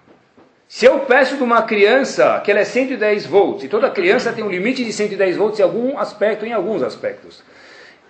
Se 0.67 0.85
eu 0.85 0.99
peço 1.01 1.37
de 1.37 1.43
uma 1.43 1.61
criança 1.61 2.41
que 2.43 2.51
ela 2.51 2.59
é 2.59 2.65
110 2.65 3.25
volts, 3.25 3.63
e 3.63 3.69
toda 3.69 3.89
criança 3.89 4.33
tem 4.33 4.43
um 4.43 4.49
limite 4.49 4.83
de 4.83 4.91
110 4.91 5.37
volts 5.37 5.59
em 5.59 5.63
algum 5.63 5.97
aspecto, 5.97 6.45
em 6.45 6.51
alguns 6.51 6.81
aspectos. 6.83 7.43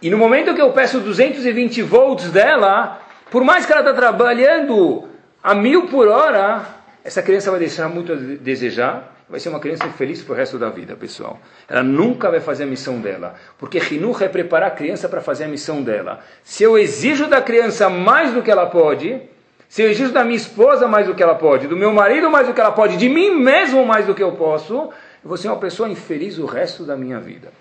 E 0.01 0.09
no 0.09 0.17
momento 0.17 0.55
que 0.55 0.61
eu 0.61 0.71
peço 0.71 0.99
220 0.99 1.81
volts 1.83 2.31
dela, 2.31 3.04
por 3.29 3.43
mais 3.43 3.65
que 3.65 3.71
ela 3.71 3.81
está 3.81 3.93
trabalhando 3.93 5.07
a 5.43 5.53
mil 5.53 5.87
por 5.87 6.07
hora, 6.07 6.65
essa 7.03 7.21
criança 7.21 7.51
vai 7.51 7.59
deixar 7.59 7.87
muito 7.89 8.13
a 8.13 8.15
desejar, 8.15 9.15
vai 9.29 9.39
ser 9.39 9.49
uma 9.49 9.59
criança 9.59 9.85
infeliz 9.85 10.21
para 10.21 10.33
o 10.33 10.35
resto 10.35 10.57
da 10.57 10.69
vida, 10.69 10.95
pessoal. 10.95 11.39
Ela 11.67 11.83
nunca 11.83 12.29
vai 12.29 12.39
fazer 12.39 12.63
a 12.63 12.67
missão 12.67 12.99
dela, 12.99 13.35
porque 13.57 13.77
Hinuch 13.77 14.23
é 14.23 14.27
preparar 14.27 14.69
a 14.69 14.71
criança 14.71 15.09
para 15.09 15.21
fazer 15.21 15.45
a 15.45 15.47
missão 15.47 15.81
dela. 15.83 16.19
Se 16.43 16.63
eu 16.63 16.77
exijo 16.77 17.27
da 17.27 17.41
criança 17.41 17.89
mais 17.89 18.33
do 18.33 18.41
que 18.41 18.51
ela 18.51 18.67
pode, 18.67 19.21
se 19.67 19.81
eu 19.81 19.89
exijo 19.89 20.11
da 20.11 20.23
minha 20.23 20.37
esposa 20.37 20.87
mais 20.87 21.07
do 21.07 21.15
que 21.15 21.23
ela 21.23 21.35
pode, 21.35 21.67
do 21.67 21.75
meu 21.75 21.91
marido 21.91 22.29
mais 22.29 22.47
do 22.47 22.53
que 22.53 22.61
ela 22.61 22.71
pode, 22.71 22.97
de 22.97 23.09
mim 23.09 23.31
mesmo 23.31 23.85
mais 23.85 24.05
do 24.05 24.13
que 24.13 24.23
eu 24.23 24.33
posso, 24.33 24.75
eu 24.75 25.29
vou 25.29 25.37
ser 25.37 25.47
uma 25.47 25.57
pessoa 25.57 25.89
infeliz 25.89 26.37
o 26.37 26.45
resto 26.45 26.83
da 26.83 26.95
minha 26.95 27.19
vida. 27.19 27.51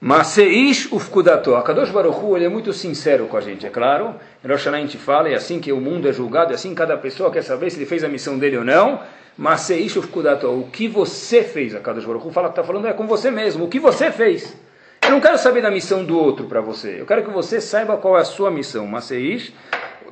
Maseish 0.00 0.92
ufkudato. 0.92 1.54
A 1.56 1.62
Kadosh 1.62 1.90
Baruchu 1.90 2.36
ele 2.36 2.44
é 2.44 2.48
muito 2.48 2.72
sincero 2.72 3.26
com 3.26 3.36
a 3.36 3.40
gente, 3.40 3.66
é 3.66 3.70
claro. 3.70 4.14
Em 4.44 4.48
Rosh 4.48 4.66
a 4.66 4.76
gente 4.76 4.98
fala, 4.98 5.28
é 5.28 5.34
assim 5.34 5.58
que 5.58 5.72
o 5.72 5.80
mundo 5.80 6.08
é 6.08 6.12
julgado, 6.12 6.52
é 6.52 6.54
assim 6.54 6.70
que 6.70 6.74
cada 6.74 6.96
pessoa 6.98 7.30
quer 7.30 7.42
saber 7.42 7.70
se 7.70 7.78
ele 7.78 7.86
fez 7.86 8.04
a 8.04 8.08
missão 8.08 8.38
dele 8.38 8.58
ou 8.58 8.64
não. 8.64 9.00
Maseish 9.38 9.96
ufkudato. 9.96 10.48
O 10.48 10.68
que 10.70 10.86
você 10.86 11.42
fez, 11.42 11.74
a 11.74 11.80
Kadosh 11.80 12.04
Baruchu 12.04 12.30
fala, 12.30 12.48
está 12.48 12.62
falando 12.62 12.86
é 12.86 12.92
com 12.92 13.06
você 13.06 13.30
mesmo. 13.30 13.64
O 13.64 13.68
que 13.68 13.80
você 13.80 14.10
fez. 14.10 14.54
Eu 15.02 15.10
não 15.10 15.20
quero 15.20 15.38
saber 15.38 15.62
da 15.62 15.70
missão 15.70 16.04
do 16.04 16.18
outro 16.18 16.46
para 16.46 16.60
você. 16.60 17.00
Eu 17.00 17.06
quero 17.06 17.24
que 17.24 17.30
você 17.30 17.60
saiba 17.60 17.96
qual 17.96 18.18
é 18.18 18.20
a 18.20 18.24
sua 18.24 18.50
missão. 18.50 18.86
Maseish, 18.86 19.52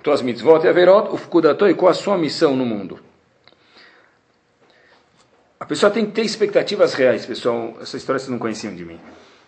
tuas 0.03 0.23
mitzvot 0.23 0.65
e 0.65 0.69
averot, 0.69 1.13
ufkudato, 1.13 1.69
e 1.69 1.75
qual 1.75 1.91
a 1.91 1.95
sua 1.95 2.17
missão 2.17 2.57
no 2.57 2.65
mundo. 2.65 3.01
A 5.61 5.67
pessoa 5.67 5.91
tem 5.91 6.05
que 6.07 6.13
ter 6.13 6.23
expectativas 6.23 6.95
reais, 6.95 7.25
pessoal. 7.27 7.75
Essa 7.81 7.97
história 7.97 8.19
vocês 8.19 8.31
não 8.31 8.39
conheciam 8.39 8.75
de 8.75 8.85
mim. 8.85 9.01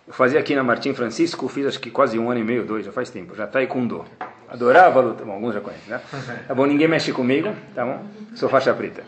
Eu 0.06 0.12
fazia 0.12 0.38
aqui 0.38 0.54
na 0.54 0.62
Martim 0.62 0.94
Francisco, 0.94 1.48
fiz 1.48 1.66
acho 1.66 1.80
que 1.80 1.90
quase 1.90 2.16
um 2.16 2.30
ano 2.30 2.38
e 2.38 2.44
meio, 2.44 2.64
dois, 2.64 2.86
já 2.86 2.92
faz 2.92 3.10
tempo, 3.10 3.34
já 3.34 3.44
taekwondo. 3.44 4.04
Adorava 4.48 5.00
luta, 5.00 5.24
bom, 5.24 5.32
alguns 5.32 5.52
já 5.52 5.60
conhecem, 5.60 5.90
né? 5.90 6.00
Tá 6.46 6.54
bom, 6.54 6.64
ninguém 6.64 6.86
mexe 6.86 7.12
comigo, 7.12 7.52
tá 7.74 7.84
bom? 7.84 8.04
Sou 8.36 8.48
faixa 8.48 8.72
preta. 8.72 9.02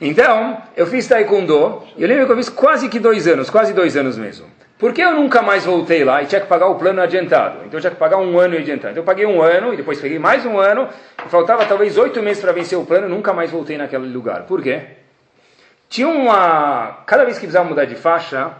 Então, 0.00 0.62
eu 0.74 0.86
fiz 0.86 1.06
taekwondo, 1.06 1.82
eu 1.98 2.08
lembro 2.08 2.24
que 2.24 2.32
eu 2.32 2.36
fiz 2.36 2.48
quase 2.48 2.88
que 2.88 2.98
dois 2.98 3.28
anos, 3.28 3.50
quase 3.50 3.74
dois 3.74 3.94
anos 3.94 4.16
mesmo. 4.16 4.46
Por 4.78 4.94
que 4.94 5.02
eu 5.02 5.14
nunca 5.14 5.42
mais 5.42 5.66
voltei 5.66 6.02
lá 6.02 6.22
e 6.22 6.26
tinha 6.26 6.40
que 6.40 6.46
pagar 6.46 6.66
o 6.66 6.76
plano 6.76 7.02
adiantado? 7.02 7.58
Então 7.66 7.74
eu 7.74 7.80
tinha 7.80 7.90
que 7.90 7.98
pagar 7.98 8.16
um 8.16 8.38
ano 8.38 8.56
adiantado. 8.56 8.92
Então 8.92 9.02
eu 9.02 9.06
paguei 9.06 9.26
um 9.26 9.42
ano 9.42 9.74
e 9.74 9.76
depois 9.76 10.00
peguei 10.00 10.18
mais 10.18 10.46
um 10.46 10.58
ano, 10.58 10.88
faltava 11.28 11.66
talvez 11.66 11.98
oito 11.98 12.22
meses 12.22 12.42
para 12.42 12.52
vencer 12.52 12.76
o 12.76 12.84
plano, 12.86 13.08
nunca 13.08 13.32
mais 13.32 13.50
voltei 13.50 13.76
naquele 13.76 14.12
lugar. 14.12 14.42
Por 14.44 14.62
quê? 14.62 14.82
Tinha 15.88 16.08
uma. 16.08 17.02
Cada 17.06 17.22
vez 17.24 17.36
que 17.36 17.42
precisava 17.42 17.68
mudar 17.68 17.84
de 17.84 17.94
faixa, 17.94 18.50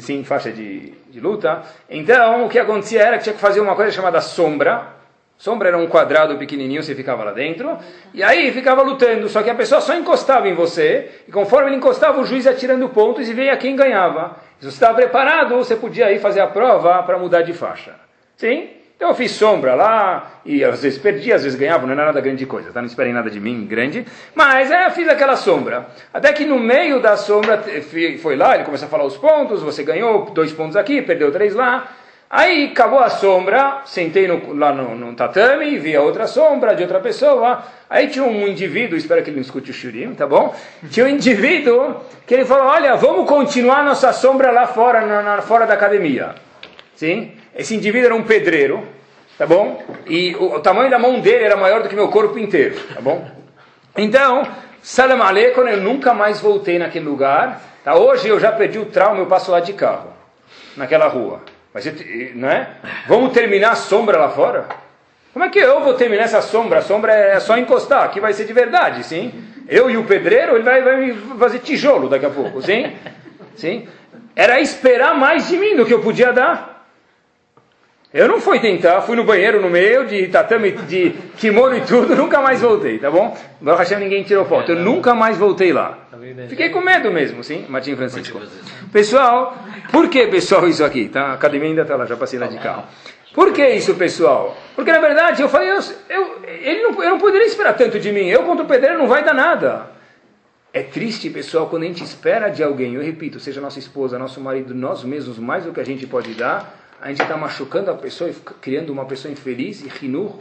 sim, 0.00 0.22
faixa 0.24 0.52
de, 0.52 0.92
de 1.10 1.20
luta. 1.20 1.62
Então, 1.88 2.44
o 2.44 2.48
que 2.48 2.58
acontecia 2.58 3.02
era 3.02 3.16
que 3.16 3.24
tinha 3.24 3.34
que 3.34 3.40
fazer 3.40 3.60
uma 3.60 3.74
coisa 3.74 3.90
chamada 3.90 4.20
sombra. 4.20 4.98
Sombra 5.36 5.68
era 5.68 5.78
um 5.78 5.86
quadrado 5.86 6.36
pequenininho, 6.36 6.82
você 6.82 6.94
ficava 6.94 7.24
lá 7.24 7.32
dentro. 7.32 7.78
E 8.12 8.22
aí 8.22 8.52
ficava 8.52 8.82
lutando, 8.82 9.28
só 9.28 9.42
que 9.42 9.48
a 9.48 9.54
pessoa 9.54 9.80
só 9.80 9.94
encostava 9.94 10.48
em 10.48 10.54
você. 10.54 11.22
E 11.28 11.32
conforme 11.32 11.70
ele 11.70 11.76
encostava, 11.76 12.20
o 12.20 12.24
juiz 12.24 12.44
ia 12.44 12.54
tirando 12.54 12.88
pontos 12.88 13.28
e 13.28 13.32
veia 13.32 13.56
quem 13.56 13.76
ganhava. 13.76 14.36
Se 14.58 14.66
você 14.66 14.74
estava 14.74 14.94
preparado, 14.94 15.56
você 15.56 15.76
podia 15.76 16.12
ir 16.12 16.18
fazer 16.18 16.40
a 16.40 16.46
prova 16.48 17.02
para 17.04 17.18
mudar 17.18 17.42
de 17.42 17.52
faixa. 17.52 17.94
Sim? 18.36 18.77
Então 18.98 19.10
eu 19.10 19.14
fiz 19.14 19.30
sombra 19.30 19.76
lá, 19.76 20.40
e 20.44 20.64
às 20.64 20.82
vezes 20.82 20.98
perdi, 20.98 21.32
às 21.32 21.44
vezes 21.44 21.56
ganhava, 21.56 21.86
não 21.86 21.92
era 21.92 22.06
nada 22.06 22.20
grande 22.20 22.44
coisa, 22.44 22.72
tá? 22.72 22.80
não 22.80 22.88
esperem 22.88 23.12
nada 23.12 23.30
de 23.30 23.38
mim 23.38 23.64
grande, 23.64 24.04
mas 24.34 24.72
é, 24.72 24.86
eu 24.86 24.90
fiz 24.90 25.08
aquela 25.08 25.36
sombra. 25.36 25.86
Até 26.12 26.32
que 26.32 26.44
no 26.44 26.58
meio 26.58 27.00
da 27.00 27.16
sombra, 27.16 27.62
foi 28.20 28.34
lá, 28.34 28.56
ele 28.56 28.64
começou 28.64 28.86
a 28.86 28.90
falar 28.90 29.04
os 29.04 29.16
pontos, 29.16 29.62
você 29.62 29.84
ganhou 29.84 30.24
dois 30.32 30.52
pontos 30.52 30.74
aqui, 30.74 31.00
perdeu 31.00 31.30
três 31.30 31.54
lá. 31.54 31.92
Aí 32.28 32.70
acabou 32.72 32.98
a 32.98 33.08
sombra, 33.08 33.82
sentei 33.86 34.26
no, 34.26 34.52
lá 34.52 34.72
no, 34.72 34.96
no, 34.96 35.14
tatame, 35.14 35.78
vi 35.78 35.94
a 35.94 36.02
outra 36.02 36.26
sombra 36.26 36.74
de 36.74 36.82
outra 36.82 36.98
pessoa. 36.98 37.62
Aí 37.88 38.08
tinha 38.08 38.24
um 38.24 38.48
indivíduo, 38.48 38.98
espero 38.98 39.22
que 39.22 39.30
ele 39.30 39.36
não 39.36 39.42
escute 39.42 39.70
o 39.70 39.74
shurim, 39.74 40.12
tá 40.12 40.26
bom? 40.26 40.52
Tinha 40.90 41.06
um 41.06 41.08
indivíduo 41.08 42.00
que 42.26 42.34
ele 42.34 42.44
falou: 42.44 42.66
Olha, 42.66 42.96
vamos 42.96 43.28
continuar 43.28 43.84
nossa 43.84 44.12
sombra 44.12 44.50
lá 44.50 44.66
fora, 44.66 45.06
na, 45.06 45.22
na, 45.22 45.40
fora 45.40 45.66
da 45.66 45.74
academia. 45.74 46.34
Sim? 46.96 47.32
Esse 47.58 47.74
indivíduo 47.74 48.06
era 48.06 48.14
um 48.14 48.22
pedreiro, 48.22 48.86
tá 49.36 49.44
bom? 49.44 49.82
E 50.06 50.32
o, 50.36 50.54
o, 50.54 50.60
tamanho 50.60 50.88
da 50.88 50.98
mão 50.98 51.18
dele 51.18 51.42
era 51.42 51.56
maior 51.56 51.82
do 51.82 51.88
que 51.88 51.94
meu 51.96 52.06
corpo 52.06 52.38
inteiro, 52.38 52.80
tá 52.94 53.00
bom? 53.00 53.28
Então, 53.96 54.46
salam 54.80 55.20
aleikum, 55.20 55.62
eu 55.62 55.78
nunca 55.78 56.14
mais 56.14 56.40
voltei 56.40 56.78
naquele 56.78 57.04
lugar. 57.04 57.60
Tá? 57.82 57.96
Hoje 57.96 58.28
eu 58.28 58.38
já 58.38 58.52
perdi 58.52 58.78
o 58.78 58.86
trauma, 58.86 59.18
eu 59.18 59.26
passo 59.26 59.50
lá 59.50 59.58
de 59.58 59.72
carro, 59.72 60.12
naquela 60.76 61.08
rua. 61.08 61.42
Mas, 61.74 61.84
não 62.36 62.48
é? 62.48 62.70
Vamos 63.08 63.32
terminar 63.32 63.72
a 63.72 63.76
sombra 63.76 64.16
lá 64.18 64.28
fora? 64.28 64.66
Como 65.32 65.44
é 65.44 65.48
que 65.48 65.58
eu 65.58 65.80
vou 65.80 65.94
terminar 65.94 66.24
essa 66.24 66.40
sombra? 66.40 66.78
A 66.78 66.82
sombra 66.82 67.12
é 67.12 67.40
só 67.40 67.58
encostar, 67.58 68.04
aqui 68.04 68.20
vai 68.20 68.32
ser 68.34 68.44
de 68.44 68.52
verdade, 68.52 69.02
sim? 69.02 69.32
Eu 69.68 69.90
e 69.90 69.96
o 69.96 70.04
pedreiro, 70.04 70.54
ele 70.54 70.62
vai, 70.62 70.80
vai 70.80 70.96
me 70.96 71.12
fazer 71.36 71.58
tijolo 71.58 72.08
daqui 72.08 72.24
a 72.24 72.30
pouco, 72.30 72.62
sim? 72.62 72.96
Sim? 73.56 73.88
Era 74.36 74.60
esperar 74.60 75.16
mais 75.16 75.48
de 75.48 75.56
mim 75.56 75.74
do 75.74 75.84
que 75.84 75.92
eu 75.92 76.00
podia 76.00 76.32
dar. 76.32 76.77
Eu 78.12 78.26
não 78.26 78.40
fui 78.40 78.58
tentar, 78.58 79.02
fui 79.02 79.14
no 79.16 79.24
banheiro 79.24 79.60
no 79.60 79.68
meio 79.68 80.06
de 80.06 80.28
tatame, 80.28 80.72
de 80.72 81.10
kimono 81.36 81.76
e 81.76 81.82
tudo, 81.82 82.16
nunca 82.16 82.40
mais 82.40 82.62
voltei, 82.62 82.98
tá 82.98 83.10
bom? 83.10 83.36
Baruch 83.60 83.82
Hashem, 83.82 83.98
ninguém 83.98 84.22
tirou 84.22 84.46
foto, 84.46 84.72
eu 84.72 84.76
nunca 84.76 85.14
mais 85.14 85.36
voltei 85.36 85.74
lá. 85.74 86.08
Fiquei 86.48 86.70
com 86.70 86.80
medo 86.80 87.12
mesmo, 87.12 87.44
sim, 87.44 87.66
Martim 87.68 87.94
Francisco. 87.96 88.40
Pessoal, 88.90 89.58
por 89.92 90.08
que 90.08 90.26
pessoal 90.26 90.66
isso 90.66 90.82
aqui? 90.82 91.06
Tá? 91.08 91.26
A 91.26 91.32
academia 91.34 91.68
ainda 91.68 91.82
está 91.82 91.96
lá, 91.96 92.06
já 92.06 92.16
passei 92.16 92.38
lá 92.38 92.46
de 92.46 92.58
carro. 92.58 92.84
Por 93.34 93.52
que 93.52 93.68
isso, 93.68 93.94
pessoal? 93.94 94.56
Porque 94.74 94.90
na 94.90 95.00
verdade 95.00 95.42
eu 95.42 95.48
falei, 95.50 95.70
eu, 95.70 95.78
eu, 96.08 96.42
ele 96.46 96.82
não, 96.84 97.04
eu 97.04 97.10
não 97.10 97.18
poderia 97.18 97.46
esperar 97.46 97.74
tanto 97.74 98.00
de 98.00 98.10
mim, 98.10 98.26
eu 98.26 98.42
contra 98.42 98.64
o 98.64 98.68
pedreiro 98.68 98.98
não 98.98 99.06
vai 99.06 99.22
dar 99.22 99.34
nada. 99.34 99.90
É 100.72 100.82
triste, 100.82 101.28
pessoal, 101.28 101.66
quando 101.66 101.82
a 101.82 101.86
gente 101.86 102.02
espera 102.02 102.48
de 102.48 102.62
alguém, 102.62 102.94
eu 102.94 103.02
repito, 103.02 103.38
seja 103.38 103.60
nossa 103.60 103.78
esposa, 103.78 104.18
nosso 104.18 104.40
marido, 104.40 104.74
nós 104.74 105.04
mesmos, 105.04 105.38
mais 105.38 105.64
do 105.64 105.72
que 105.72 105.80
a 105.80 105.84
gente 105.84 106.06
pode 106.06 106.32
dar, 106.34 106.77
a 107.00 107.08
gente 107.08 107.22
está 107.22 107.36
machucando 107.36 107.90
a 107.90 107.94
pessoa 107.94 108.30
e 108.30 108.34
criando 108.60 108.90
uma 108.90 109.04
pessoa 109.04 109.30
infeliz 109.30 109.82
e 109.82 109.88
rinur, 109.88 110.36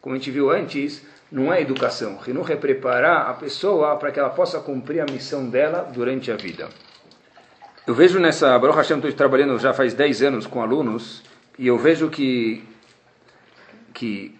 como 0.00 0.14
a 0.14 0.18
gente 0.18 0.30
viu 0.30 0.50
antes, 0.50 1.02
não 1.30 1.52
é 1.52 1.60
educação. 1.60 2.18
Hinuch 2.26 2.52
é 2.52 2.56
preparar 2.56 3.30
a 3.30 3.34
pessoa 3.34 3.96
para 3.96 4.10
que 4.10 4.18
ela 4.18 4.30
possa 4.30 4.60
cumprir 4.60 5.00
a 5.00 5.06
missão 5.06 5.48
dela 5.48 5.90
durante 5.92 6.30
a 6.30 6.36
vida. 6.36 6.68
Eu 7.86 7.94
vejo 7.94 8.18
nessa 8.18 8.58
Baruch 8.58 8.76
Hashem, 8.76 8.96
estou 8.96 9.12
trabalhando 9.12 9.58
já 9.58 9.72
faz 9.72 9.94
10 9.94 10.22
anos 10.22 10.46
com 10.46 10.60
alunos, 10.60 11.22
e 11.58 11.66
eu 11.66 11.78
vejo 11.78 12.10
que, 12.10 12.62
que 13.94 14.38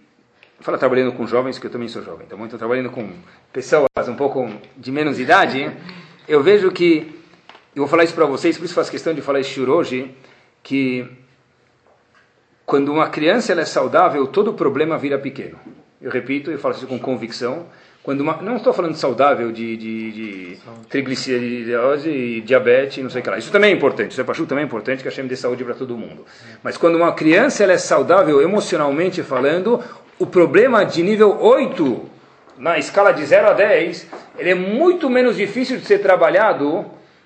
fala 0.61 0.77
trabalhando 0.77 1.13
com 1.13 1.27
jovens, 1.27 1.59
que 1.59 1.67
eu 1.67 1.71
também 1.71 1.89
sou 1.89 2.03
jovem, 2.03 2.27
então 2.27 2.43
estou 2.45 2.59
trabalhando 2.59 2.91
com 2.91 3.11
pessoas 3.51 3.89
um 4.07 4.15
pouco 4.15 4.51
de 4.77 4.93
menos 4.93 5.19
idade, 5.19 5.75
eu 6.29 6.43
vejo 6.43 6.71
que, 6.71 7.19
eu 7.75 7.83
vou 7.83 7.89
falar 7.89 8.05
isso 8.05 8.15
para 8.15 8.27
vocês, 8.27 8.59
por 8.59 8.67
isso 8.67 8.75
faço 8.75 8.91
questão 8.91 9.15
de 9.15 9.23
falar 9.23 9.41
isso 9.41 9.63
hoje, 9.71 10.15
que 10.63 11.11
quando 12.69 12.93
uma 12.93 13.09
criança 13.09 13.51
ela 13.51 13.63
é 13.63 13.65
saudável, 13.65 14.27
todo 14.27 14.53
problema 14.53 14.99
vira 14.99 15.19
pequeno. 15.19 15.59
Eu 16.03 16.11
repito, 16.11 16.51
eu 16.51 16.59
falo 16.59 16.75
isso 16.75 16.87
com 16.87 16.99
convicção, 16.99 17.65
quando 18.03 18.21
uma, 18.21 18.43
não 18.43 18.57
estou 18.57 18.75
falando 18.75 18.95
saudável, 18.95 19.51
de, 19.51 19.75
de, 19.75 20.13
de 20.13 20.59
trigliceridose 20.91 22.11
e 22.11 22.43
diabetes, 22.43 23.03
não 23.03 23.09
sei 23.09 23.23
o 23.23 23.25
que 23.25 23.31
lá. 23.31 23.39
Isso 23.39 23.51
também 23.51 23.73
é 23.73 23.75
importante, 23.75 24.11
isso 24.11 24.21
é 24.21 24.25
pachu 24.25 24.45
também 24.45 24.65
é 24.65 24.67
importante, 24.67 25.03
que 25.03 25.09
a 25.09 25.11
chama 25.11 25.31
de 25.31 25.37
saúde 25.39 25.65
para 25.65 25.73
todo 25.73 25.97
mundo. 25.97 26.27
Mas 26.63 26.77
quando 26.77 26.97
uma 26.97 27.15
criança 27.15 27.65
ela 27.65 27.73
é 27.73 27.79
saudável 27.79 28.43
emocionalmente 28.43 29.23
falando, 29.23 29.83
o 30.19 30.27
problema 30.27 30.85
de 30.85 31.03
nível 31.03 31.39
8, 31.41 32.03
na 32.59 32.77
escala 32.77 33.13
de 33.13 33.25
0 33.25 33.49
a 33.49 33.53
10, 33.55 34.07
ele 34.37 34.51
é 34.51 34.55
muito 34.55 35.09
menos 35.09 35.37
difícil 35.37 35.79
de 35.79 35.87
ser 35.87 36.01
trabalhado 36.01 36.85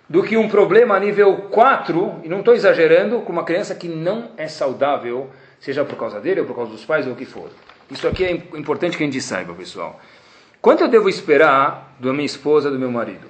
do 0.09 0.23
que 0.23 0.37
um 0.37 0.49
problema 0.49 0.99
nível 0.99 1.37
4, 1.51 2.21
e 2.23 2.29
não 2.29 2.41
estou 2.41 2.55
exagerando, 2.55 3.21
com 3.21 3.33
uma 3.33 3.45
criança 3.45 3.75
que 3.75 3.89
não 3.89 4.31
é 4.37 4.47
saudável, 4.49 5.31
seja 5.59 5.85
por 5.85 5.97
causa 5.97 6.21
dele 6.21 6.41
ou 6.41 6.47
por 6.47 6.57
causa 6.57 6.71
dos 6.71 6.85
pais 6.85 7.07
ou 7.07 7.13
o 7.13 7.17
que 7.17 7.25
for. 7.25 7.51
Isso 7.91 8.07
aqui 8.07 8.25
é 8.25 8.31
importante 8.31 8.97
que 8.97 9.03
a 9.03 9.07
gente 9.07 9.21
saiba, 9.21 9.55
pessoal. 9.55 10.01
Quanto 10.61 10.83
eu 10.85 10.89
devo 10.89 11.09
esperar 11.09 11.95
da 11.99 12.13
minha 12.13 12.25
esposa, 12.25 12.71
do 12.71 12.79
meu 12.79 12.91
marido? 12.91 13.27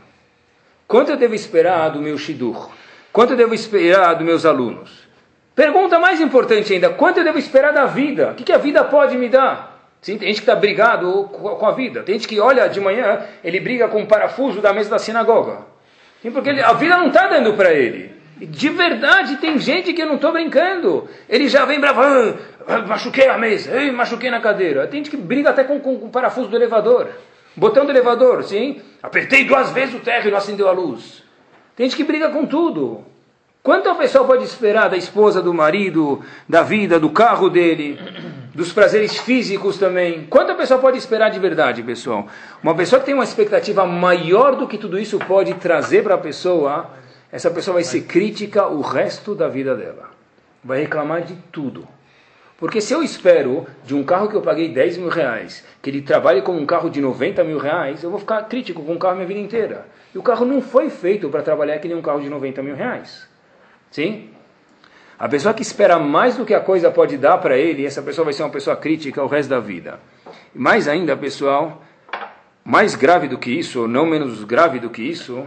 Quanto 0.86 1.10
eu 1.10 1.16
devo 1.16 1.34
esperar 1.34 1.90
do 1.90 2.00
meu 2.00 2.18
shidur? 2.18 2.70
Quanto 3.12 3.32
eu 3.32 3.36
devo 3.36 3.54
esperar 3.54 4.14
dos 4.14 4.24
meus 4.24 4.44
alunos? 4.44 5.06
Pergunta 5.54 5.98
mais 5.98 6.20
importante 6.20 6.72
ainda, 6.72 6.90
quanto 6.90 7.18
eu 7.18 7.24
devo 7.24 7.38
esperar 7.38 7.72
da 7.72 7.86
vida? 7.86 8.30
O 8.30 8.34
que, 8.34 8.44
que 8.44 8.52
a 8.52 8.58
vida 8.58 8.82
pode 8.84 9.16
me 9.16 9.28
dar? 9.28 9.72
Sim, 10.00 10.18
tem 10.18 10.28
gente 10.28 10.38
que 10.38 10.42
está 10.42 10.56
brigado 10.56 11.24
com 11.24 11.66
a 11.66 11.72
vida. 11.72 12.02
Tem 12.02 12.16
gente 12.16 12.26
que 12.26 12.40
olha 12.40 12.66
de 12.68 12.80
manhã, 12.80 13.20
ele 13.44 13.60
briga 13.60 13.86
com 13.88 14.02
o 14.02 14.06
parafuso 14.06 14.60
da 14.60 14.72
mesa 14.72 14.90
da 14.90 14.98
sinagoga. 14.98 15.71
Sim, 16.22 16.30
porque 16.30 16.48
ele, 16.48 16.62
a 16.62 16.72
vida 16.72 16.96
não 16.96 17.08
está 17.08 17.26
dando 17.26 17.54
para 17.54 17.74
ele. 17.74 18.12
De 18.36 18.68
verdade, 18.68 19.36
tem 19.36 19.58
gente 19.58 19.92
que 19.92 20.02
eu 20.02 20.06
não 20.06 20.14
estou 20.14 20.32
brincando. 20.32 21.08
Ele 21.28 21.48
já 21.48 21.64
vem 21.64 21.80
bravo, 21.80 22.00
ah, 22.00 22.78
machuquei 22.86 23.28
a 23.28 23.36
mesa, 23.36 23.70
machuquei 23.92 24.30
na 24.30 24.40
cadeira. 24.40 24.86
Tem 24.86 24.98
gente 24.98 25.10
que 25.10 25.16
briga 25.16 25.50
até 25.50 25.64
com, 25.64 25.78
com, 25.80 25.98
com 25.98 26.06
o 26.06 26.10
parafuso 26.10 26.48
do 26.48 26.56
elevador. 26.56 27.08
Botão 27.56 27.84
do 27.84 27.92
elevador, 27.92 28.42
sim? 28.44 28.80
Apertei 29.02 29.44
duas 29.44 29.70
vezes 29.70 29.94
o 29.94 30.00
terra 30.00 30.26
e 30.26 30.30
não 30.30 30.38
acendeu 30.38 30.68
a 30.68 30.72
luz. 30.72 31.22
Tem 31.76 31.86
gente 31.86 31.96
que 31.96 32.04
briga 32.04 32.30
com 32.30 32.46
tudo. 32.46 33.04
Quanto 33.62 33.88
a 33.88 33.94
pessoa 33.94 34.24
pode 34.24 34.44
esperar 34.44 34.88
da 34.88 34.96
esposa, 34.96 35.40
do 35.40 35.54
marido, 35.54 36.20
da 36.48 36.62
vida, 36.62 36.98
do 36.98 37.10
carro 37.10 37.48
dele, 37.48 37.98
dos 38.54 38.72
prazeres 38.72 39.16
físicos 39.18 39.78
também? 39.78 40.26
Quanto 40.28 40.52
a 40.52 40.54
pessoa 40.54 40.78
pode 40.78 40.98
esperar 40.98 41.30
de 41.30 41.38
verdade, 41.38 41.82
pessoal? 41.82 42.26
Uma 42.62 42.74
pessoa 42.74 43.00
que 43.00 43.06
tem 43.06 43.14
uma 43.14 43.24
expectativa 43.24 43.86
maior 43.86 44.56
do 44.56 44.68
que 44.68 44.78
tudo 44.78 44.98
isso 44.98 45.18
pode 45.18 45.54
trazer 45.54 46.02
para 46.02 46.14
a 46.14 46.18
pessoa, 46.18 46.90
essa 47.30 47.50
pessoa 47.50 47.74
vai 47.74 47.84
ser 47.84 48.02
crítica 48.02 48.66
o 48.66 48.80
resto 48.80 49.34
da 49.34 49.48
vida 49.48 49.74
dela. 49.74 50.10
Vai 50.62 50.80
reclamar 50.80 51.22
de 51.22 51.34
tudo. 51.50 51.88
Porque 52.58 52.80
se 52.80 52.92
eu 52.92 53.02
espero 53.02 53.66
de 53.84 53.94
um 53.94 54.04
carro 54.04 54.28
que 54.28 54.36
eu 54.36 54.42
paguei 54.42 54.68
10 54.68 54.98
mil 54.98 55.08
reais, 55.08 55.64
que 55.82 55.90
ele 55.90 56.00
trabalhe 56.00 56.42
como 56.42 56.60
um 56.60 56.66
carro 56.66 56.88
de 56.88 57.00
90 57.00 57.42
mil 57.42 57.58
reais, 57.58 58.04
eu 58.04 58.10
vou 58.10 58.20
ficar 58.20 58.42
crítico 58.42 58.84
com 58.84 58.94
o 58.94 58.98
carro 58.98 59.16
minha 59.16 59.26
vida 59.26 59.40
inteira. 59.40 59.86
E 60.14 60.18
o 60.18 60.22
carro 60.22 60.44
não 60.44 60.62
foi 60.62 60.88
feito 60.88 61.28
para 61.28 61.42
trabalhar 61.42 61.78
que 61.78 61.88
nem 61.88 61.96
um 61.96 62.02
carro 62.02 62.20
de 62.20 62.28
90 62.28 62.62
mil 62.62 62.76
reais. 62.76 63.26
Sim? 63.90 64.31
A 65.18 65.28
pessoa 65.28 65.54
que 65.54 65.62
espera 65.62 65.98
mais 65.98 66.36
do 66.36 66.44
que 66.44 66.54
a 66.54 66.60
coisa 66.60 66.90
pode 66.90 67.16
dar 67.16 67.38
para 67.38 67.56
ele, 67.56 67.86
essa 67.86 68.02
pessoa 68.02 68.24
vai 68.24 68.34
ser 68.34 68.42
uma 68.42 68.50
pessoa 68.50 68.76
crítica 68.76 69.22
o 69.22 69.26
resto 69.26 69.50
da 69.50 69.60
vida. 69.60 70.00
Mais 70.54 70.88
ainda, 70.88 71.16
pessoal, 71.16 71.82
mais 72.64 72.94
grave 72.94 73.28
do 73.28 73.38
que 73.38 73.50
isso, 73.50 73.82
ou 73.82 73.88
não 73.88 74.06
menos 74.06 74.44
grave 74.44 74.78
do 74.78 74.90
que 74.90 75.02
isso, 75.02 75.46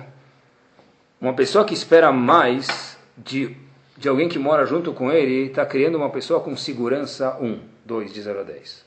uma 1.20 1.34
pessoa 1.34 1.66
que 1.66 1.74
espera 1.74 2.12
mais 2.12 2.98
de, 3.18 3.56
de 3.98 4.08
alguém 4.08 4.28
que 4.28 4.38
mora 4.38 4.66
junto 4.66 4.94
com 4.94 5.12
ele 5.12 5.48
está 5.48 5.66
criando 5.66 5.96
uma 5.96 6.10
pessoa 6.10 6.40
com 6.40 6.56
segurança 6.56 7.38
1, 7.42 7.60
2, 7.86 8.14
de 8.14 8.22
0 8.22 8.40
a 8.42 8.44
10. 8.44 8.86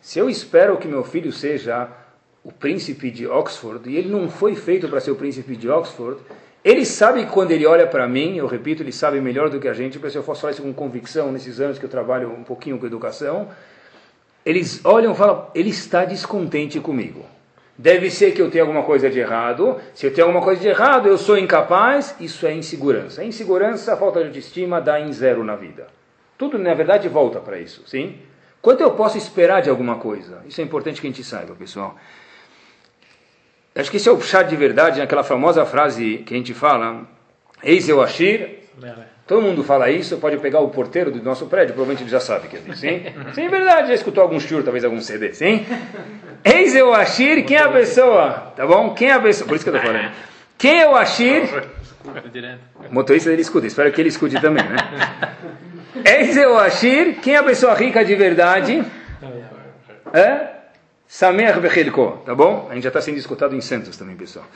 Se 0.00 0.18
eu 0.18 0.30
espero 0.30 0.78
que 0.78 0.88
meu 0.88 1.04
filho 1.04 1.32
seja 1.32 1.88
o 2.42 2.50
príncipe 2.50 3.10
de 3.10 3.26
Oxford, 3.26 3.88
e 3.88 3.96
ele 3.96 4.08
não 4.08 4.30
foi 4.30 4.54
feito 4.54 4.88
para 4.88 5.00
ser 5.00 5.10
o 5.10 5.16
príncipe 5.16 5.56
de 5.56 5.68
Oxford, 5.68 6.20
ele 6.64 6.84
sabe 6.84 7.24
que 7.24 7.30
quando 7.30 7.52
ele 7.52 7.66
olha 7.66 7.86
para 7.86 8.06
mim, 8.06 8.36
eu 8.36 8.46
repito, 8.46 8.82
ele 8.82 8.92
sabe 8.92 9.20
melhor 9.20 9.48
do 9.48 9.58
que 9.58 9.68
a 9.68 9.72
gente, 9.72 9.98
se 10.10 10.16
eu 10.16 10.22
fosse 10.22 10.40
falar 10.42 10.52
isso 10.52 10.62
com 10.62 10.72
convicção 10.72 11.32
nesses 11.32 11.58
anos 11.60 11.78
que 11.78 11.84
eu 11.84 11.88
trabalho 11.88 12.30
um 12.30 12.44
pouquinho 12.44 12.78
com 12.78 12.86
educação, 12.86 13.48
eles 14.44 14.84
olham 14.84 15.12
e 15.12 15.16
falam, 15.16 15.48
ele 15.54 15.70
está 15.70 16.04
descontente 16.04 16.78
comigo. 16.80 17.24
Deve 17.78 18.10
ser 18.10 18.32
que 18.32 18.42
eu 18.42 18.50
tenho 18.50 18.64
alguma 18.64 18.82
coisa 18.82 19.08
de 19.08 19.18
errado. 19.18 19.80
Se 19.94 20.04
eu 20.04 20.12
tenho 20.12 20.26
alguma 20.26 20.44
coisa 20.44 20.60
de 20.60 20.68
errado, 20.68 21.08
eu 21.08 21.16
sou 21.16 21.38
incapaz. 21.38 22.14
Isso 22.20 22.46
é 22.46 22.54
insegurança. 22.54 23.24
Insegurança, 23.24 23.96
falta 23.96 24.20
de 24.20 24.26
autoestima, 24.26 24.82
dá 24.82 25.00
em 25.00 25.10
zero 25.14 25.42
na 25.42 25.56
vida. 25.56 25.86
Tudo, 26.36 26.58
na 26.58 26.74
verdade, 26.74 27.08
volta 27.08 27.40
para 27.40 27.58
isso, 27.58 27.82
sim? 27.86 28.18
Quanto 28.60 28.82
eu 28.82 28.90
posso 28.90 29.16
esperar 29.16 29.62
de 29.62 29.70
alguma 29.70 29.96
coisa? 29.96 30.42
Isso 30.46 30.60
é 30.60 30.64
importante 30.64 31.00
que 31.00 31.06
a 31.06 31.10
gente 31.10 31.24
saiba, 31.24 31.54
pessoal. 31.54 31.96
Acho 33.74 33.90
que 33.90 33.96
esse 33.96 34.08
é 34.08 34.12
o 34.12 34.20
chá 34.20 34.42
de 34.42 34.56
verdade, 34.56 34.98
naquela 34.98 35.22
famosa 35.22 35.64
frase 35.64 36.18
que 36.26 36.34
a 36.34 36.36
gente 36.36 36.52
fala, 36.52 37.06
Eis 37.62 37.88
eu 37.88 38.02
Ashir. 38.02 38.58
Todo 39.26 39.42
mundo 39.42 39.62
fala 39.62 39.88
isso, 39.90 40.16
pode 40.16 40.36
pegar 40.38 40.58
o 40.58 40.70
porteiro 40.70 41.10
do 41.10 41.22
nosso 41.22 41.46
prédio, 41.46 41.74
provavelmente 41.74 42.02
ele 42.02 42.10
já 42.10 42.18
sabe 42.18 42.48
que 42.48 42.56
é 42.56 42.60
isso, 42.60 42.80
sim? 42.80 43.04
Sim, 43.32 43.44
é 43.44 43.48
verdade, 43.48 43.88
já 43.88 43.94
escutou 43.94 44.22
algum 44.22 44.40
shur, 44.40 44.64
talvez 44.64 44.84
algum 44.84 45.00
CD, 45.00 45.32
sim? 45.32 45.64
Eis 46.44 46.74
eu 46.74 46.92
Ashir, 46.92 47.44
quem 47.44 47.56
é 47.56 47.62
a 47.62 47.68
pessoa? 47.68 48.52
Tá 48.56 48.66
bom? 48.66 48.92
Quem 48.92 49.08
é 49.08 49.12
a 49.12 49.20
pessoa? 49.20 49.46
Por 49.46 49.54
isso 49.54 49.64
que 49.64 49.70
eu 49.70 49.76
estou 49.76 49.92
falando. 49.92 50.10
Quem 50.58 50.80
é 50.80 50.88
o 50.88 50.96
Ashir? 50.96 51.42
O 52.88 52.92
motorista 52.92 53.30
dele 53.30 53.42
escuta, 53.42 53.68
espero 53.68 53.92
que 53.92 54.00
ele 54.00 54.08
escute 54.08 54.40
também, 54.40 54.64
né? 54.64 54.76
Eis 56.04 56.36
eu 56.36 56.58
Ashir, 56.58 57.20
quem 57.20 57.34
é 57.34 57.38
a 57.38 57.44
pessoa 57.44 57.74
rica 57.74 58.04
de 58.04 58.16
verdade? 58.16 58.84
É? 60.12 60.59
Samer 61.12 61.58
Bechelko, 61.58 62.22
tá 62.24 62.36
bom? 62.36 62.68
A 62.70 62.74
gente 62.74 62.84
já 62.84 62.88
está 62.88 63.00
sendo 63.00 63.18
escutado 63.18 63.56
em 63.56 63.60
Santos 63.60 63.96
também, 63.96 64.14
pessoal. 64.14 64.46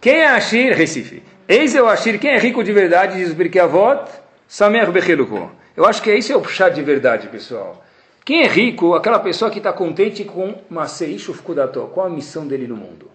Quem 0.00 0.20
é 0.20 0.28
Ashir? 0.28 0.74
Recife. 0.74 1.22
Eis 1.46 1.74
é 1.74 1.82
o 1.82 1.86
Ashir, 1.86 2.18
quem 2.18 2.30
é 2.30 2.38
rico 2.38 2.64
de 2.64 2.72
verdade, 2.72 3.18
diz 3.18 3.36
o 3.36 3.62
Avot, 3.62 4.10
Samer 4.48 4.90
Bechelko. 4.90 5.50
Eu 5.76 5.84
acho 5.84 6.00
que 6.00 6.08
esse 6.08 6.32
é 6.32 6.36
o 6.36 6.42
chá 6.44 6.70
de 6.70 6.80
verdade, 6.80 7.28
pessoal. 7.28 7.84
Quem 8.24 8.40
é 8.40 8.46
rico? 8.46 8.94
Aquela 8.94 9.18
pessoa 9.18 9.50
que 9.50 9.58
está 9.58 9.70
contente 9.70 10.24
com 10.24 10.54
Maseichu 10.70 11.34
Fukudato. 11.34 11.90
Qual 11.92 12.06
a 12.06 12.10
missão 12.10 12.46
dele 12.46 12.66
no 12.66 12.74
mundo? 12.74 13.10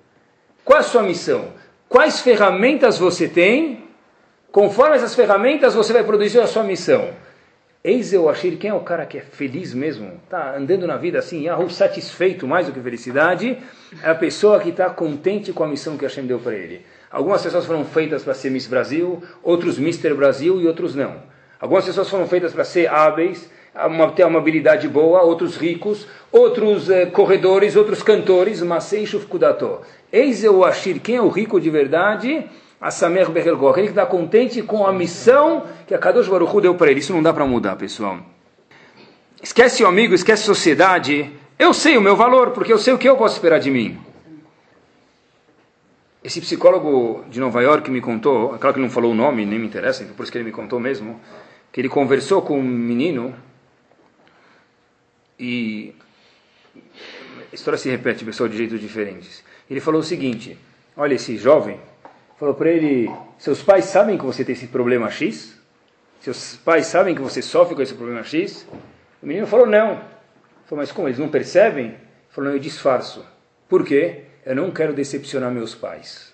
Qual 0.64 0.78
a 0.78 0.84
sua 0.84 1.02
missão? 1.02 1.48
Quais 1.90 2.20
ferramentas 2.20 3.00
você 3.00 3.28
tem? 3.28 3.86
Conforme 4.52 4.98
essas 4.98 5.16
ferramentas, 5.16 5.74
você 5.74 5.94
vai 5.94 6.04
produzir 6.04 6.40
a 6.40 6.46
sua 6.46 6.64
missão. 6.64 7.10
Eis 7.86 8.14
eu 8.14 8.30
Ashir, 8.30 8.58
quem 8.58 8.70
é 8.70 8.74
o 8.74 8.80
cara 8.80 9.06
que 9.06 9.18
é 9.18 9.22
feliz 9.22 9.74
mesmo? 9.74 10.14
Está 10.24 10.56
andando 10.56 10.88
na 10.88 10.96
vida 10.96 11.20
assim, 11.20 11.44
Yahoo, 11.44 11.70
satisfeito 11.70 12.48
mais 12.48 12.66
do 12.66 12.72
que 12.72 12.80
felicidade? 12.80 13.58
É 14.02 14.10
a 14.10 14.16
pessoa 14.16 14.58
que 14.62 14.70
está 14.70 14.90
contente 14.90 15.52
com 15.52 15.66
a 15.66 15.68
missão 15.68 15.98
que 15.98 16.06
Hashem 16.06 16.26
deu 16.26 16.40
para 16.40 16.54
ele. 16.56 16.86
Algumas 17.12 17.44
pessoas 17.44 17.66
foram 17.66 17.84
feitas 17.84 18.24
para 18.24 18.34
ser 18.34 18.52
Miss 18.52 18.68
Brasil, 18.68 19.22
outros 19.44 19.78
Mister 19.78 20.16
Brasil 20.16 20.62
e 20.62 20.66
outros 20.66 20.96
não. 20.96 21.24
Algumas 21.60 21.84
pessoas 21.84 22.10
foram 22.10 22.26
feitas 22.26 22.54
para 22.54 22.64
ser 22.64 22.90
hábeis, 22.90 23.50
uma, 23.76 24.10
ter 24.14 24.26
uma 24.26 24.40
habilidade 24.40 24.88
boa, 24.88 25.22
outros 25.22 25.58
ricos, 25.58 26.08
outros 26.32 26.90
eh, 26.90 27.08
corredores, 27.08 27.76
outros 27.76 28.02
cantores, 28.02 28.62
Masei 28.62 29.06
Shufkudato. 29.06 29.82
Eis 30.10 30.42
o 30.46 30.64
Ashir, 30.64 31.02
quem 31.02 31.18
é 31.18 31.22
o 31.22 31.28
rico 31.28 31.60
de 31.60 31.70
verdade? 31.70 32.46
A 32.84 32.92
Samer 32.92 33.32
que 33.32 33.80
está 33.80 34.06
contente 34.06 34.62
com 34.62 34.86
a 34.86 34.92
missão 34.92 35.66
que 35.88 35.96
a 35.96 35.98
Kadosh 35.98 36.28
Baruch 36.28 36.54
Hu 36.54 36.60
deu 36.60 36.76
para 36.76 36.92
ele. 36.92 37.00
Isso 37.00 37.14
não 37.14 37.24
dá 37.24 37.32
para 37.32 37.46
mudar, 37.46 37.78
pessoal. 37.78 38.20
Esquece 39.42 39.86
o 39.86 39.88
amigo, 39.88 40.14
esquece 40.14 40.44
a 40.44 40.46
sociedade. 40.48 41.32
Eu 41.58 41.74
sei 41.74 41.98
o 41.98 42.02
meu 42.02 42.18
valor, 42.18 42.52
porque 42.52 42.74
eu 42.74 42.78
sei 42.78 42.94
o 42.94 42.98
que 42.98 43.08
eu 43.08 43.16
posso 43.16 43.36
esperar 43.36 43.62
de 43.62 43.72
mim. 43.72 43.98
Esse 46.22 46.42
psicólogo 46.42 47.24
de 47.30 47.40
Nova 47.40 47.62
York 47.62 47.90
me 47.90 48.02
contou, 48.02 48.54
é 48.54 48.58
claro 48.58 48.74
que 48.74 48.80
ele 48.82 48.88
não 48.88 48.94
falou 48.94 49.14
o 49.14 49.16
nome, 49.16 49.46
nem 49.46 49.58
me 49.58 49.66
interessa, 49.66 50.04
então 50.04 50.14
por 50.14 50.24
isso 50.24 50.32
que 50.32 50.38
ele 50.38 50.46
me 50.46 50.52
contou 50.52 50.78
mesmo, 50.78 51.22
que 51.72 51.80
ele 51.80 51.88
conversou 51.88 52.42
com 52.42 52.60
um 52.60 52.64
menino 52.64 53.34
e 55.40 55.96
a 57.50 57.56
história 57.56 57.78
se 57.78 57.90
repete, 57.90 58.26
pessoal, 58.26 58.50
de 58.50 58.58
jeitos 58.58 58.82
diferentes. 58.82 59.42
Ele 59.70 59.80
falou 59.80 60.02
o 60.02 60.04
seguinte: 60.04 60.58
olha, 60.98 61.14
esse 61.14 61.38
jovem 61.38 61.80
falou 62.44 62.56
para 62.56 62.70
ele: 62.70 63.10
seus 63.38 63.64
pais 63.64 63.86
sabem 63.86 64.18
que 64.18 64.26
você 64.26 64.44
tem 64.44 64.52
esse 64.52 64.68
problema 64.68 65.10
X? 65.10 65.58
Seus 66.20 66.58
pais 66.58 66.88
sabem 66.88 67.16
que 67.16 67.22
você 67.22 67.42
sofre 67.42 67.74
com 67.74 67.82
esse 67.82 67.94
problema 67.94 68.22
X? 68.22 68.68
O 69.22 69.26
menino 69.26 69.48
falou: 69.48 69.66
não. 69.66 70.02
Falou, 70.66 70.82
mas 70.82 70.92
como? 70.92 71.08
Eles 71.08 71.20
não 71.20 71.30
percebem? 71.30 71.86
Ele 71.86 71.98
Falou, 72.30 72.52
eu 72.52 72.60
disfarço. 72.60 73.26
Por 73.70 73.86
quê? 73.86 74.26
Eu 74.46 74.56
não 74.56 74.72
quero 74.72 74.92
decepcionar 74.92 75.52
meus 75.52 75.74
pais. 75.74 76.34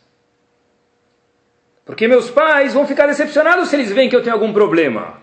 Porque 1.85 2.07
meus 2.07 2.29
pais 2.31 2.73
vão 2.73 2.87
ficar 2.87 3.05
decepcionados 3.05 3.69
se 3.69 3.75
eles 3.75 3.91
veem 3.91 4.09
que 4.09 4.15
eu 4.15 4.23
tenho 4.23 4.33
algum 4.33 4.51
problema. 4.51 5.21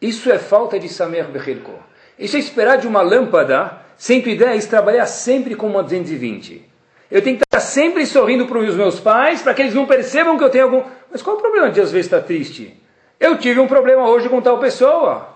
Isso 0.00 0.30
é 0.30 0.38
falta 0.38 0.78
de 0.78 0.88
Samer 0.88 1.28
Bechilko. 1.28 1.72
Isso 2.18 2.36
é 2.36 2.38
esperar 2.38 2.76
de 2.76 2.86
uma 2.86 3.00
lâmpada 3.00 3.80
110 3.96 4.66
trabalhar 4.66 5.06
sempre 5.06 5.54
com 5.54 5.68
uma 5.68 5.82
220. 5.82 6.71
Eu 7.12 7.20
tenho 7.20 7.36
que 7.36 7.44
estar 7.44 7.60
sempre 7.60 8.06
sorrindo 8.06 8.46
para 8.46 8.58
os 8.58 8.74
meus 8.74 8.98
pais, 8.98 9.42
para 9.42 9.52
que 9.52 9.60
eles 9.60 9.74
não 9.74 9.84
percebam 9.84 10.38
que 10.38 10.44
eu 10.44 10.48
tenho 10.48 10.64
algum. 10.64 10.82
Mas 11.10 11.20
qual 11.20 11.36
o 11.36 11.38
problema 11.38 11.70
de 11.70 11.78
às 11.78 11.92
vezes 11.92 12.06
estar 12.06 12.22
triste? 12.22 12.74
Eu 13.20 13.36
tive 13.36 13.60
um 13.60 13.68
problema 13.68 14.08
hoje 14.08 14.30
com 14.30 14.40
tal 14.40 14.58
pessoa. 14.58 15.28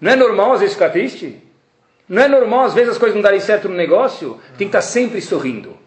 Não 0.00 0.10
é 0.10 0.16
normal 0.16 0.54
às 0.54 0.58
vezes 0.58 0.74
ficar 0.74 0.90
triste? 0.90 1.40
Não 2.08 2.20
é 2.20 2.26
normal 2.26 2.64
às 2.64 2.74
vezes 2.74 2.90
as 2.90 2.98
coisas 2.98 3.14
não 3.14 3.22
darem 3.22 3.38
certo 3.38 3.68
no 3.68 3.76
negócio? 3.76 4.40
Tem 4.58 4.66
que 4.66 4.76
estar 4.76 4.82
sempre 4.82 5.20
sorrindo. 5.20 5.78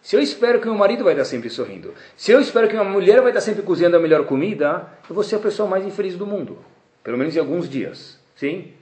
Se 0.00 0.14
eu 0.14 0.20
espero 0.20 0.60
que 0.60 0.66
meu 0.66 0.76
marido 0.76 1.02
vai 1.02 1.14
estar 1.14 1.24
sempre 1.24 1.50
sorrindo, 1.50 1.92
se 2.16 2.30
eu 2.30 2.40
espero 2.40 2.68
que 2.68 2.74
minha 2.74 2.88
mulher 2.88 3.20
vai 3.22 3.30
estar 3.30 3.40
sempre 3.40 3.62
cozinhando 3.62 3.96
a 3.96 4.00
melhor 4.00 4.24
comida, 4.24 4.86
eu 5.08 5.16
vou 5.16 5.24
ser 5.24 5.34
a 5.34 5.40
pessoa 5.40 5.68
mais 5.68 5.84
infeliz 5.84 6.14
do 6.14 6.28
mundo. 6.28 6.58
Pelo 7.02 7.18
menos 7.18 7.34
em 7.34 7.40
alguns 7.40 7.68
dias. 7.68 8.20
Sim? 8.36 8.72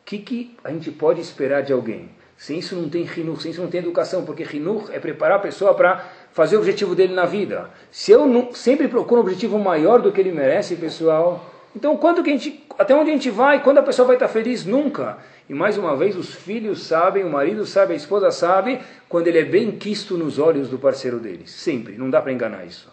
O 0.00 0.06
que, 0.06 0.20
que 0.20 0.56
a 0.64 0.70
gente 0.70 0.90
pode 0.90 1.20
esperar 1.20 1.62
de 1.62 1.74
alguém? 1.74 2.08
Sem 2.36 2.58
isso 2.58 2.76
não 2.76 2.88
tem 2.88 3.02
rinur, 3.02 3.40
sem 3.40 3.50
isso 3.50 3.62
não 3.62 3.68
tem 3.68 3.80
educação, 3.80 4.24
porque 4.24 4.42
rinur 4.42 4.90
é 4.92 4.98
preparar 4.98 5.38
a 5.38 5.40
pessoa 5.40 5.74
para 5.74 6.04
fazer 6.32 6.56
o 6.56 6.58
objetivo 6.58 6.94
dele 6.94 7.14
na 7.14 7.24
vida. 7.24 7.70
Se 7.90 8.12
eu 8.12 8.26
não, 8.26 8.52
sempre 8.52 8.88
procuro 8.88 9.20
um 9.20 9.24
objetivo 9.24 9.58
maior 9.58 10.02
do 10.02 10.12
que 10.12 10.20
ele 10.20 10.32
merece, 10.32 10.76
pessoal, 10.76 11.50
então 11.74 11.96
quando 11.96 12.22
que 12.22 12.30
a 12.30 12.32
gente, 12.32 12.66
até 12.78 12.94
onde 12.94 13.10
a 13.10 13.12
gente 13.14 13.30
vai, 13.30 13.62
quando 13.62 13.78
a 13.78 13.82
pessoa 13.82 14.06
vai 14.06 14.16
estar 14.16 14.28
feliz? 14.28 14.66
Nunca. 14.66 15.18
E 15.48 15.54
mais 15.54 15.78
uma 15.78 15.96
vez, 15.96 16.16
os 16.16 16.34
filhos 16.34 16.82
sabem, 16.82 17.24
o 17.24 17.30
marido 17.30 17.64
sabe, 17.64 17.94
a 17.94 17.96
esposa 17.96 18.30
sabe, 18.30 18.80
quando 19.08 19.28
ele 19.28 19.38
é 19.38 19.44
bem 19.44 19.70
quisto 19.72 20.18
nos 20.18 20.38
olhos 20.38 20.68
do 20.68 20.78
parceiro 20.78 21.18
deles. 21.18 21.50
Sempre, 21.50 21.96
não 21.96 22.10
dá 22.10 22.20
para 22.20 22.32
enganar 22.32 22.66
isso. 22.66 22.90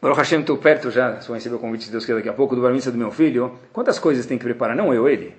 Baruch 0.00 0.18
Hashem, 0.18 0.40
estou 0.40 0.56
perto 0.56 0.90
já, 0.90 1.12
vou 1.26 1.34
receber 1.34 1.56
o 1.56 1.58
convite 1.58 1.86
de 1.86 1.90
Deus 1.90 2.06
que 2.06 2.14
daqui 2.14 2.28
a 2.28 2.32
pouco, 2.32 2.54
do 2.54 2.62
bar 2.62 2.72
do 2.72 2.98
meu 2.98 3.10
filho. 3.10 3.58
Quantas 3.72 3.98
coisas 3.98 4.26
tem 4.26 4.38
que 4.38 4.44
preparar? 4.44 4.76
Não 4.76 4.94
eu, 4.94 5.08
ele. 5.08 5.34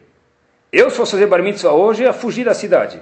Eu, 0.72 0.90
se 0.90 0.98
fosse 0.98 1.14
fazer 1.14 1.26
bar 1.26 1.42
mitzvah 1.42 1.72
hoje, 1.72 2.04
ia 2.04 2.14
fugir 2.14 2.46
da 2.46 2.54
cidade. 2.54 3.00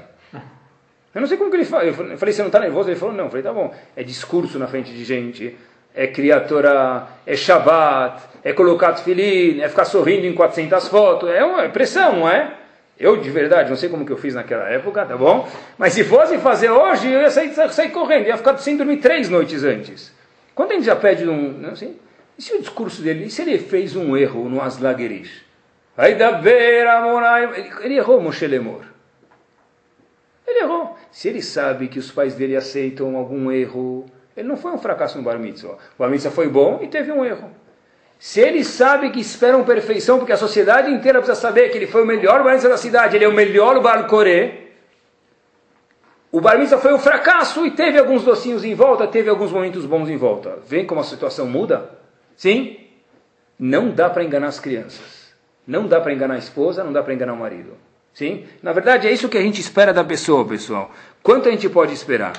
Eu 1.13 1.22
não 1.22 1.28
sei 1.28 1.36
como 1.36 1.49
que 1.49 1.57
ele 1.57 1.65
fala. 1.65 1.84
Eu 1.84 1.93
falei, 1.93 2.34
você 2.34 2.41
não 2.41 2.47
está 2.47 2.59
nervoso? 2.59 2.89
Ele 2.89 2.99
falou, 2.99 3.15
não. 3.15 3.26
Eu 3.26 3.30
falei, 3.30 3.43
tá 3.43 3.51
bom. 3.51 3.74
É 3.95 4.03
discurso 4.03 4.59
na 4.59 4.68
frente 4.68 4.91
de 4.91 5.03
gente, 5.03 5.57
é 5.95 6.05
criatura, 6.05 7.07
é 7.26 7.36
Shabbat, 7.36 8.22
é 8.43 8.53
colocar 8.53 8.95
filhinhos, 8.97 9.63
é 9.63 9.68
ficar 9.68 9.86
sorrindo 9.86 10.28
em 10.28 10.34
400 10.34 10.88
fotos. 10.88 11.30
É 11.30 11.43
uma 11.43 11.68
pressão, 11.70 12.20
não 12.20 12.30
é? 12.30 12.53
Eu, 12.99 13.18
de 13.18 13.30
verdade, 13.32 13.70
não 13.70 13.76
sei 13.76 13.89
como 13.89 14.05
que 14.05 14.11
eu 14.11 14.18
fiz 14.18 14.36
naquela 14.36 14.70
época, 14.70 15.05
tá 15.05 15.18
bom? 15.18 15.49
Mas 15.78 15.93
se 15.93 16.03
fosse 16.03 16.38
fazer 16.38 16.70
hoje, 16.70 17.11
eu 17.11 17.22
ia 17.22 17.32
sair, 17.32 17.51
sair 17.72 17.89
correndo. 17.89 18.28
Ia 18.28 18.38
ficar 18.38 18.57
sem 18.59 18.78
dormir 18.78 18.97
três 18.97 19.28
noites 19.28 19.63
antes. 19.63 20.13
Quando 20.53 20.72
a 20.72 20.76
gente 20.76 20.86
já 20.86 20.95
pede 20.95 21.28
um... 21.28 21.51
Não, 21.51 21.72
assim, 21.72 21.95
e 22.38 22.41
se 22.43 22.53
o 22.53 22.59
discurso 22.59 23.01
dele... 23.01 23.26
E 23.26 23.30
se 23.32 23.41
ele 23.41 23.57
fez 23.57 23.95
um 23.95 24.15
erro 24.15 24.47
no 24.47 24.61
Aslagerish? 24.61 25.47
Ele 27.82 27.95
errou, 27.95 28.22
Moshe 28.22 28.45
Lemor. 28.45 28.84
Ele 30.45 30.60
errou. 30.60 30.95
Se 31.12 31.28
ele 31.28 31.41
sabe 31.41 31.88
que 31.88 31.98
os 31.98 32.12
pais 32.12 32.36
dele 32.36 32.56
aceitam 32.56 33.18
algum 33.18 33.52
erro, 33.52 34.06
ele 34.36 34.48
não 34.48 34.56
foi 34.56 34.72
um 34.72 34.78
fracasso 34.78 35.18
no 35.18 35.24
Bar 35.24 35.39
Mitzvah. 35.39 35.74
O 35.74 35.98
Bar 35.98 36.10
Mitzvah 36.10 36.32
foi 36.32 36.48
bom 36.48 36.80
e 36.82 36.88
teve 36.88 37.12
um 37.12 37.26
erro. 37.26 37.50
Se 38.20 38.39
ele 38.39 38.64
sabe 38.64 39.10
que 39.10 39.20
esperam 39.20 39.64
perfeição, 39.64 40.18
porque 40.18 40.32
a 40.32 40.38
sociedade 40.38 40.91
inteira 40.91 41.20
precisa 41.20 41.39
saber 41.39 41.70
que 41.70 41.78
ele 41.78 41.88
foi 41.88 42.04
o 42.04 42.06
melhor 42.06 42.43
Bar 42.43 42.54
Mitzvah 42.54 42.70
da 42.70 42.78
cidade, 42.78 43.16
ele 43.16 43.26
é 43.26 43.28
o 43.28 43.34
melhor 43.34 43.80
Bar 43.82 44.08
Coré, 44.08 44.68
o 46.32 46.41
Bar 46.41 46.60
Mitzvah 46.60 46.78
foi 46.78 46.93
um 46.93 47.00
fracasso 47.00 47.66
e 47.66 47.72
teve 47.72 47.98
alguns 47.98 48.24
docinhos 48.24 48.64
em 48.64 48.76
volta, 48.76 49.08
teve 49.08 49.30
alguns 49.30 49.52
momentos 49.52 49.86
bons 49.86 50.10
em 50.10 50.18
volta. 50.18 50.60
Vem 50.68 50.86
como 50.86 51.02
a 51.02 51.04
situação 51.04 51.48
muda? 51.48 51.89
Sim? 52.36 52.78
Não 53.58 53.89
dá 53.89 54.10
para 54.10 54.24
enganar 54.24 54.48
as 54.48 54.60
crianças. 54.60 55.16
Não 55.68 55.86
dá 55.86 55.99
para 55.99 56.13
enganar 56.13 56.36
a 56.36 56.38
esposa, 56.38 56.84
não 56.84 56.93
dá 56.93 57.03
para 57.03 57.13
enganar 57.13 57.34
o 57.34 57.38
marido. 57.38 57.74
Sim? 58.13 58.45
Na 58.63 58.72
verdade, 58.72 59.07
é 59.07 59.11
isso 59.11 59.28
que 59.28 59.38
a 59.38 59.41
gente 59.41 59.59
espera 59.59 59.93
da 59.93 60.03
pessoa, 60.03 60.43
pessoal. 60.47 60.89
Quanto 61.22 61.49
a 61.49 61.51
gente 61.51 61.70
pode 61.70 61.93
esperar? 61.93 62.34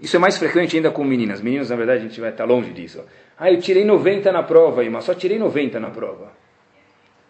Isso 0.00 0.14
é 0.14 0.18
mais 0.18 0.38
frequente 0.38 0.76
ainda 0.76 0.90
com 0.90 1.02
meninas. 1.02 1.40
Meninas, 1.40 1.70
na 1.70 1.76
verdade, 1.76 2.00
a 2.00 2.08
gente 2.08 2.20
vai 2.20 2.30
estar 2.30 2.44
longe 2.44 2.72
disso. 2.72 3.04
Ah, 3.36 3.50
eu 3.50 3.60
tirei 3.60 3.84
90 3.84 4.30
na 4.30 4.42
prova, 4.44 4.82
mas 4.88 5.04
só 5.04 5.12
tirei 5.12 5.38
90 5.38 5.80
na 5.80 5.90
prova. 5.90 6.32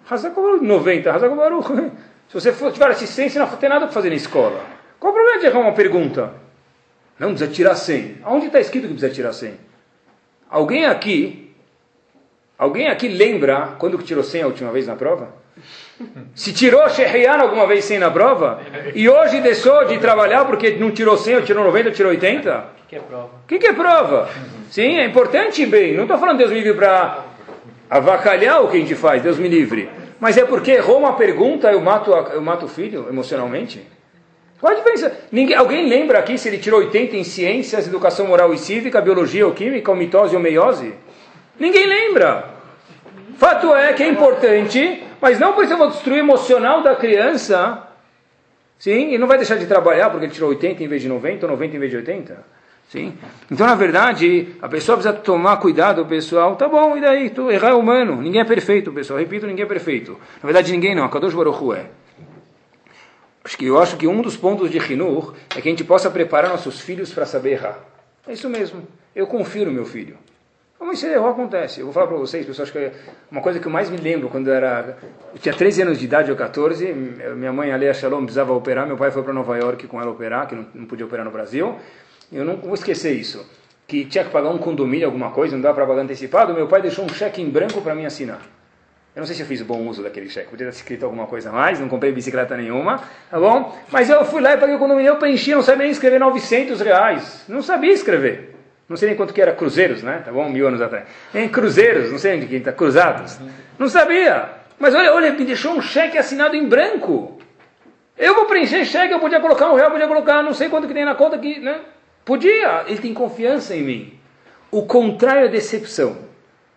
Hazakobaru, 0.08 0.62
90, 0.62 1.10
Hazakobaru. 1.10 1.62
Se 2.28 2.34
você 2.34 2.52
for, 2.52 2.70
tiver 2.70 2.88
assistência, 2.88 3.40
não 3.40 3.48
tem 3.56 3.70
nada 3.70 3.86
para 3.86 3.94
fazer 3.94 4.10
na 4.10 4.16
escola. 4.16 4.62
Qual 5.00 5.12
o 5.12 5.16
problema 5.16 5.40
de 5.40 5.46
errar 5.46 5.60
uma 5.60 5.72
pergunta? 5.72 6.34
Não, 7.18 7.30
precisa 7.30 7.50
tirar 7.50 7.74
100. 7.74 8.18
Aonde 8.22 8.46
está 8.46 8.60
escrito 8.60 8.86
que 8.86 8.92
precisa 8.92 9.12
tirar 9.12 9.32
100? 9.32 9.54
Alguém 10.50 10.84
aqui 10.84 11.47
Alguém 12.58 12.88
aqui 12.88 13.06
lembra 13.06 13.76
quando 13.78 13.96
que 13.96 14.02
tirou 14.02 14.24
100 14.24 14.42
a 14.42 14.46
última 14.46 14.72
vez 14.72 14.84
na 14.84 14.96
prova? 14.96 15.28
Se 16.34 16.52
tirou 16.52 16.88
Sheheyan 16.90 17.38
alguma 17.38 17.68
vez 17.68 17.84
100 17.84 18.00
na 18.00 18.10
prova? 18.10 18.60
E 18.96 19.08
hoje 19.08 19.40
deixou 19.40 19.84
de 19.84 19.96
trabalhar 19.98 20.44
porque 20.44 20.72
não 20.72 20.90
tirou 20.90 21.16
100, 21.16 21.36
ou 21.36 21.42
tirou 21.42 21.64
90, 21.64 21.88
ou 21.88 21.94
tirou 21.94 22.10
80? 22.10 22.58
O 22.84 22.88
que 22.88 22.96
é 22.96 22.98
prova? 22.98 23.26
O 23.26 23.46
que, 23.46 23.58
que 23.58 23.66
é 23.66 23.72
prova? 23.72 24.28
Sim, 24.70 24.98
é 24.98 25.04
importante 25.04 25.64
bem. 25.66 25.94
Não 25.94 26.02
estou 26.02 26.18
falando 26.18 26.38
Deus 26.38 26.50
me 26.50 26.56
livre 26.56 26.74
para 26.74 27.24
avacalhar 27.88 28.62
o 28.64 28.68
que 28.68 28.76
a 28.76 28.80
gente 28.80 28.94
faz, 28.96 29.22
Deus 29.22 29.38
me 29.38 29.48
livre. 29.48 29.88
Mas 30.18 30.36
é 30.36 30.44
porque 30.44 30.72
errou 30.72 30.98
uma 30.98 31.12
pergunta, 31.12 31.70
eu 31.70 31.80
mato, 31.80 32.10
eu 32.10 32.40
mato 32.40 32.66
o 32.66 32.68
filho 32.68 33.06
emocionalmente? 33.08 33.86
Qual 34.60 34.72
a 34.72 34.76
diferença? 34.76 35.16
Ninguém, 35.30 35.54
alguém 35.54 35.88
lembra 35.88 36.18
aqui 36.18 36.36
se 36.36 36.48
ele 36.48 36.58
tirou 36.58 36.80
80 36.80 37.16
em 37.16 37.22
ciências, 37.22 37.86
educação 37.86 38.26
moral 38.26 38.52
e 38.52 38.58
cívica, 38.58 39.00
biologia 39.00 39.46
ou 39.46 39.52
química, 39.52 39.92
ou 39.92 39.96
mitose 39.96 40.34
ou 40.34 40.42
meiose? 40.42 40.92
Ninguém 41.58 41.86
lembra. 41.86 42.50
Fato 43.36 43.74
é 43.74 43.92
que 43.92 44.02
é 44.02 44.08
importante, 44.08 45.04
mas 45.20 45.38
não 45.38 45.52
por 45.52 45.64
isso 45.64 45.72
eu 45.72 45.78
vou 45.78 45.90
destruir 45.90 46.16
o 46.16 46.24
emocional 46.24 46.82
da 46.82 46.96
criança. 46.96 47.86
Sim, 48.78 49.12
e 49.12 49.18
não 49.18 49.26
vai 49.26 49.38
deixar 49.38 49.56
de 49.56 49.66
trabalhar 49.66 50.10
porque 50.10 50.26
ele 50.26 50.32
tirou 50.32 50.50
80 50.50 50.82
em 50.82 50.88
vez 50.88 51.02
de 51.02 51.08
90 51.08 51.46
ou 51.46 51.52
90 51.52 51.76
em 51.76 51.78
vez 51.78 51.90
de 51.90 51.96
80. 51.96 52.58
Sim? 52.88 53.12
Então, 53.50 53.66
na 53.66 53.74
verdade, 53.74 54.54
a 54.62 54.68
pessoa 54.68 54.96
precisa 54.96 55.14
tomar 55.14 55.58
cuidado, 55.58 56.06
pessoal. 56.06 56.56
Tá 56.56 56.68
bom, 56.68 56.96
e 56.96 57.00
daí? 57.00 57.28
Tu, 57.28 57.50
errar 57.50 57.70
é 57.70 57.74
humano. 57.74 58.22
Ninguém 58.22 58.40
é 58.40 58.44
perfeito, 58.44 58.90
pessoal. 58.92 59.18
Repito, 59.18 59.46
ninguém 59.46 59.64
é 59.64 59.68
perfeito. 59.68 60.18
Na 60.42 60.46
verdade, 60.46 60.72
ninguém 60.72 60.94
não. 60.94 61.08
Kadosh 61.08 61.34
Baruch 61.34 61.76
é. 61.76 61.86
Acho 63.44 63.58
que 63.58 63.66
eu 63.66 63.78
acho 63.78 63.96
que 63.96 64.06
um 64.06 64.22
dos 64.22 64.36
pontos 64.36 64.70
de 64.70 64.78
Hinur 64.78 65.34
é 65.54 65.60
que 65.60 65.68
a 65.68 65.70
gente 65.70 65.84
possa 65.84 66.10
preparar 66.10 66.50
nossos 66.50 66.80
filhos 66.80 67.12
para 67.12 67.26
saber 67.26 67.52
errar. 67.52 67.78
É 68.26 68.32
isso 68.32 68.48
mesmo. 68.48 68.86
Eu 69.14 69.26
confio 69.26 69.66
no 69.66 69.72
meu 69.72 69.84
filho. 69.84 70.16
Mas 70.80 70.98
isso 70.98 71.06
erro 71.08 71.28
acontece. 71.28 71.80
Eu 71.80 71.86
vou 71.86 71.92
falar 71.92 72.06
para 72.06 72.16
vocês, 72.16 72.46
pessoal, 72.46 72.68
que 72.68 72.78
é 72.78 72.92
uma 73.30 73.40
coisa 73.40 73.58
que 73.58 73.66
eu 73.66 73.70
mais 73.70 73.90
me 73.90 73.96
lembro 73.96 74.28
quando 74.28 74.48
eu 74.48 74.54
era. 74.54 74.96
Eu 75.34 75.38
tinha 75.38 75.54
13 75.54 75.82
anos 75.82 75.98
de 75.98 76.04
idade 76.04 76.30
ou 76.30 76.36
14, 76.36 76.86
minha 77.36 77.52
mãe, 77.52 77.72
Alea 77.72 77.92
Shalom, 77.92 78.22
precisava 78.22 78.52
operar, 78.52 78.86
meu 78.86 78.96
pai 78.96 79.10
foi 79.10 79.22
para 79.22 79.32
Nova 79.32 79.56
York 79.58 79.86
com 79.88 80.00
ela 80.00 80.10
operar, 80.10 80.46
que 80.46 80.54
não, 80.54 80.66
não 80.72 80.86
podia 80.86 81.04
operar 81.04 81.24
no 81.24 81.32
Brasil. 81.32 81.76
Eu 82.32 82.44
não 82.44 82.56
vou 82.56 82.74
esquecer 82.74 83.12
isso. 83.12 83.44
Que 83.86 84.04
tinha 84.04 84.22
que 84.24 84.30
pagar 84.30 84.50
um 84.50 84.58
condomínio, 84.58 85.06
alguma 85.06 85.30
coisa, 85.30 85.56
não 85.56 85.62
dava 85.62 85.74
para 85.74 85.86
pagar 85.86 86.02
antecipado, 86.02 86.54
meu 86.54 86.68
pai 86.68 86.80
deixou 86.80 87.04
um 87.04 87.08
cheque 87.08 87.42
em 87.42 87.50
branco 87.50 87.80
para 87.80 87.94
mim 87.94 88.04
assinar. 88.06 88.40
Eu 89.16 89.20
não 89.20 89.26
sei 89.26 89.34
se 89.34 89.42
eu 89.42 89.46
fiz 89.46 89.60
bom 89.62 89.84
uso 89.88 90.02
daquele 90.02 90.28
cheque, 90.28 90.48
podia 90.48 90.66
ter 90.66 90.72
escrito 90.72 91.04
alguma 91.04 91.26
coisa 91.26 91.48
a 91.48 91.52
mais, 91.52 91.80
não 91.80 91.88
comprei 91.88 92.12
bicicleta 92.12 92.56
nenhuma, 92.56 93.02
tá 93.28 93.40
bom? 93.40 93.76
Mas 93.90 94.08
eu 94.08 94.24
fui 94.24 94.40
lá 94.40 94.52
e 94.52 94.58
paguei 94.58 94.76
o 94.76 94.78
condomínio, 94.78 95.10
eu 95.10 95.16
preenchi, 95.16 95.52
não 95.54 95.62
sabia 95.62 95.82
nem 95.82 95.90
escrever 95.90 96.20
900 96.20 96.80
reais. 96.80 97.44
Não 97.48 97.60
sabia 97.60 97.92
escrever. 97.92 98.47
Não 98.88 98.96
sei 98.96 99.08
nem 99.08 99.16
quanto 99.16 99.34
que 99.34 99.42
era 99.42 99.52
cruzeiros, 99.52 100.02
né? 100.02 100.22
Tá 100.24 100.32
bom? 100.32 100.48
Mil 100.48 100.66
anos 100.66 100.80
atrás. 100.80 101.06
Em 101.34 101.48
cruzeiros, 101.48 102.10
não 102.10 102.18
sei 102.18 102.36
onde 102.36 102.46
que 102.46 102.56
está, 102.56 102.72
cruzados. 102.72 103.38
Não 103.78 103.88
sabia. 103.88 104.48
Mas 104.78 104.94
olha, 104.94 105.12
olha, 105.12 105.32
me 105.32 105.44
deixou 105.44 105.74
um 105.74 105.82
cheque 105.82 106.16
assinado 106.16 106.56
em 106.56 106.66
branco. 106.66 107.38
Eu 108.16 108.34
vou 108.34 108.46
preencher 108.46 108.84
cheque, 108.84 109.12
eu 109.12 109.20
podia 109.20 109.40
colocar 109.40 109.70
um 109.70 109.74
real, 109.74 109.90
podia 109.90 110.08
colocar 110.08 110.42
não 110.42 110.54
sei 110.54 110.68
quanto 110.68 110.88
que 110.88 110.94
tem 110.94 111.04
na 111.04 111.14
conta 111.14 111.36
aqui, 111.36 111.60
né? 111.60 111.80
Podia. 112.24 112.84
Ele 112.86 112.98
tem 112.98 113.12
confiança 113.12 113.76
em 113.76 113.82
mim. 113.82 114.18
O 114.70 114.82
contrário 114.82 115.44
é 115.44 115.48
decepção. 115.48 116.16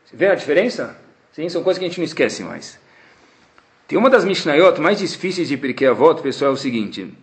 Você 0.05 0.15
vê 0.15 0.27
a 0.27 0.35
diferença? 0.35 0.97
Sim, 1.31 1.47
são 1.47 1.63
coisas 1.63 1.79
que 1.79 1.85
a 1.85 1.87
gente 1.87 1.97
não 1.97 2.05
esquece 2.05 2.43
mais. 2.43 2.79
Tem 3.87 3.97
uma 3.97 4.09
das 4.09 4.25
Mishnayot 4.25 4.79
mais 4.79 4.99
difíceis 4.99 5.47
de 5.47 5.57
Pirkei 5.57 5.87
Avot, 5.87 6.21
pessoal, 6.21 6.51
é 6.51 6.53
o 6.53 6.57
seguinte. 6.57 7.13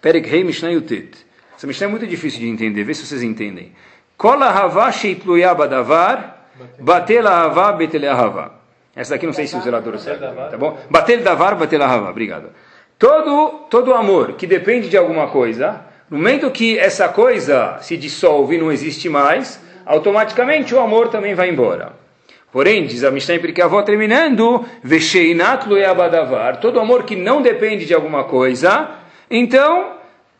Perek 0.00 0.28
Rei 0.28 0.44
Mishnayutet. 0.44 1.16
Essa 1.56 1.66
Mishnah 1.66 1.86
é 1.86 1.90
muito 1.90 2.06
difícil 2.06 2.40
de 2.40 2.48
entender, 2.48 2.84
vê 2.84 2.92
se 2.92 3.06
vocês 3.06 3.22
entendem. 3.22 3.72
Kola 4.16 4.46
hava 4.46 4.90
sheitluya 4.90 5.54
badavar, 5.54 6.48
batel 6.78 7.26
hava 7.26 7.72
betel 7.72 8.10
hava. 8.10 8.52
Essa 8.94 9.14
daqui 9.14 9.26
não 9.26 9.32
sei 9.34 9.46
se 9.46 9.56
o 9.56 9.60
zelador 9.60 9.98
sabe, 9.98 10.20
tá 10.20 10.56
bom? 10.56 10.78
Batel 10.88 11.22
davar, 11.22 11.54
batel 11.54 11.82
hava. 11.82 12.10
Obrigado. 12.10 12.50
Todo, 12.98 13.66
todo 13.68 13.92
amor 13.92 14.32
que 14.32 14.46
depende 14.46 14.88
de 14.88 14.96
alguma 14.96 15.28
coisa, 15.28 15.82
no 16.10 16.16
momento 16.16 16.50
que 16.50 16.78
essa 16.78 17.08
coisa 17.10 17.76
se 17.82 17.94
dissolve 17.98 18.56
e 18.56 18.58
não 18.58 18.72
existe 18.72 19.06
mais, 19.10 19.60
automaticamente 19.84 20.74
o 20.74 20.80
amor 20.80 21.08
também 21.08 21.34
vai 21.34 21.50
embora. 21.50 21.92
Porém, 22.50 22.86
diz 22.86 23.04
a 23.04 23.10
Mishnah 23.10 23.38
porque 23.38 23.60
a 23.60 23.66
avó 23.66 23.82
terminando, 23.82 24.64
Vesheinat 24.82 25.66
badavar, 25.94 26.58
todo 26.58 26.80
amor 26.80 27.02
que 27.02 27.14
não 27.14 27.42
depende 27.42 27.84
de 27.84 27.92
alguma 27.92 28.24
coisa, 28.24 28.92
então 29.30 29.96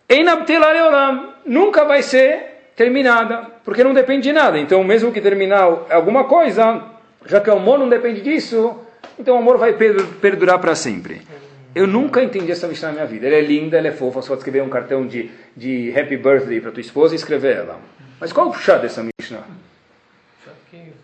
Einabtelaleolam, 0.09 1.35
nunca 1.45 1.85
vai 1.85 2.01
ser 2.01 2.56
terminada, 2.77 3.47
porque 3.65 3.83
não 3.83 3.95
depende 3.95 4.25
de 4.25 4.33
nada. 4.33 4.59
Então, 4.59 4.85
mesmo 4.85 5.11
que 5.11 5.21
terminar 5.21 5.63
alguma 5.91 6.25
coisa, 6.25 6.85
já 7.25 7.41
que 7.41 7.49
o 7.49 7.55
amor 7.55 7.79
não 7.79 7.89
depende 7.89 8.21
disso, 8.21 8.79
então 9.19 9.35
o 9.35 9.39
amor 9.39 9.57
vai 9.57 9.73
perdurar 9.73 10.59
para 10.59 10.75
sempre. 10.75 11.23
Eu 11.75 11.87
nunca 11.87 12.23
entendi 12.23 12.53
essa 12.53 12.69
Mishnah 12.69 12.89
na 12.89 12.95
minha 12.95 13.07
vida. 13.07 13.27
Ela 13.27 13.37
é 13.37 13.41
linda, 13.41 13.79
ela 13.79 13.89
é 13.89 13.93
fofa, 13.93 14.21
pode 14.21 14.39
escrever 14.39 14.63
um 14.63 14.69
cartão 14.69 15.07
de, 15.07 15.31
de 15.57 15.93
Happy 15.99 16.17
Birthday 16.17 16.61
para 16.61 16.71
tua 16.71 16.81
esposa 16.81 17.15
e 17.15 17.17
escrever 17.17 17.57
ela. 17.57 17.81
Mas 18.21 18.33
qual 18.33 18.49
o 18.49 18.53
puxar 18.53 18.79
dessa 18.79 19.03
Mishnah? 19.03 19.45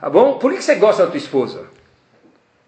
Tá 0.00 0.10
bom? 0.10 0.38
Por 0.38 0.52
que 0.52 0.62
você 0.62 0.74
gosta 0.74 1.04
da 1.04 1.10
tua 1.10 1.18
esposa? 1.18 1.64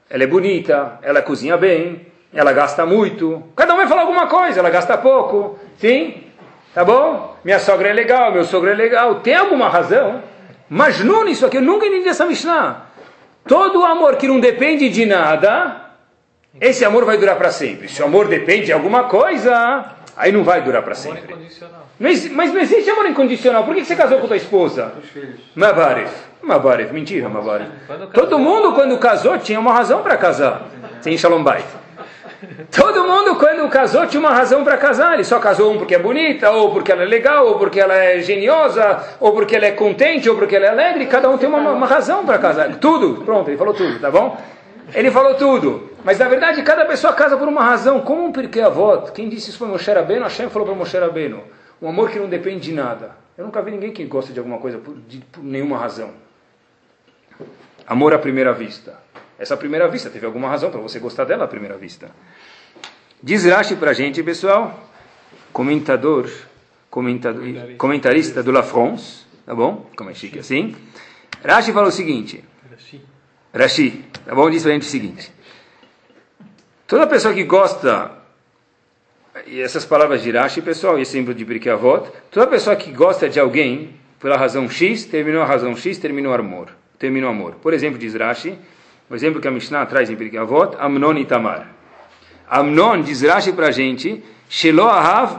Ela 0.08 0.24
é 0.24 0.26
bonita, 0.26 0.98
ela 1.02 1.22
cozinha 1.22 1.56
bem, 1.56 2.06
ela 2.32 2.52
gasta 2.52 2.84
muito. 2.84 3.42
Cada 3.56 3.74
um 3.74 3.78
vai 3.78 3.86
falar 3.86 4.02
alguma 4.02 4.26
coisa, 4.26 4.60
ela 4.60 4.70
gasta 4.70 4.98
pouco. 4.98 5.58
Sim? 5.78 6.23
Tá 6.74 6.84
bom? 6.84 7.36
Minha 7.44 7.60
sogra 7.60 7.88
é 7.88 7.92
legal, 7.92 8.32
meu 8.32 8.44
sogro 8.44 8.68
é 8.68 8.74
legal. 8.74 9.16
Tem 9.16 9.36
alguma 9.36 9.68
razão? 9.68 10.20
Mas 10.68 11.04
não 11.04 11.24
nisso 11.24 11.46
aqui, 11.46 11.58
eu 11.58 11.62
nunca 11.62 11.86
entendi 11.86 12.08
essa 12.08 12.26
Mishnah. 12.26 12.86
Todo 13.46 13.84
amor 13.84 14.16
que 14.16 14.26
não 14.26 14.40
depende 14.40 14.88
de 14.88 15.06
nada, 15.06 15.90
esse 16.60 16.84
amor 16.84 17.04
vai 17.04 17.16
durar 17.16 17.36
para 17.36 17.50
sempre. 17.50 17.88
Se 17.88 18.02
o 18.02 18.06
amor 18.06 18.26
depende 18.26 18.66
de 18.66 18.72
alguma 18.72 19.04
coisa, 19.04 19.92
aí 20.16 20.32
não 20.32 20.42
vai 20.42 20.62
durar 20.62 20.82
para 20.82 20.94
sempre. 20.94 21.32
Não 21.32 22.10
mas 22.32 22.52
não 22.52 22.60
existe 22.60 22.90
amor 22.90 23.06
incondicional. 23.06 23.64
Por 23.64 23.74
que 23.74 23.84
você 23.84 23.94
casou 23.94 24.18
com 24.18 24.26
tua 24.26 24.36
esposa? 24.36 24.94
Os 25.00 25.10
filhos. 25.10 25.40
Mabaref. 25.54 26.12
Mabaref. 26.42 26.92
Mentira, 26.92 27.28
Mabaref. 27.28 27.70
Todo 28.12 28.36
mundo, 28.38 28.72
quando 28.72 28.98
casou, 28.98 29.38
tinha 29.38 29.60
uma 29.60 29.72
razão 29.72 30.02
para 30.02 30.16
casar. 30.16 30.66
Sem 31.02 31.16
Shalom 31.16 31.44
Bait. 31.44 31.64
Todo 32.70 33.06
mundo, 33.06 33.36
quando 33.36 33.68
casou, 33.68 34.06
tinha 34.06 34.20
uma 34.20 34.30
razão 34.30 34.64
para 34.64 34.76
casar. 34.76 35.14
Ele 35.14 35.24
só 35.24 35.38
casou 35.38 35.72
um 35.72 35.78
porque 35.78 35.94
é 35.94 35.98
bonita, 35.98 36.50
ou 36.50 36.72
porque 36.72 36.92
ela 36.92 37.02
é 37.02 37.06
legal, 37.06 37.46
ou 37.46 37.58
porque 37.58 37.80
ela 37.80 37.94
é 37.94 38.20
geniosa, 38.20 39.16
ou 39.20 39.32
porque 39.32 39.56
ela 39.56 39.66
é 39.66 39.72
contente, 39.72 40.28
ou 40.28 40.36
porque 40.36 40.56
ela 40.56 40.66
é 40.66 40.70
alegre. 40.70 41.06
Cada 41.06 41.28
um 41.28 41.38
tem 41.38 41.48
uma, 41.48 41.58
uma 41.70 41.86
razão 41.86 42.24
para 42.24 42.38
casar. 42.38 42.76
Tudo. 42.76 43.22
Pronto, 43.24 43.48
ele 43.48 43.56
falou 43.56 43.74
tudo, 43.74 43.98
tá 43.98 44.10
bom? 44.10 44.40
Ele 44.92 45.10
falou 45.10 45.34
tudo. 45.34 45.90
Mas 46.04 46.18
na 46.18 46.28
verdade 46.28 46.62
cada 46.62 46.84
pessoa 46.84 47.12
casa 47.14 47.36
por 47.36 47.48
uma 47.48 47.62
razão. 47.62 48.00
Como 48.00 48.24
um 48.24 48.32
porquê 48.32 48.60
avó? 48.60 48.98
Quem 48.98 49.28
disse 49.28 49.48
isso 49.48 49.58
foi 49.58 49.68
Moshe 49.68 49.90
Rabbeinu. 49.90 50.22
Hashem 50.24 50.50
falou 50.50 50.66
para 50.66 50.76
Moshe 50.76 50.98
Rabbeinu. 50.98 51.42
Um 51.80 51.88
amor 51.88 52.10
que 52.10 52.18
não 52.18 52.28
depende 52.28 52.60
de 52.60 52.72
nada. 52.72 53.12
Eu 53.36 53.44
nunca 53.44 53.62
vi 53.62 53.70
ninguém 53.70 53.92
que 53.92 54.04
gosta 54.04 54.32
de 54.32 54.38
alguma 54.38 54.58
coisa 54.58 54.78
por, 54.78 54.94
de, 55.08 55.18
por 55.18 55.42
nenhuma 55.42 55.78
razão. 55.78 56.10
Amor 57.86 58.14
à 58.14 58.18
primeira 58.18 58.52
vista. 58.52 59.02
Essa 59.38 59.56
primeira 59.56 59.88
vista 59.88 60.08
teve 60.10 60.24
alguma 60.24 60.48
razão 60.48 60.70
para 60.70 60.80
você 60.80 60.98
gostar 60.98 61.24
dela 61.24 61.44
à 61.44 61.48
primeira 61.48 61.76
vista. 61.76 62.10
Diz 63.24 63.46
Rashi 63.46 63.74
para 63.76 63.92
a 63.92 63.94
gente, 63.94 64.22
pessoal, 64.22 64.86
comentador, 65.50 66.30
comentador, 66.90 67.42
comentarista 67.78 68.42
do 68.42 68.50
La 68.50 68.62
France, 68.62 69.24
tá 69.46 69.54
bom? 69.54 69.88
Como 69.96 70.10
é 70.10 70.14
chique 70.14 70.38
assim. 70.38 70.76
Rashi 71.42 71.72
fala 71.72 71.88
o 71.88 71.90
seguinte. 71.90 72.44
Rashi, 73.54 74.04
tá 74.26 74.34
bom? 74.34 74.50
Diz 74.50 74.62
para 74.62 74.72
a 74.72 74.74
gente 74.74 74.82
o 74.82 74.90
seguinte. 74.90 75.32
Toda 76.86 77.06
pessoa 77.06 77.32
que 77.32 77.44
gosta, 77.44 78.12
e 79.46 79.58
essas 79.58 79.86
palavras 79.86 80.22
de 80.22 80.30
Rashi, 80.30 80.60
pessoal, 80.60 80.98
esse 80.98 81.16
exemplo 81.16 81.32
de 81.32 81.46
Birkei 81.46 81.72
Avot, 81.72 82.10
toda 82.30 82.46
pessoa 82.46 82.76
que 82.76 82.92
gosta 82.92 83.26
de 83.26 83.40
alguém, 83.40 83.96
pela 84.20 84.36
razão 84.36 84.68
X, 84.68 85.06
terminou 85.06 85.40
a 85.40 85.46
razão 85.46 85.74
X, 85.74 85.96
terminou 85.96 86.30
o 86.30 86.34
amor. 86.34 86.68
Terminou 86.98 87.30
o 87.30 87.32
amor. 87.32 87.54
Por 87.54 87.72
exemplo, 87.72 87.98
diz 87.98 88.14
Rashi, 88.14 88.58
o 89.08 89.14
exemplo 89.14 89.40
que 89.40 89.48
a 89.48 89.50
Mishnah 89.50 89.86
traz 89.86 90.10
em 90.10 90.14
Birkei 90.14 90.38
Avot, 90.38 90.76
Amnon 90.78 91.16
e 91.16 91.24
Tamar. 91.24 91.74
Amnon, 92.48 93.02
diz 93.02 93.22
Rashi 93.22 93.52
para 93.52 93.68
a 93.68 93.70
gente, 93.70 94.22
Shelo 94.48 94.88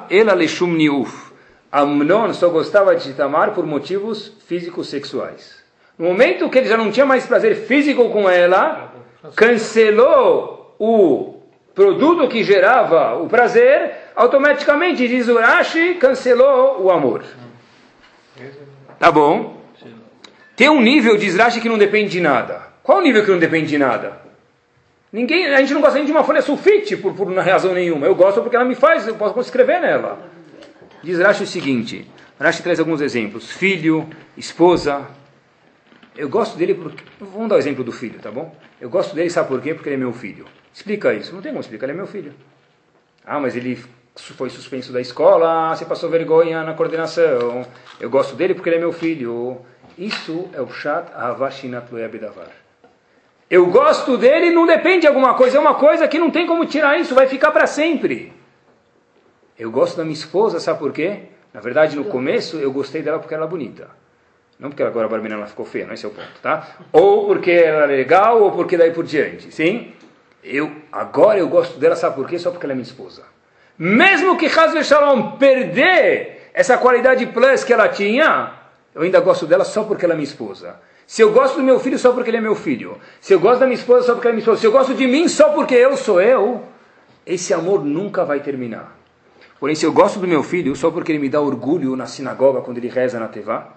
Ela 0.10 0.34
Leshum 0.34 0.74
Niuf. 0.74 1.32
Amnon 1.72 2.34
só 2.34 2.50
gostava 2.50 2.96
de 2.96 3.14
Tamar 3.14 3.52
por 3.52 3.66
motivos 3.66 4.34
físicos 4.48 4.88
sexuais. 4.88 5.64
No 5.98 6.08
momento 6.08 6.50
que 6.50 6.58
ele 6.58 6.68
já 6.68 6.78
não 6.78 6.92
tinha 6.92 7.06
mais 7.06 7.26
prazer 7.26 7.56
físico 7.66 8.10
com 8.10 8.30
ela, 8.30 8.94
cancelou 9.36 10.76
o 10.80 11.42
produto 11.74 12.28
que 12.28 12.44
gerava 12.44 13.18
o 13.18 13.28
prazer, 13.28 13.92
automaticamente, 14.16 15.08
diz 15.08 15.28
Urashi, 15.28 15.96
cancelou 15.96 16.82
o 16.82 16.92
amor. 16.92 17.24
Tá 19.00 19.12
bom? 19.12 19.62
Tem 20.56 20.70
um 20.70 20.82
nível, 20.82 21.18
diz 21.18 21.36
Rashi, 21.36 21.60
que 21.60 21.70
não 21.70 21.78
depende 21.78 22.12
de 22.12 22.22
nada. 22.22 22.62
Qual 22.82 23.00
o 23.00 23.02
nível 23.02 23.24
que 23.24 23.32
não 23.32 23.40
depende 23.40 23.68
de 23.68 23.78
nada? 23.78 24.25
Ninguém, 25.16 25.46
a 25.46 25.62
gente 25.62 25.74
não 25.74 25.80
gosta 25.80 25.98
nem 25.98 26.06
de 26.06 26.12
uma 26.12 26.26
folha 26.26 26.42
sulfite 26.42 26.98
por, 26.98 27.14
por 27.14 27.34
razão 27.38 27.74
nenhuma. 27.74 28.06
Eu 28.06 28.14
gosto 28.14 28.42
porque 28.42 28.54
ela 28.54 28.66
me 28.66 28.76
faz, 28.76 29.08
eu 29.08 29.16
posso 29.16 29.40
escrever 29.40 29.80
nela. 29.80 30.20
Diz 31.02 31.18
Rashi 31.20 31.44
o 31.44 31.48
seguinte: 31.48 32.06
Rashi 32.38 32.62
traz 32.62 32.82
alguns 32.82 33.00
exemplos: 33.00 33.50
filho, 33.50 34.10
esposa, 34.36 35.08
eu 36.18 36.28
gosto 36.28 36.58
dele 36.58 36.74
porque. 36.74 37.02
Vamos 37.18 37.48
dar 37.48 37.56
o 37.56 37.58
exemplo 37.58 37.82
do 37.82 37.94
filho, 37.94 38.20
tá 38.20 38.30
bom? 38.30 38.54
Eu 38.82 38.90
gosto 38.90 39.16
dele, 39.16 39.30
sabe 39.30 39.48
por 39.48 39.62
quê? 39.62 39.74
Porque 39.74 39.88
ele 39.88 39.96
é 39.96 40.00
meu 40.00 40.12
filho. 40.12 40.44
Explica 40.74 41.14
isso. 41.14 41.34
Não 41.34 41.42
tem 41.42 41.54
como 41.54 41.62
explicar, 41.62 41.86
ele 41.86 41.94
é 41.94 41.96
meu 41.96 42.08
filho. 42.08 42.34
Ah, 43.26 43.40
mas 43.40 43.56
ele 43.56 43.82
foi 44.18 44.50
suspenso 44.50 44.92
da 44.92 45.00
escola, 45.00 45.74
você 45.74 45.86
passou 45.86 46.10
vergonha 46.10 46.62
na 46.62 46.74
coordenação. 46.74 47.66
Eu 48.02 48.10
gosto 48.10 48.36
dele 48.36 48.54
porque 48.54 48.68
ele 48.68 48.76
é 48.76 48.80
meu 48.80 48.92
filho. 48.92 49.62
Isso 49.98 50.50
é 50.52 50.60
o 50.60 50.68
chat 50.68 51.10
Havashinat 51.14 51.90
Bedavar. 51.90 52.65
Eu 53.50 53.68
gosto 53.68 54.18
dele 54.18 54.50
não 54.52 54.66
depende 54.66 55.02
de 55.02 55.08
alguma 55.08 55.36
coisa, 55.36 55.58
é 55.58 55.60
uma 55.60 55.76
coisa 55.76 56.08
que 56.08 56.18
não 56.18 56.32
tem 56.32 56.48
como 56.48 56.66
tirar 56.66 57.00
isso, 57.00 57.14
vai 57.14 57.28
ficar 57.28 57.52
para 57.52 57.68
sempre. 57.68 58.34
Eu 59.58 59.70
gosto 59.72 59.98
da 59.98 60.04
minha 60.04 60.16
esposa, 60.16 60.60
sabe 60.60 60.80
por 60.80 60.92
quê? 60.92 61.20
Na 61.54 61.62
verdade, 61.62 61.96
no 61.96 62.06
começo 62.06 62.58
eu 62.58 62.72
gostei 62.72 63.02
dela 63.02 63.20
porque 63.20 63.34
ela 63.34 63.46
é 63.46 63.48
bonita. 63.48 63.88
Não 64.60 64.70
porque 64.70 64.84
agora 64.84 65.06
a 65.06 65.10
Barbina 65.10 65.36
ela 65.36 65.48
ficou 65.48 65.66
feia, 65.66 65.86
não 65.86 65.94
esse 65.94 66.06
é 66.06 66.08
o 66.08 66.12
ponto, 66.12 66.40
tá? 66.42 66.78
Ou 66.92 67.28
porque 67.28 67.52
ela 67.52 67.84
é 67.84 67.98
legal, 67.98 68.42
ou 68.42 68.52
porque 68.52 68.78
daí 68.78 68.92
por 68.92 69.04
diante, 69.04 69.54
sim? 69.54 69.94
Eu, 70.44 70.72
agora 70.92 71.40
eu 71.40 71.48
gosto 71.48 71.78
dela, 71.78 71.96
sabe 71.96 72.16
por 72.16 72.28
quê? 72.28 72.40
Só 72.40 72.52
porque 72.52 72.66
ela 72.66 72.74
é 72.74 72.76
minha 72.76 72.88
esposa. 72.88 73.24
Mesmo 73.78 74.38
que 74.38 74.46
Hazve 74.46 74.84
Shalom 74.84 75.38
perder 75.38 76.50
essa 76.54 76.78
qualidade 76.78 77.26
plus 77.28 77.64
que 77.64 77.74
ela 77.74 77.90
tinha, 77.90 78.54
eu 78.94 79.02
ainda 79.02 79.20
gosto 79.20 79.46
dela 79.46 79.66
só 79.66 79.84
porque 79.84 80.06
ela 80.06 80.14
é 80.14 80.18
minha 80.18 80.28
esposa. 80.28 80.80
Se 81.08 81.22
eu 81.22 81.32
gosto 81.32 81.58
do 81.58 81.64
meu 81.64 81.80
filho 81.80 82.00
só 82.00 82.12
porque 82.12 82.30
ele 82.30 82.38
é 82.38 82.42
meu 82.42 82.56
filho. 82.56 82.98
Se 83.22 83.34
eu 83.34 83.40
gosto 83.40 83.60
da 83.60 83.66
minha 83.66 83.78
esposa 83.78 84.08
só 84.08 84.14
porque 84.14 84.28
ela 84.28 84.34
é 84.34 84.36
minha 84.36 84.42
esposa. 84.42 84.62
Se 84.62 84.68
eu 84.68 84.72
gosto 84.72 84.94
de 84.94 85.08
mim 85.08 85.28
só 85.28 85.50
porque 85.50 85.76
eu 85.76 85.96
sou 85.96 86.20
eu, 86.20 86.64
esse 87.26 87.54
amor 87.54 87.84
nunca 87.84 88.26
vai 88.26 88.40
terminar. 88.40 88.98
Porém, 89.60 89.76
se 89.76 89.86
eu 89.86 89.94
gosto 89.94 90.20
do 90.20 90.28
meu 90.28 90.44
filho 90.44 90.76
só 90.76 90.92
porque 90.92 91.12
ele 91.12 91.20
me 91.20 91.30
dá 91.30 91.40
orgulho 91.40 91.96
na 91.96 92.06
sinagoga 92.06 92.62
quando 92.62 92.78
ele 92.78 92.88
reza 92.88 93.20
na 93.20 93.28
Tevá, 93.28 93.74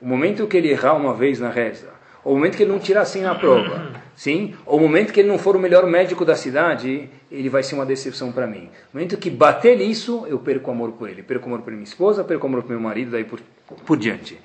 o 0.00 0.06
momento 0.06 0.46
que 0.46 0.56
ele 0.56 0.70
errar 0.70 0.94
uma 0.94 1.12
vez 1.12 1.40
na 1.40 1.50
reza, 1.50 1.90
ou 2.24 2.32
o 2.32 2.36
momento 2.36 2.56
que 2.56 2.62
ele 2.62 2.72
não 2.72 2.78
tirar 2.78 3.02
assim 3.02 3.22
na 3.22 3.34
prova, 3.34 3.92
sim, 4.16 4.54
ou 4.64 4.78
o 4.78 4.80
momento 4.80 5.12
que 5.12 5.20
ele 5.20 5.28
não 5.28 5.38
for 5.38 5.56
o 5.56 5.58
melhor 5.58 5.86
médico 5.86 6.24
da 6.24 6.34
cidade, 6.34 7.08
ele 7.30 7.48
vai 7.48 7.62
ser 7.62 7.74
uma 7.74 7.84
decepção 7.84 8.32
para 8.32 8.46
mim. 8.46 8.70
No 8.92 9.00
momento 9.00 9.16
que 9.16 9.28
bater 9.28 9.76
nisso, 9.76 10.24
eu 10.28 10.38
perco 10.38 10.70
amor 10.70 10.92
por 10.92 11.08
ele, 11.08 11.22
perco 11.22 11.46
amor 11.46 11.62
por 11.62 11.72
minha 11.72 11.84
esposa, 11.84 12.24
perco 12.24 12.46
amor 12.46 12.62
por 12.62 12.70
meu 12.70 12.80
marido, 12.80 13.10
daí 13.10 13.24
por, 13.24 13.40
por 13.84 13.96
diante. 13.96 14.38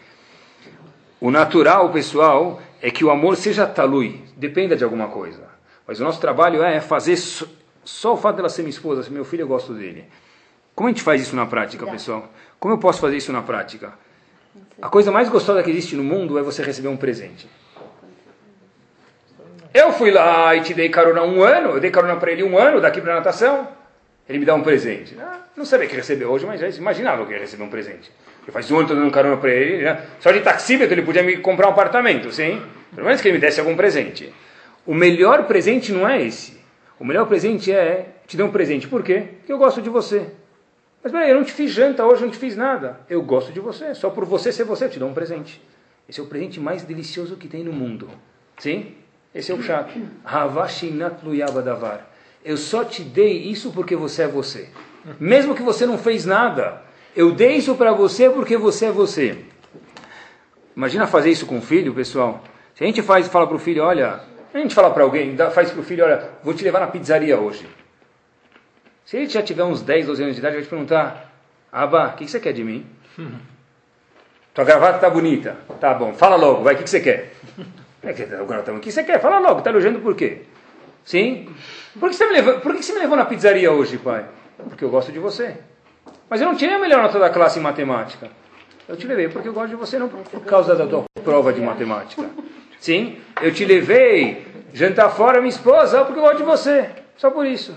O 1.23 1.31
natural, 1.31 1.89
pessoal, 1.89 2.61
é 2.81 2.91
que 2.91 3.05
o 3.05 3.09
amor 3.09 3.37
seja 3.37 3.65
talui, 3.65 4.21
dependa 4.35 4.75
de 4.75 4.83
alguma 4.83 5.07
coisa. 5.07 5.39
Mas 5.87 6.01
o 6.01 6.03
nosso 6.03 6.19
trabalho 6.19 6.61
é 6.61 6.81
fazer 6.81 7.15
só, 7.15 7.45
só 7.81 8.13
o 8.15 8.17
fato 8.17 8.35
dela 8.35 8.49
ser 8.49 8.61
minha 8.61 8.71
esposa, 8.71 9.03
se 9.03 9.09
meu 9.09 9.23
filho 9.23 9.43
eu 9.43 9.47
gosto 9.47 9.73
dele. 9.73 10.03
Como 10.75 10.89
a 10.89 10.91
gente 10.91 11.01
faz 11.01 11.21
isso 11.21 11.33
na 11.33 11.45
prática, 11.45 11.87
pessoal? 11.87 12.29
Como 12.59 12.73
eu 12.73 12.77
posso 12.77 12.99
fazer 12.99 13.15
isso 13.15 13.31
na 13.31 13.41
prática? 13.41 13.93
A 14.81 14.89
coisa 14.89 15.13
mais 15.13 15.29
gostosa 15.29 15.63
que 15.63 15.71
existe 15.71 15.95
no 15.95 16.03
mundo 16.03 16.37
é 16.37 16.41
você 16.41 16.61
receber 16.61 16.89
um 16.89 16.97
presente. 16.97 17.47
Eu 19.73 19.93
fui 19.93 20.11
lá 20.11 20.53
e 20.57 20.61
te 20.61 20.73
dei 20.73 20.89
carona 20.89 21.23
um 21.23 21.41
ano, 21.41 21.69
eu 21.69 21.79
dei 21.79 21.89
carona 21.89 22.17
para 22.17 22.33
ele 22.33 22.43
um 22.43 22.57
ano 22.57 22.81
daqui 22.81 22.99
para 22.99 23.15
natação. 23.15 23.69
Ele 24.27 24.39
me 24.39 24.45
dá 24.45 24.55
um 24.55 24.61
presente. 24.61 25.17
Ah, 25.17 25.39
não 25.55 25.63
sabia 25.63 25.87
que 25.87 25.95
recebeu 25.95 26.29
hoje, 26.29 26.45
mas 26.45 26.59
já 26.59 26.67
imaginava 26.67 27.25
que 27.25 27.31
ia 27.31 27.39
receber 27.39 27.63
um 27.63 27.69
presente. 27.69 28.11
Eu 28.45 28.53
faz 28.53 28.69
um 28.71 28.75
ano 28.75 28.83
estou 28.83 28.97
dando 28.97 29.11
carona 29.11 29.37
para 29.37 29.51
ele. 29.51 29.83
Né? 29.83 30.01
Só 30.19 30.31
de 30.31 30.41
taxímetro 30.41 30.93
ele 30.93 31.01
podia 31.01 31.23
me 31.23 31.37
comprar 31.37 31.67
um 31.67 31.71
apartamento, 31.71 32.31
sim? 32.31 32.61
Pelo 32.93 33.05
menos 33.07 33.21
que 33.21 33.27
ele 33.27 33.37
me 33.37 33.41
desse 33.41 33.59
algum 33.59 33.75
presente. 33.75 34.33
O 34.85 34.93
melhor 34.93 35.45
presente 35.45 35.91
não 35.91 36.07
é 36.07 36.21
esse. 36.21 36.61
O 36.99 37.05
melhor 37.05 37.25
presente 37.25 37.71
é 37.71 38.07
te 38.27 38.37
dar 38.37 38.45
um 38.45 38.51
presente. 38.51 38.87
Por 38.87 39.03
quê? 39.03 39.23
Porque 39.39 39.51
eu 39.51 39.57
gosto 39.57 39.81
de 39.81 39.89
você. 39.89 40.27
Mas 41.01 41.11
peraí, 41.11 41.29
eu 41.29 41.35
não 41.35 41.43
te 41.43 41.51
fiz 41.51 41.71
janta 41.71 42.05
hoje, 42.05 42.21
eu 42.21 42.27
não 42.27 42.33
te 42.33 42.39
fiz 42.39 42.55
nada. 42.55 42.99
Eu 43.09 43.21
gosto 43.21 43.51
de 43.51 43.59
você, 43.59 43.93
só 43.93 44.09
por 44.09 44.25
você 44.25 44.51
ser 44.51 44.63
você, 44.63 44.85
eu 44.85 44.89
te 44.89 44.99
dou 44.99 45.09
um 45.09 45.13
presente. 45.13 45.61
Esse 46.07 46.19
é 46.19 46.23
o 46.23 46.27
presente 46.27 46.59
mais 46.59 46.83
delicioso 46.83 47.35
que 47.35 47.47
tem 47.47 47.63
no 47.63 47.73
mundo. 47.73 48.09
Sim? 48.57 48.93
Esse 49.33 49.51
é 49.51 49.55
o 49.55 49.61
chato. 49.61 49.93
Havashinat 50.23 51.23
luyabadavar. 51.23 52.07
Eu 52.43 52.55
só 52.55 52.83
te 52.83 53.03
dei 53.03 53.37
isso 53.43 53.71
porque 53.71 53.95
você 53.95 54.23
é 54.23 54.27
você. 54.27 54.69
Mesmo 55.19 55.55
que 55.55 55.61
você 55.61 55.85
não 55.85 55.97
fez 55.97 56.25
nada, 56.25 56.81
eu 57.15 57.31
dei 57.31 57.57
isso 57.57 57.75
para 57.75 57.91
você 57.91 58.29
porque 58.29 58.57
você 58.57 58.85
é 58.87 58.91
você. 58.91 59.37
Imagina 60.75 61.05
fazer 61.05 61.29
isso 61.29 61.45
com 61.45 61.59
o 61.59 61.61
filho, 61.61 61.93
pessoal. 61.93 62.43
Se 62.75 62.83
a 62.83 62.87
gente 62.87 63.01
faz, 63.01 63.27
fala 63.27 63.45
para 63.45 63.55
o 63.55 63.59
filho, 63.59 63.83
olha, 63.83 64.21
a 64.53 64.57
gente 64.57 64.73
fala 64.73 64.91
para 64.91 65.03
alguém, 65.03 65.35
faz 65.51 65.71
para 65.71 65.79
o 65.79 65.83
filho, 65.83 66.03
olha, 66.03 66.29
vou 66.43 66.53
te 66.53 66.63
levar 66.63 66.79
na 66.79 66.87
pizzaria 66.87 67.39
hoje. 67.39 67.67
Se 69.05 69.17
ele 69.17 69.27
já 69.27 69.43
tiver 69.43 69.63
uns 69.63 69.81
10, 69.81 70.07
12 70.07 70.23
anos 70.23 70.35
de 70.35 70.39
idade, 70.39 70.55
vai 70.55 70.63
te 70.63 70.69
perguntar: 70.69 71.31
Abba, 71.71 72.07
o 72.07 72.13
que, 72.13 72.27
você 72.27 72.39
quer 72.39 72.53
de 72.53 72.63
mim? 72.63 72.85
Tua 74.53 74.63
gravata 74.63 74.99
tá 74.99 75.09
bonita. 75.09 75.57
Tá 75.79 75.93
bom, 75.93 76.13
fala 76.13 76.35
logo, 76.35 76.63
vai, 76.63 76.75
o 76.75 76.77
que, 76.77 76.89
você 76.89 76.99
quer? 76.99 77.33
É 78.03 78.13
que, 78.13 78.23
o 78.23 78.79
que 78.79 78.91
você 78.91 79.03
quer? 79.03 79.19
Fala 79.19 79.39
logo, 79.39 79.61
tá 79.61 79.69
elogiando 79.69 79.99
por 79.99 80.15
quê? 80.15 80.41
Sim? 81.03 81.49
Por 81.99 82.09
que, 82.09 82.15
você 82.15 82.25
me 82.27 82.33
levou, 82.33 82.59
por 82.59 82.75
que 82.75 82.83
você 82.83 82.93
me 82.93 82.99
levou 82.99 83.17
na 83.17 83.25
pizzaria 83.25 83.71
hoje, 83.71 83.97
pai? 83.97 84.25
Porque 84.69 84.83
eu 84.83 84.89
gosto 84.89 85.11
de 85.11 85.19
você. 85.19 85.57
Mas 86.29 86.41
eu 86.41 86.47
não 86.47 86.55
tirei 86.55 86.75
a 86.75 86.79
melhor 86.79 87.01
nota 87.01 87.19
da 87.19 87.29
classe 87.29 87.59
em 87.59 87.61
matemática. 87.61 88.29
Eu 88.87 88.97
te 88.97 89.07
levei 89.07 89.29
porque 89.29 89.47
eu 89.47 89.53
gosto 89.53 89.69
de 89.69 89.75
você, 89.75 89.97
não 89.97 90.09
por 90.09 90.41
causa 90.41 90.75
da 90.75 90.85
tua 90.85 91.05
prova 91.23 91.53
de 91.53 91.61
matemática. 91.61 92.29
Sim? 92.79 93.17
Eu 93.41 93.53
te 93.53 93.63
levei 93.63 94.45
jantar 94.73 95.09
fora 95.09 95.39
minha 95.39 95.49
esposa 95.49 96.03
porque 96.03 96.19
eu 96.19 96.23
gosto 96.23 96.37
de 96.37 96.43
você. 96.43 96.89
Só 97.15 97.29
por 97.29 97.45
isso. 97.45 97.73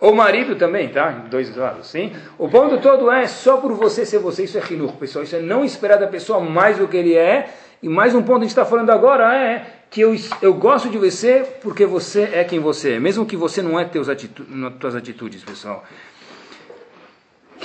O 0.00 0.12
marido 0.12 0.56
também, 0.56 0.88
tá? 0.88 1.10
Dois 1.30 1.54
lados, 1.54 1.88
sim? 1.88 2.10
O 2.38 2.48
ponto 2.48 2.78
todo 2.78 3.10
é 3.10 3.26
só 3.26 3.58
por 3.58 3.74
você 3.74 4.06
ser 4.06 4.18
você, 4.18 4.44
isso 4.44 4.56
é 4.56 4.60
rinur, 4.60 4.92
pessoal. 4.92 5.22
Isso 5.22 5.36
é 5.36 5.40
não 5.40 5.62
esperar 5.62 5.98
da 5.98 6.06
pessoa 6.06 6.40
mais 6.40 6.78
do 6.78 6.88
que 6.88 6.96
ele 6.96 7.14
é. 7.14 7.50
E 7.82 7.88
mais 7.88 8.14
um 8.14 8.22
ponto 8.22 8.38
que 8.38 8.44
a 8.44 8.48
gente 8.48 8.50
está 8.50 8.64
falando 8.64 8.88
agora 8.90 9.34
é 9.36 9.66
que 9.90 10.00
eu, 10.00 10.16
eu 10.40 10.54
gosto 10.54 10.88
de 10.88 10.96
você 10.96 11.46
porque 11.62 11.84
você 11.84 12.30
é 12.32 12.44
quem 12.44 12.58
você 12.58 12.92
é. 12.92 13.00
Mesmo 13.00 13.26
que 13.26 13.36
você 13.36 13.60
não 13.60 13.78
é 13.78 13.84
teus 13.84 14.08
atitu 14.08 14.46
tuas 14.78 14.94
atitudes, 14.94 15.44
pessoal. 15.44 15.84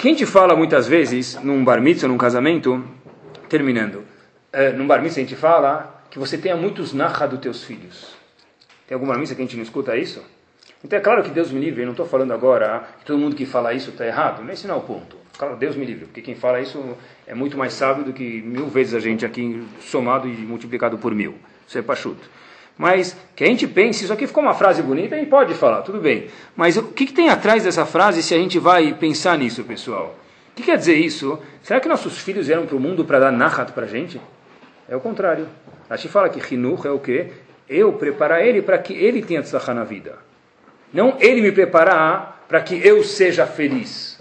Quem 0.06 0.14
te 0.14 0.24
fala 0.24 0.56
muitas 0.56 0.88
vezes, 0.88 1.34
num 1.42 1.64
bar 1.64 1.82
mitzvah, 1.82 2.08
num 2.08 2.16
casamento, 2.16 2.88
terminando, 3.50 4.04
é, 4.54 4.72
num 4.72 4.86
bar 4.86 5.02
mitzvah 5.02 5.20
a 5.20 5.26
gente 5.26 5.36
fala 5.36 6.04
que 6.12 6.20
você 6.20 6.38
tenha 6.38 6.56
muitos 6.56 6.94
narra 6.94 7.26
dos 7.26 7.40
teus 7.40 7.64
filhos. 7.64 8.16
Tem 8.86 8.94
alguma 8.94 9.18
missa 9.18 9.34
que 9.34 9.42
a 9.42 9.44
gente 9.44 9.56
não 9.56 9.64
escuta 9.64 9.98
isso? 9.98 10.24
Então 10.84 11.00
é 11.00 11.02
claro 11.02 11.24
que 11.24 11.32
Deus 11.32 11.50
me 11.50 11.60
livre, 11.60 11.82
eu 11.82 11.86
não 11.88 11.94
estou 11.94 12.06
falando 12.06 12.34
agora 12.34 12.88
que 13.00 13.06
todo 13.06 13.18
mundo 13.18 13.36
que 13.36 13.48
fala 13.48 13.74
isso 13.74 13.90
está 13.90 14.06
errado, 14.06 14.48
esse 14.52 14.68
não 14.68 14.76
é 14.76 14.78
o 14.78 14.82
ponto. 14.82 15.18
Claro, 15.40 15.56
Deus 15.56 15.76
me 15.76 15.84
livre, 15.84 16.06
porque 16.06 16.22
quem 16.22 16.36
fala 16.36 16.62
isso 16.62 16.80
é 17.26 17.34
muito 17.34 17.58
mais 17.58 17.74
sábio 17.74 18.04
do 18.04 18.14
que 18.14 18.44
mil 18.44 18.68
vezes 18.68 18.94
a 18.94 19.00
gente 19.00 19.26
aqui 19.26 19.66
somado 19.80 20.28
e 20.28 20.34
multiplicado 20.34 21.00
por 21.00 21.16
mil. 21.16 21.34
Isso 21.68 21.80
é 21.80 21.82
pachuto. 21.82 22.30
Mas 22.78 23.16
que 23.36 23.44
a 23.44 23.48
gente 23.48 23.66
pense, 23.68 24.04
isso 24.04 24.12
aqui 24.12 24.28
ficou 24.28 24.44
uma 24.44 24.54
frase 24.54 24.82
bonita, 24.82 25.16
a 25.16 25.18
gente 25.18 25.30
pode 25.30 25.54
falar, 25.54 25.82
tudo 25.82 26.00
bem. 26.00 26.28
Mas 26.56 26.76
o 26.76 26.84
que, 26.84 27.06
que 27.06 27.14
tem 27.14 27.30
atrás 27.30 27.64
dessa 27.64 27.86
frase 27.86 28.22
se 28.22 28.34
a 28.34 28.38
gente 28.38 28.60
vai 28.60 28.94
pensar 28.94 29.38
nisso, 29.38 29.64
pessoal? 29.64 30.16
O 30.52 30.56
que 30.56 30.64
quer 30.64 30.78
dizer 30.78 30.96
isso? 30.96 31.40
Será 31.62 31.80
que 31.80 31.88
nossos 31.88 32.18
filhos 32.18 32.48
vieram 32.48 32.66
para 32.66 32.76
o 32.76 32.80
mundo 32.80 33.06
para 33.06 33.20
dar 33.20 33.32
nahat 33.32 33.72
para 33.72 33.86
a 33.86 33.88
gente? 33.88 34.20
É 34.90 34.96
o 34.96 35.00
contrário. 35.00 35.48
A 35.90 35.96
gente 35.96 36.10
fala 36.10 36.30
que 36.30 36.54
Hinuch 36.54 36.86
é 36.86 36.92
o 36.92 37.00
quê? 37.00 37.32
Eu 37.68 37.94
preparar 37.94 38.46
ele 38.46 38.62
para 38.62 38.78
que 38.78 38.94
ele 38.94 39.22
tenha 39.22 39.42
tzachá 39.42 39.74
na 39.74 39.84
vida. 39.84 40.18
Não 40.94 41.18
ele 41.20 41.42
me 41.42 41.52
preparar 41.52 42.46
para 42.48 42.62
que 42.62 42.76
eu 42.86 43.04
seja 43.04 43.46
feliz. 43.46 44.16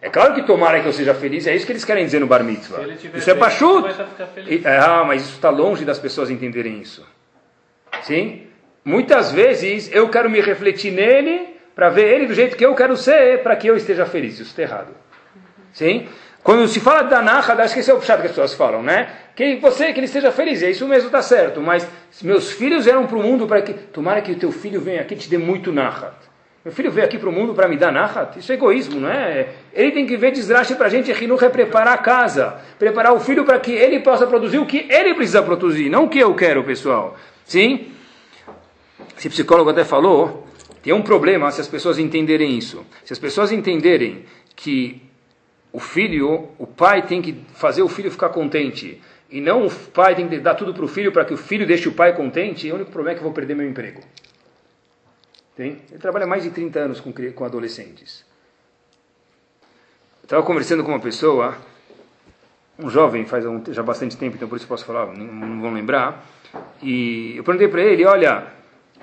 É 0.00 0.08
claro 0.08 0.34
que 0.34 0.42
tomara 0.42 0.80
que 0.80 0.86
eu 0.86 0.92
seja 0.92 1.14
feliz, 1.14 1.46
é 1.46 1.56
isso 1.56 1.66
que 1.66 1.72
eles 1.72 1.84
querem 1.84 2.04
dizer 2.04 2.20
no 2.20 2.26
bar 2.26 2.44
mitzvah. 2.44 2.82
Isso 3.14 3.30
é 3.30 3.34
pachut. 3.34 3.88
Ah, 4.64 5.04
mas 5.04 5.22
isso 5.22 5.34
está 5.34 5.50
longe 5.50 5.84
das 5.84 5.98
pessoas 5.98 6.30
entenderem 6.30 6.80
isso. 6.80 7.04
Sim? 8.06 8.42
Muitas 8.84 9.32
vezes 9.32 9.90
eu 9.92 10.08
quero 10.08 10.30
me 10.30 10.40
refletir 10.40 10.92
nele 10.92 11.56
para 11.74 11.88
ver 11.88 12.06
ele 12.06 12.26
do 12.26 12.34
jeito 12.34 12.56
que 12.56 12.64
eu 12.64 12.72
quero 12.72 12.96
ser, 12.96 13.42
para 13.42 13.56
que 13.56 13.66
eu 13.66 13.76
esteja 13.76 14.06
feliz. 14.06 14.34
Isso 14.34 14.50
está 14.50 14.62
errado. 14.62 14.94
Sim? 15.72 16.06
Quando 16.40 16.68
se 16.68 16.78
fala 16.78 17.02
da 17.02 17.20
Naha, 17.20 17.60
acho 17.64 17.74
que 17.74 17.80
esse 17.80 17.90
é 17.90 17.94
o 17.94 17.96
puxado 17.96 18.20
que 18.20 18.28
as 18.28 18.32
pessoas 18.32 18.54
falam, 18.54 18.80
né? 18.80 19.08
Que 19.34 19.56
você, 19.56 19.92
que 19.92 19.98
ele 19.98 20.06
esteja 20.06 20.30
feliz, 20.30 20.62
é 20.62 20.70
isso 20.70 20.86
mesmo, 20.86 21.06
está 21.06 21.20
certo. 21.20 21.60
Mas 21.60 21.90
meus 22.22 22.52
filhos 22.52 22.86
eram 22.86 23.06
para 23.06 23.18
o 23.18 23.22
mundo 23.22 23.48
para 23.48 23.60
que. 23.60 23.74
Tomara 23.74 24.20
que 24.22 24.30
o 24.30 24.36
teu 24.36 24.52
filho 24.52 24.80
venha 24.80 25.00
aqui 25.00 25.14
e 25.14 25.16
te 25.16 25.28
dê 25.28 25.36
muito 25.36 25.72
Nahat. 25.72 26.14
Meu 26.64 26.72
filho 26.72 26.92
veio 26.92 27.04
aqui 27.04 27.18
para 27.18 27.28
o 27.28 27.32
mundo 27.32 27.54
para 27.54 27.66
me 27.66 27.76
dar 27.76 27.90
Nahat? 27.90 28.38
Isso 28.38 28.52
é 28.52 28.54
egoísmo, 28.54 29.00
não 29.00 29.10
é? 29.10 29.48
Ele 29.74 29.90
tem 29.90 30.06
que 30.06 30.16
ver 30.16 30.30
desgraça 30.30 30.76
para 30.76 30.86
a 30.86 30.88
gente. 30.88 31.12
Rinuch 31.12 31.44
é 31.44 31.48
preparar 31.48 31.94
a 31.94 31.98
casa, 31.98 32.54
preparar 32.78 33.12
o 33.12 33.18
filho 33.18 33.44
para 33.44 33.58
que 33.58 33.72
ele 33.72 33.98
possa 33.98 34.28
produzir 34.28 34.58
o 34.58 34.66
que 34.66 34.86
ele 34.88 35.12
precisa 35.14 35.42
produzir, 35.42 35.90
não 35.90 36.04
o 36.04 36.08
que 36.08 36.20
eu 36.20 36.32
quero, 36.36 36.62
pessoal. 36.62 37.16
Sim? 37.44 37.95
Esse 39.16 39.28
psicólogo 39.28 39.70
até 39.70 39.84
falou, 39.84 40.46
tem 40.82 40.92
um 40.92 41.02
problema 41.02 41.50
se 41.50 41.60
as 41.60 41.68
pessoas 41.68 41.98
entenderem 41.98 42.56
isso. 42.56 42.84
Se 43.04 43.12
as 43.12 43.18
pessoas 43.18 43.50
entenderem 43.50 44.24
que 44.54 45.02
o 45.72 45.80
filho, 45.80 46.48
o 46.58 46.66
pai 46.66 47.06
tem 47.06 47.20
que 47.20 47.44
fazer 47.54 47.82
o 47.82 47.88
filho 47.88 48.10
ficar 48.10 48.28
contente. 48.28 49.00
E 49.28 49.40
não 49.40 49.66
o 49.66 49.70
pai 49.70 50.14
tem 50.14 50.28
que 50.28 50.38
dar 50.38 50.54
tudo 50.54 50.72
para 50.72 50.84
o 50.84 50.88
filho 50.88 51.10
para 51.10 51.24
que 51.24 51.34
o 51.34 51.36
filho 51.36 51.66
deixe 51.66 51.88
o 51.88 51.92
pai 51.92 52.14
contente. 52.14 52.70
O 52.70 52.74
único 52.74 52.90
problema 52.90 53.12
é 53.12 53.14
que 53.14 53.20
eu 53.20 53.24
vou 53.24 53.32
perder 53.32 53.56
meu 53.56 53.68
emprego. 53.68 54.00
Tem? 55.56 55.82
Ele 55.90 55.98
trabalha 55.98 56.26
mais 56.26 56.42
de 56.42 56.50
30 56.50 56.78
anos 56.78 57.00
com, 57.00 57.12
com 57.12 57.44
adolescentes. 57.44 58.24
Estava 60.22 60.42
conversando 60.42 60.82
com 60.82 60.90
uma 60.90 61.00
pessoa, 61.00 61.56
um 62.78 62.90
jovem, 62.90 63.24
faz 63.24 63.44
já 63.70 63.82
bastante 63.82 64.16
tempo, 64.16 64.36
então 64.36 64.48
por 64.48 64.56
isso 64.56 64.66
posso 64.66 64.84
falar, 64.84 65.06
não 65.14 65.60
vão 65.60 65.72
lembrar. 65.72 66.26
E 66.82 67.36
eu 67.36 67.44
perguntei 67.44 67.68
para 67.68 67.82
ele: 67.82 68.04
olha, 68.04 68.55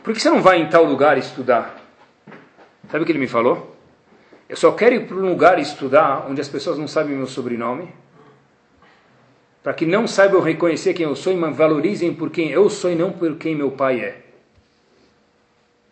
por 0.03 0.13
que 0.13 0.19
você 0.19 0.29
não 0.29 0.41
vai 0.41 0.61
em 0.61 0.67
tal 0.67 0.83
lugar 0.83 1.17
estudar? 1.17 1.81
Sabe 2.91 3.03
o 3.03 3.05
que 3.05 3.11
ele 3.11 3.19
me 3.19 3.27
falou? 3.27 3.75
Eu 4.47 4.57
só 4.57 4.71
quero 4.71 4.95
ir 4.95 5.07
para 5.07 5.15
um 5.15 5.29
lugar 5.29 5.57
estudar 5.57 6.27
onde 6.29 6.41
as 6.41 6.49
pessoas 6.49 6.77
não 6.77 6.87
sabem 6.87 7.15
meu 7.15 7.25
sobrenome, 7.25 7.89
para 9.63 9.73
que 9.73 9.85
não 9.85 10.05
saibam 10.05 10.41
reconhecer 10.41 10.93
quem 10.93 11.05
eu 11.05 11.15
sou 11.15 11.31
e 11.31 11.35
me 11.35 11.49
valorizem 11.51 12.13
por 12.13 12.29
quem 12.29 12.51
eu 12.51 12.69
sou 12.69 12.91
e 12.91 12.95
não 12.95 13.11
por 13.11 13.35
quem 13.37 13.55
meu 13.55 13.71
pai 13.71 14.01
é. 14.01 14.17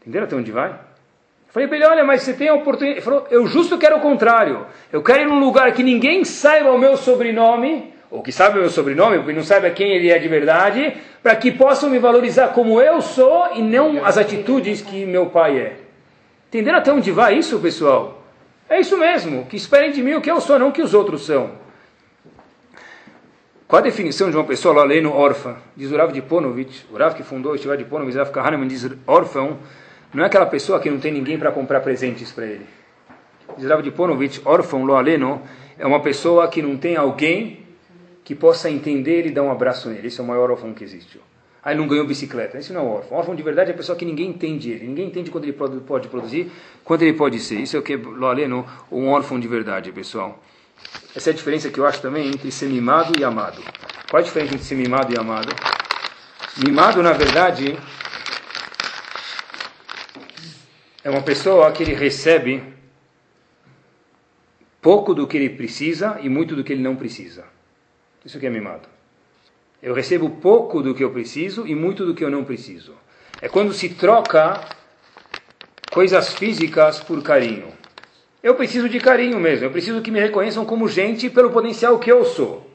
Entenderam 0.01 0.26
até 0.26 0.36
onde 0.36 0.51
vai? 0.51 0.70
Eu 0.72 1.53
falei 1.53 1.68
para 1.68 1.78
ele, 1.78 1.86
olha, 1.86 2.03
mas 2.03 2.24
você 2.24 2.34
tem 2.34 2.49
a 2.49 2.53
oportunidade. 2.53 2.99
Ele 2.99 3.01
falou, 3.01 3.28
eu 3.32 3.47
justo 3.47 3.78
quero 3.78 3.97
o 3.97 4.01
contrário. 4.01 4.66
Eu 4.91 5.01
quero 5.01 5.22
ir 5.22 5.26
num 5.26 5.39
lugar 5.39 5.72
que 5.74 5.84
ninguém 5.84 6.26
saiba 6.26 6.72
o 6.72 6.78
meu 6.78 6.97
sobrenome, 6.97 7.93
ou 8.09 8.22
que 8.22 8.32
saiba 8.32 8.57
o 8.57 8.62
meu 8.62 8.70
sobrenome, 8.70 9.18
porque 9.20 9.34
não 9.34 9.43
saiba 9.43 9.70
quem 9.70 9.91
ele 9.91 10.09
é 10.09 10.20
de 10.20 10.28
verdade, 10.28 10.97
para 11.22 11.36
que 11.36 11.52
possam 11.52 11.90
me 11.90 12.00
valorizar 12.00 12.50
como 12.50 12.82
eu 12.82 13.02
sou 13.02 13.54
e 13.54 13.62
não 13.62 14.04
as 14.04 14.18
atitudes 14.18 14.82
que 14.82 15.06
meu 15.06 15.28
pai 15.28 15.60
é. 15.60 15.78
Entenderam 16.50 16.80
até 16.80 16.92
onde 16.92 17.12
vai 17.12 17.38
isso, 17.38 17.60
pessoal? 17.60 18.24
É 18.68 18.80
isso 18.80 18.98
mesmo, 18.98 19.46
que 19.46 19.56
esperem 19.56 19.92
de 19.92 20.02
mim 20.02 20.14
o 20.14 20.22
que 20.22 20.32
eu 20.32 20.42
sou, 20.42 20.58
não 20.58 20.70
o 20.70 20.72
que 20.72 20.82
os 20.82 20.94
outros 20.94 21.26
são. 21.26 21.52
Qual 23.68 23.80
a 23.80 23.84
definição 23.84 24.30
de 24.30 24.36
uma 24.36 24.44
pessoa 24.44 24.74
lá 24.76 24.84
lendo 24.84 25.14
órfã? 25.14 25.56
Diz 25.78 25.92
o 25.92 25.98
Rav 25.98 26.12
de 26.12 26.22
Ponovitch, 26.22 26.84
o 26.92 26.98
Rav 26.98 27.16
que 27.16 27.24
fundou 27.24 27.54
o 27.54 27.56
Estivar 27.56 27.78
de 27.78 27.86
Ponovitch, 27.86 28.18
Rav 28.18 28.32
Kahneman 28.32 28.68
diz 28.68 28.90
órfão, 29.08 29.60
não 30.14 30.24
é 30.24 30.28
aquela 30.28 30.46
pessoa 30.46 30.80
que 30.80 30.90
não 30.90 31.00
tem 31.00 31.12
ninguém 31.12 31.38
para 31.38 31.52
comprar 31.52 31.80
presentes 31.80 32.32
para 32.32 32.46
ele. 32.46 32.66
Diz 33.56 33.66
o 33.66 33.70
Rav 33.70 33.82
de 33.82 33.92
Ponovitch, 33.92 34.40
órfão, 34.44 34.84
lo 34.84 34.96
aleno, 34.96 35.42
é 35.78 35.86
uma 35.86 36.02
pessoa 36.02 36.48
que 36.50 36.62
não 36.62 36.76
tem 36.76 36.98
alguém 36.98 37.61
que 38.32 38.36
possa 38.36 38.70
entender 38.70 39.26
e 39.26 39.30
dar 39.30 39.44
um 39.44 39.52
abraço 39.52 39.90
nele. 39.90 40.08
Esse 40.08 40.22
é 40.22 40.24
o 40.24 40.26
maior 40.26 40.50
órfão 40.50 40.74
que 40.74 40.86
existe. 40.86 41.20
Aí 41.62 41.76
não 41.76 41.86
ganhou 41.86 42.08
bicicleta. 42.08 42.58
Isso 42.58 42.72
não 42.72 42.80
é 42.80 42.84
órfão. 42.86 43.18
Órfão 43.18 43.36
de 43.36 43.44
verdade 43.44 43.72
é 43.72 43.74
a 43.74 43.76
pessoa 43.76 43.98
que 43.98 44.06
ninguém 44.06 44.30
entende 44.30 44.72
ele. 44.72 44.88
Ninguém 44.88 45.08
entende 45.08 45.30
quando 45.30 45.44
ele 45.44 45.52
pode 45.52 46.08
produzir, 46.08 46.50
quando 46.82 47.02
ele 47.02 47.12
pode 47.12 47.42
ser. 47.42 47.60
Isso 47.60 47.76
é 47.76 47.80
o 47.82 47.84
que 47.84 47.98
lo 47.98 48.26
aleno, 48.26 48.66
um 48.90 49.10
órfão 49.10 49.38
de 49.38 49.50
verdade, 49.50 49.92
pessoal. 49.92 50.42
Essa 51.14 51.32
é 51.32 51.34
a 51.34 51.36
diferença 51.36 51.70
que 51.70 51.78
eu 51.78 51.86
acho 51.86 52.02
também 52.02 52.30
entre 52.30 52.50
ser 52.54 52.70
mimado 52.70 53.12
e 53.20 53.24
amado. 53.26 53.62
Qual 54.10 54.22
a 54.22 54.24
diferença 54.24 54.54
entre 54.54 54.66
ser 54.66 54.76
mimado 54.76 55.14
e 55.14 55.20
amado? 55.20 55.54
Mimado, 56.66 57.04
na 57.04 57.12
verdade, 57.12 57.78
é 61.04 61.10
uma 61.10 61.22
pessoa 61.22 61.70
que 61.74 61.84
ele 61.84 61.94
recebe 61.94 62.64
pouco 64.82 65.14
do 65.14 65.28
que 65.28 65.36
ele 65.36 65.50
precisa 65.50 66.18
e 66.22 66.30
muito 66.30 66.56
do 66.56 66.64
que 66.64 66.72
ele 66.72 66.82
não 66.82 66.96
precisa. 66.96 67.44
Isso 68.26 68.40
que 68.40 68.46
é 68.46 68.50
mimado. 68.50 68.88
Eu 69.82 69.94
recebo 69.94 70.30
pouco 70.30 70.82
do 70.82 70.94
que 70.94 71.04
eu 71.04 71.12
preciso 71.12 71.66
e 71.66 71.74
muito 71.74 72.06
do 72.06 72.14
que 72.14 72.24
eu 72.24 72.30
não 72.30 72.44
preciso. 72.44 72.96
É 73.42 73.50
quando 73.50 73.74
se 73.74 73.90
troca 73.90 74.62
coisas 75.92 76.34
físicas 76.34 77.00
por 77.00 77.22
carinho. 77.24 77.68
Eu 78.44 78.56
preciso 78.56 78.88
de 78.88 79.00
carinho 79.00 79.40
mesmo. 79.40 79.66
Eu 79.66 79.72
preciso 79.72 80.02
que 80.02 80.12
me 80.12 80.20
reconheçam 80.20 80.66
como 80.66 80.88
gente 80.88 81.30
pelo 81.30 81.52
potencial 81.52 81.98
que 82.00 82.12
eu 82.12 82.24
sou. 82.26 82.70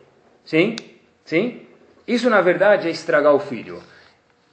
Sim? 0.45 0.77
Sim? 1.25 1.63
Isso, 2.07 2.29
na 2.31 2.41
verdade, 2.41 2.89
é 2.89 2.91
estragar 2.91 3.35
o 3.35 3.41
filho. 3.41 3.81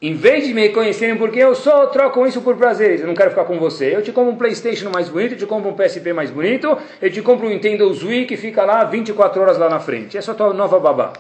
Em 0.04 0.16
vez 0.16 0.46
de 0.46 0.54
me 0.54 0.64
reconhecerem 0.64 1.16
por 1.16 1.32
quem 1.32 1.44
eu 1.44 1.56
sou, 1.56 1.88
trocam 1.88 2.28
isso 2.28 2.42
por 2.42 2.58
prazeres. 2.58 3.00
Eu 3.00 3.08
não 3.08 3.14
quero 3.14 3.30
ficar 3.30 3.46
com 3.46 3.58
você. 3.58 3.96
Eu 3.96 4.02
te 4.02 4.12
compro 4.12 4.34
um 4.34 4.36
Playstation 4.36 4.90
mais 4.90 5.08
bonito, 5.08 5.32
eu 5.32 5.38
te 5.38 5.46
compro 5.46 5.70
um 5.70 5.74
PSP 5.74 6.12
mais 6.12 6.30
bonito, 6.30 6.78
eu 7.02 7.10
te 7.10 7.22
compro 7.22 7.48
um 7.48 7.50
Nintendo 7.50 7.90
Wii 7.90 8.26
que 8.26 8.36
fica 8.36 8.66
lá 8.66 8.84
24 8.84 9.42
horas 9.42 9.58
lá 9.58 9.70
na 9.70 9.80
frente. 9.80 10.18
Essa 10.18 10.32
é 10.32 10.34
a 10.34 10.36
tua 10.36 10.54
nova 10.54 10.78
babá. 10.78 11.14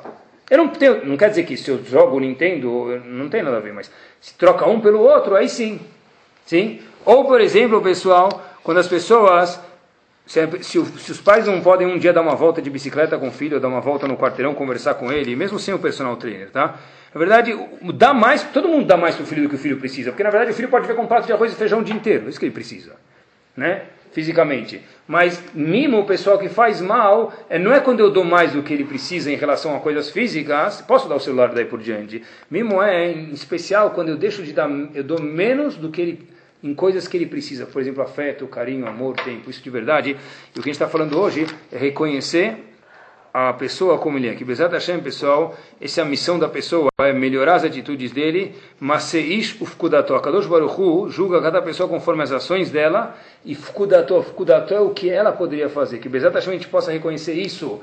Eu 0.50 0.58
não, 0.58 0.68
tenho, 0.68 1.06
não 1.06 1.16
quer 1.16 1.30
dizer 1.30 1.44
que 1.44 1.56
se 1.56 1.72
eu 1.72 1.82
jogo 1.82 2.18
o 2.18 2.20
Nintendo, 2.20 3.02
não 3.06 3.30
tem 3.30 3.42
nada 3.42 3.56
a 3.56 3.62
ver, 3.62 3.72
mas 3.72 3.90
se 4.20 4.34
troca 4.34 4.68
um 4.68 4.82
pelo 4.82 5.00
outro, 5.00 5.34
aí 5.34 5.48
sim. 5.48 5.80
Sim? 6.46 6.82
Ou, 7.06 7.24
por 7.24 7.40
exemplo, 7.40 7.82
pessoal, 7.82 8.44
quando 8.66 8.80
as 8.80 8.88
pessoas. 8.90 9.62
Se, 10.26 10.48
se, 10.64 10.86
se, 10.86 11.12
os 11.12 11.20
pais 11.20 11.46
não 11.46 11.62
podem 11.62 11.86
um 11.86 11.98
dia 11.98 12.14
dar 12.14 12.22
uma 12.22 12.36
volta 12.36 12.62
de 12.62 12.70
bicicleta 12.70 13.18
com 13.18 13.28
o 13.28 13.32
filho, 13.32 13.60
dar 13.60 13.68
uma 13.68 13.82
volta 13.82 14.08
no 14.08 14.16
quarteirão, 14.16 14.54
conversar 14.54 14.94
com 14.96 15.12
ele, 15.12 15.36
mesmo 15.36 15.60
sem 15.60 15.74
o 15.74 15.80
personal 15.80 16.16
trainer, 16.16 16.50
tá? 16.50 16.80
Na 17.14 17.20
verdade, 17.20 17.54
dá 17.94 18.14
mais, 18.14 18.42
todo 18.44 18.68
mundo 18.68 18.86
dá 18.86 18.96
mais 18.96 19.16
para 19.16 19.24
o 19.24 19.28
filho 19.28 19.44
do 19.44 19.50
que 19.50 19.56
o 19.56 19.60
filho 19.60 19.78
precisa, 19.78 20.12
porque 20.12 20.24
na 20.24 20.30
verdade 20.30 20.52
o 20.52 20.54
filho 20.54 20.70
pode 20.70 20.88
ver 20.88 20.96
com 20.96 21.04
um 21.04 21.08
prato 21.08 21.28
de 21.28 21.34
arroz 21.34 21.52
e 21.52 21.56
feijão 21.56 21.80
o 21.80 21.84
dia 21.84 21.94
inteiro, 21.94 22.26
é 22.26 22.30
isso 22.30 22.40
que 22.40 22.46
ele 22.46 22.54
precisa, 22.54 22.96
né? 23.56 23.84
fisicamente. 24.14 24.82
Mas 25.08 25.44
mimo, 25.54 26.00
o 26.00 26.06
pessoal 26.06 26.38
que 26.38 26.48
faz 26.48 26.80
mal, 26.80 27.34
é, 27.50 27.60
não 27.60 27.74
é 27.74 27.80
quando 27.80 28.00
eu 28.00 28.12
dou 28.12 28.24
mais 28.24 28.54
do 28.54 28.64
que 28.64 28.74
ele 28.74 28.86
precisa 28.86 29.32
em 29.32 29.36
relação 29.36 29.76
a 29.76 29.80
coisas 29.80 30.10
físicas, 30.10 30.82
posso 30.82 31.10
dar 31.10 31.16
o 31.16 31.20
celular 31.20 31.50
daí 31.50 31.66
por 31.66 31.80
diante. 31.80 32.24
Mimo 32.50 32.82
é, 32.82 33.12
em 33.12 33.32
especial, 33.32 33.92
quando 33.92 34.10
eu 34.10 34.16
deixo 34.16 34.44
de 34.44 34.54
dar, 34.54 34.70
eu 34.94 35.04
dou 35.04 35.20
menos 35.20 35.76
do 35.76 35.90
que 35.90 36.02
ele 36.02 36.33
em 36.64 36.74
coisas 36.74 37.08
que 37.08 37.18
ele 37.18 37.26
precisa, 37.26 37.66
por 37.66 37.82
exemplo, 37.82 38.02
afeto, 38.02 38.48
carinho, 38.48 38.88
amor, 38.88 39.16
tempo, 39.18 39.50
isso 39.50 39.62
de 39.62 39.70
verdade. 39.70 40.18
E 40.56 40.60
o 40.60 40.64
que 40.64 40.70
a 40.70 40.72
gente 40.72 40.76
está 40.76 40.88
falando 40.88 41.20
hoje 41.20 41.46
é 41.70 41.78
reconhecer 41.78 42.56
a 43.34 43.52
pessoa 43.52 43.98
como 43.98 44.18
ele 44.18 44.30
é. 44.30 44.36
Que 44.36 44.46
Bezat 44.46 44.72
Hashem, 44.72 45.02
pessoal, 45.02 45.58
essa 45.82 46.02
é 46.02 46.04
a 46.04 46.06
missão 46.06 46.40
da 46.40 46.48
pessoa, 46.48 46.90
é 47.00 47.12
melhorar 47.12 47.56
as 47.56 47.64
atitudes 47.64 48.12
dele, 48.12 48.56
mas 48.80 49.04
seish 49.04 49.60
ufkudato. 49.60 50.18
Kadosh 50.20 50.46
Baruch 50.46 50.80
Hu 50.80 51.10
julga 51.10 51.42
cada 51.42 51.62
pessoa 51.62 51.90
conforme 51.90 52.24
as 52.24 52.32
ações 52.32 52.70
dela, 52.70 53.18
e 53.44 53.56
fkudato, 53.56 54.22
fkudato 54.22 54.74
é 54.74 54.80
o 54.80 54.92
que 54.92 55.10
ela 55.10 55.32
poderia 55.32 55.68
fazer. 55.68 55.98
Que 55.98 56.08
Bezat 56.08 56.34
Hashem 56.34 56.54
a 56.54 56.58
gente 56.58 56.68
possa 56.70 56.92
reconhecer 56.92 57.34
isso 57.34 57.82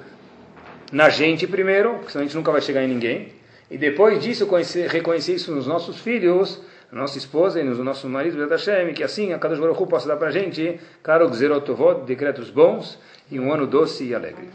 na 0.92 1.10
gente 1.10 1.46
primeiro, 1.46 1.94
porque 1.94 2.12
senão 2.12 2.22
a 2.22 2.26
gente 2.26 2.36
nunca 2.36 2.50
vai 2.50 2.62
chegar 2.62 2.82
em 2.82 2.88
ninguém, 2.88 3.28
e 3.70 3.76
depois 3.76 4.22
disso 4.22 4.46
conhecer, 4.46 4.88
reconhecer 4.88 5.34
isso 5.34 5.52
nos 5.54 5.66
nossos 5.66 5.98
filhos, 5.98 6.60
nossa 6.92 7.18
esposa 7.18 7.60
e 7.60 7.64
nos 7.64 7.78
nossos 7.78 8.10
maridos, 8.10 8.38
Bezat 8.38 8.92
que 8.94 9.02
assim 9.02 9.32
a 9.32 9.38
Kadosh 9.38 9.60
Baruch 9.60 9.86
possa 9.86 10.08
dar 10.08 10.16
para 10.16 10.28
a 10.28 10.32
gente, 10.32 10.80
caro 11.02 11.28
Gzerotovot, 11.28 12.04
decretos 12.04 12.50
bons, 12.50 12.98
e 13.30 13.38
um 13.38 13.52
ano 13.52 13.66
doce 13.66 14.04
e 14.04 14.14
alegre. 14.14 14.48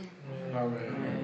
Amen. 0.54 1.15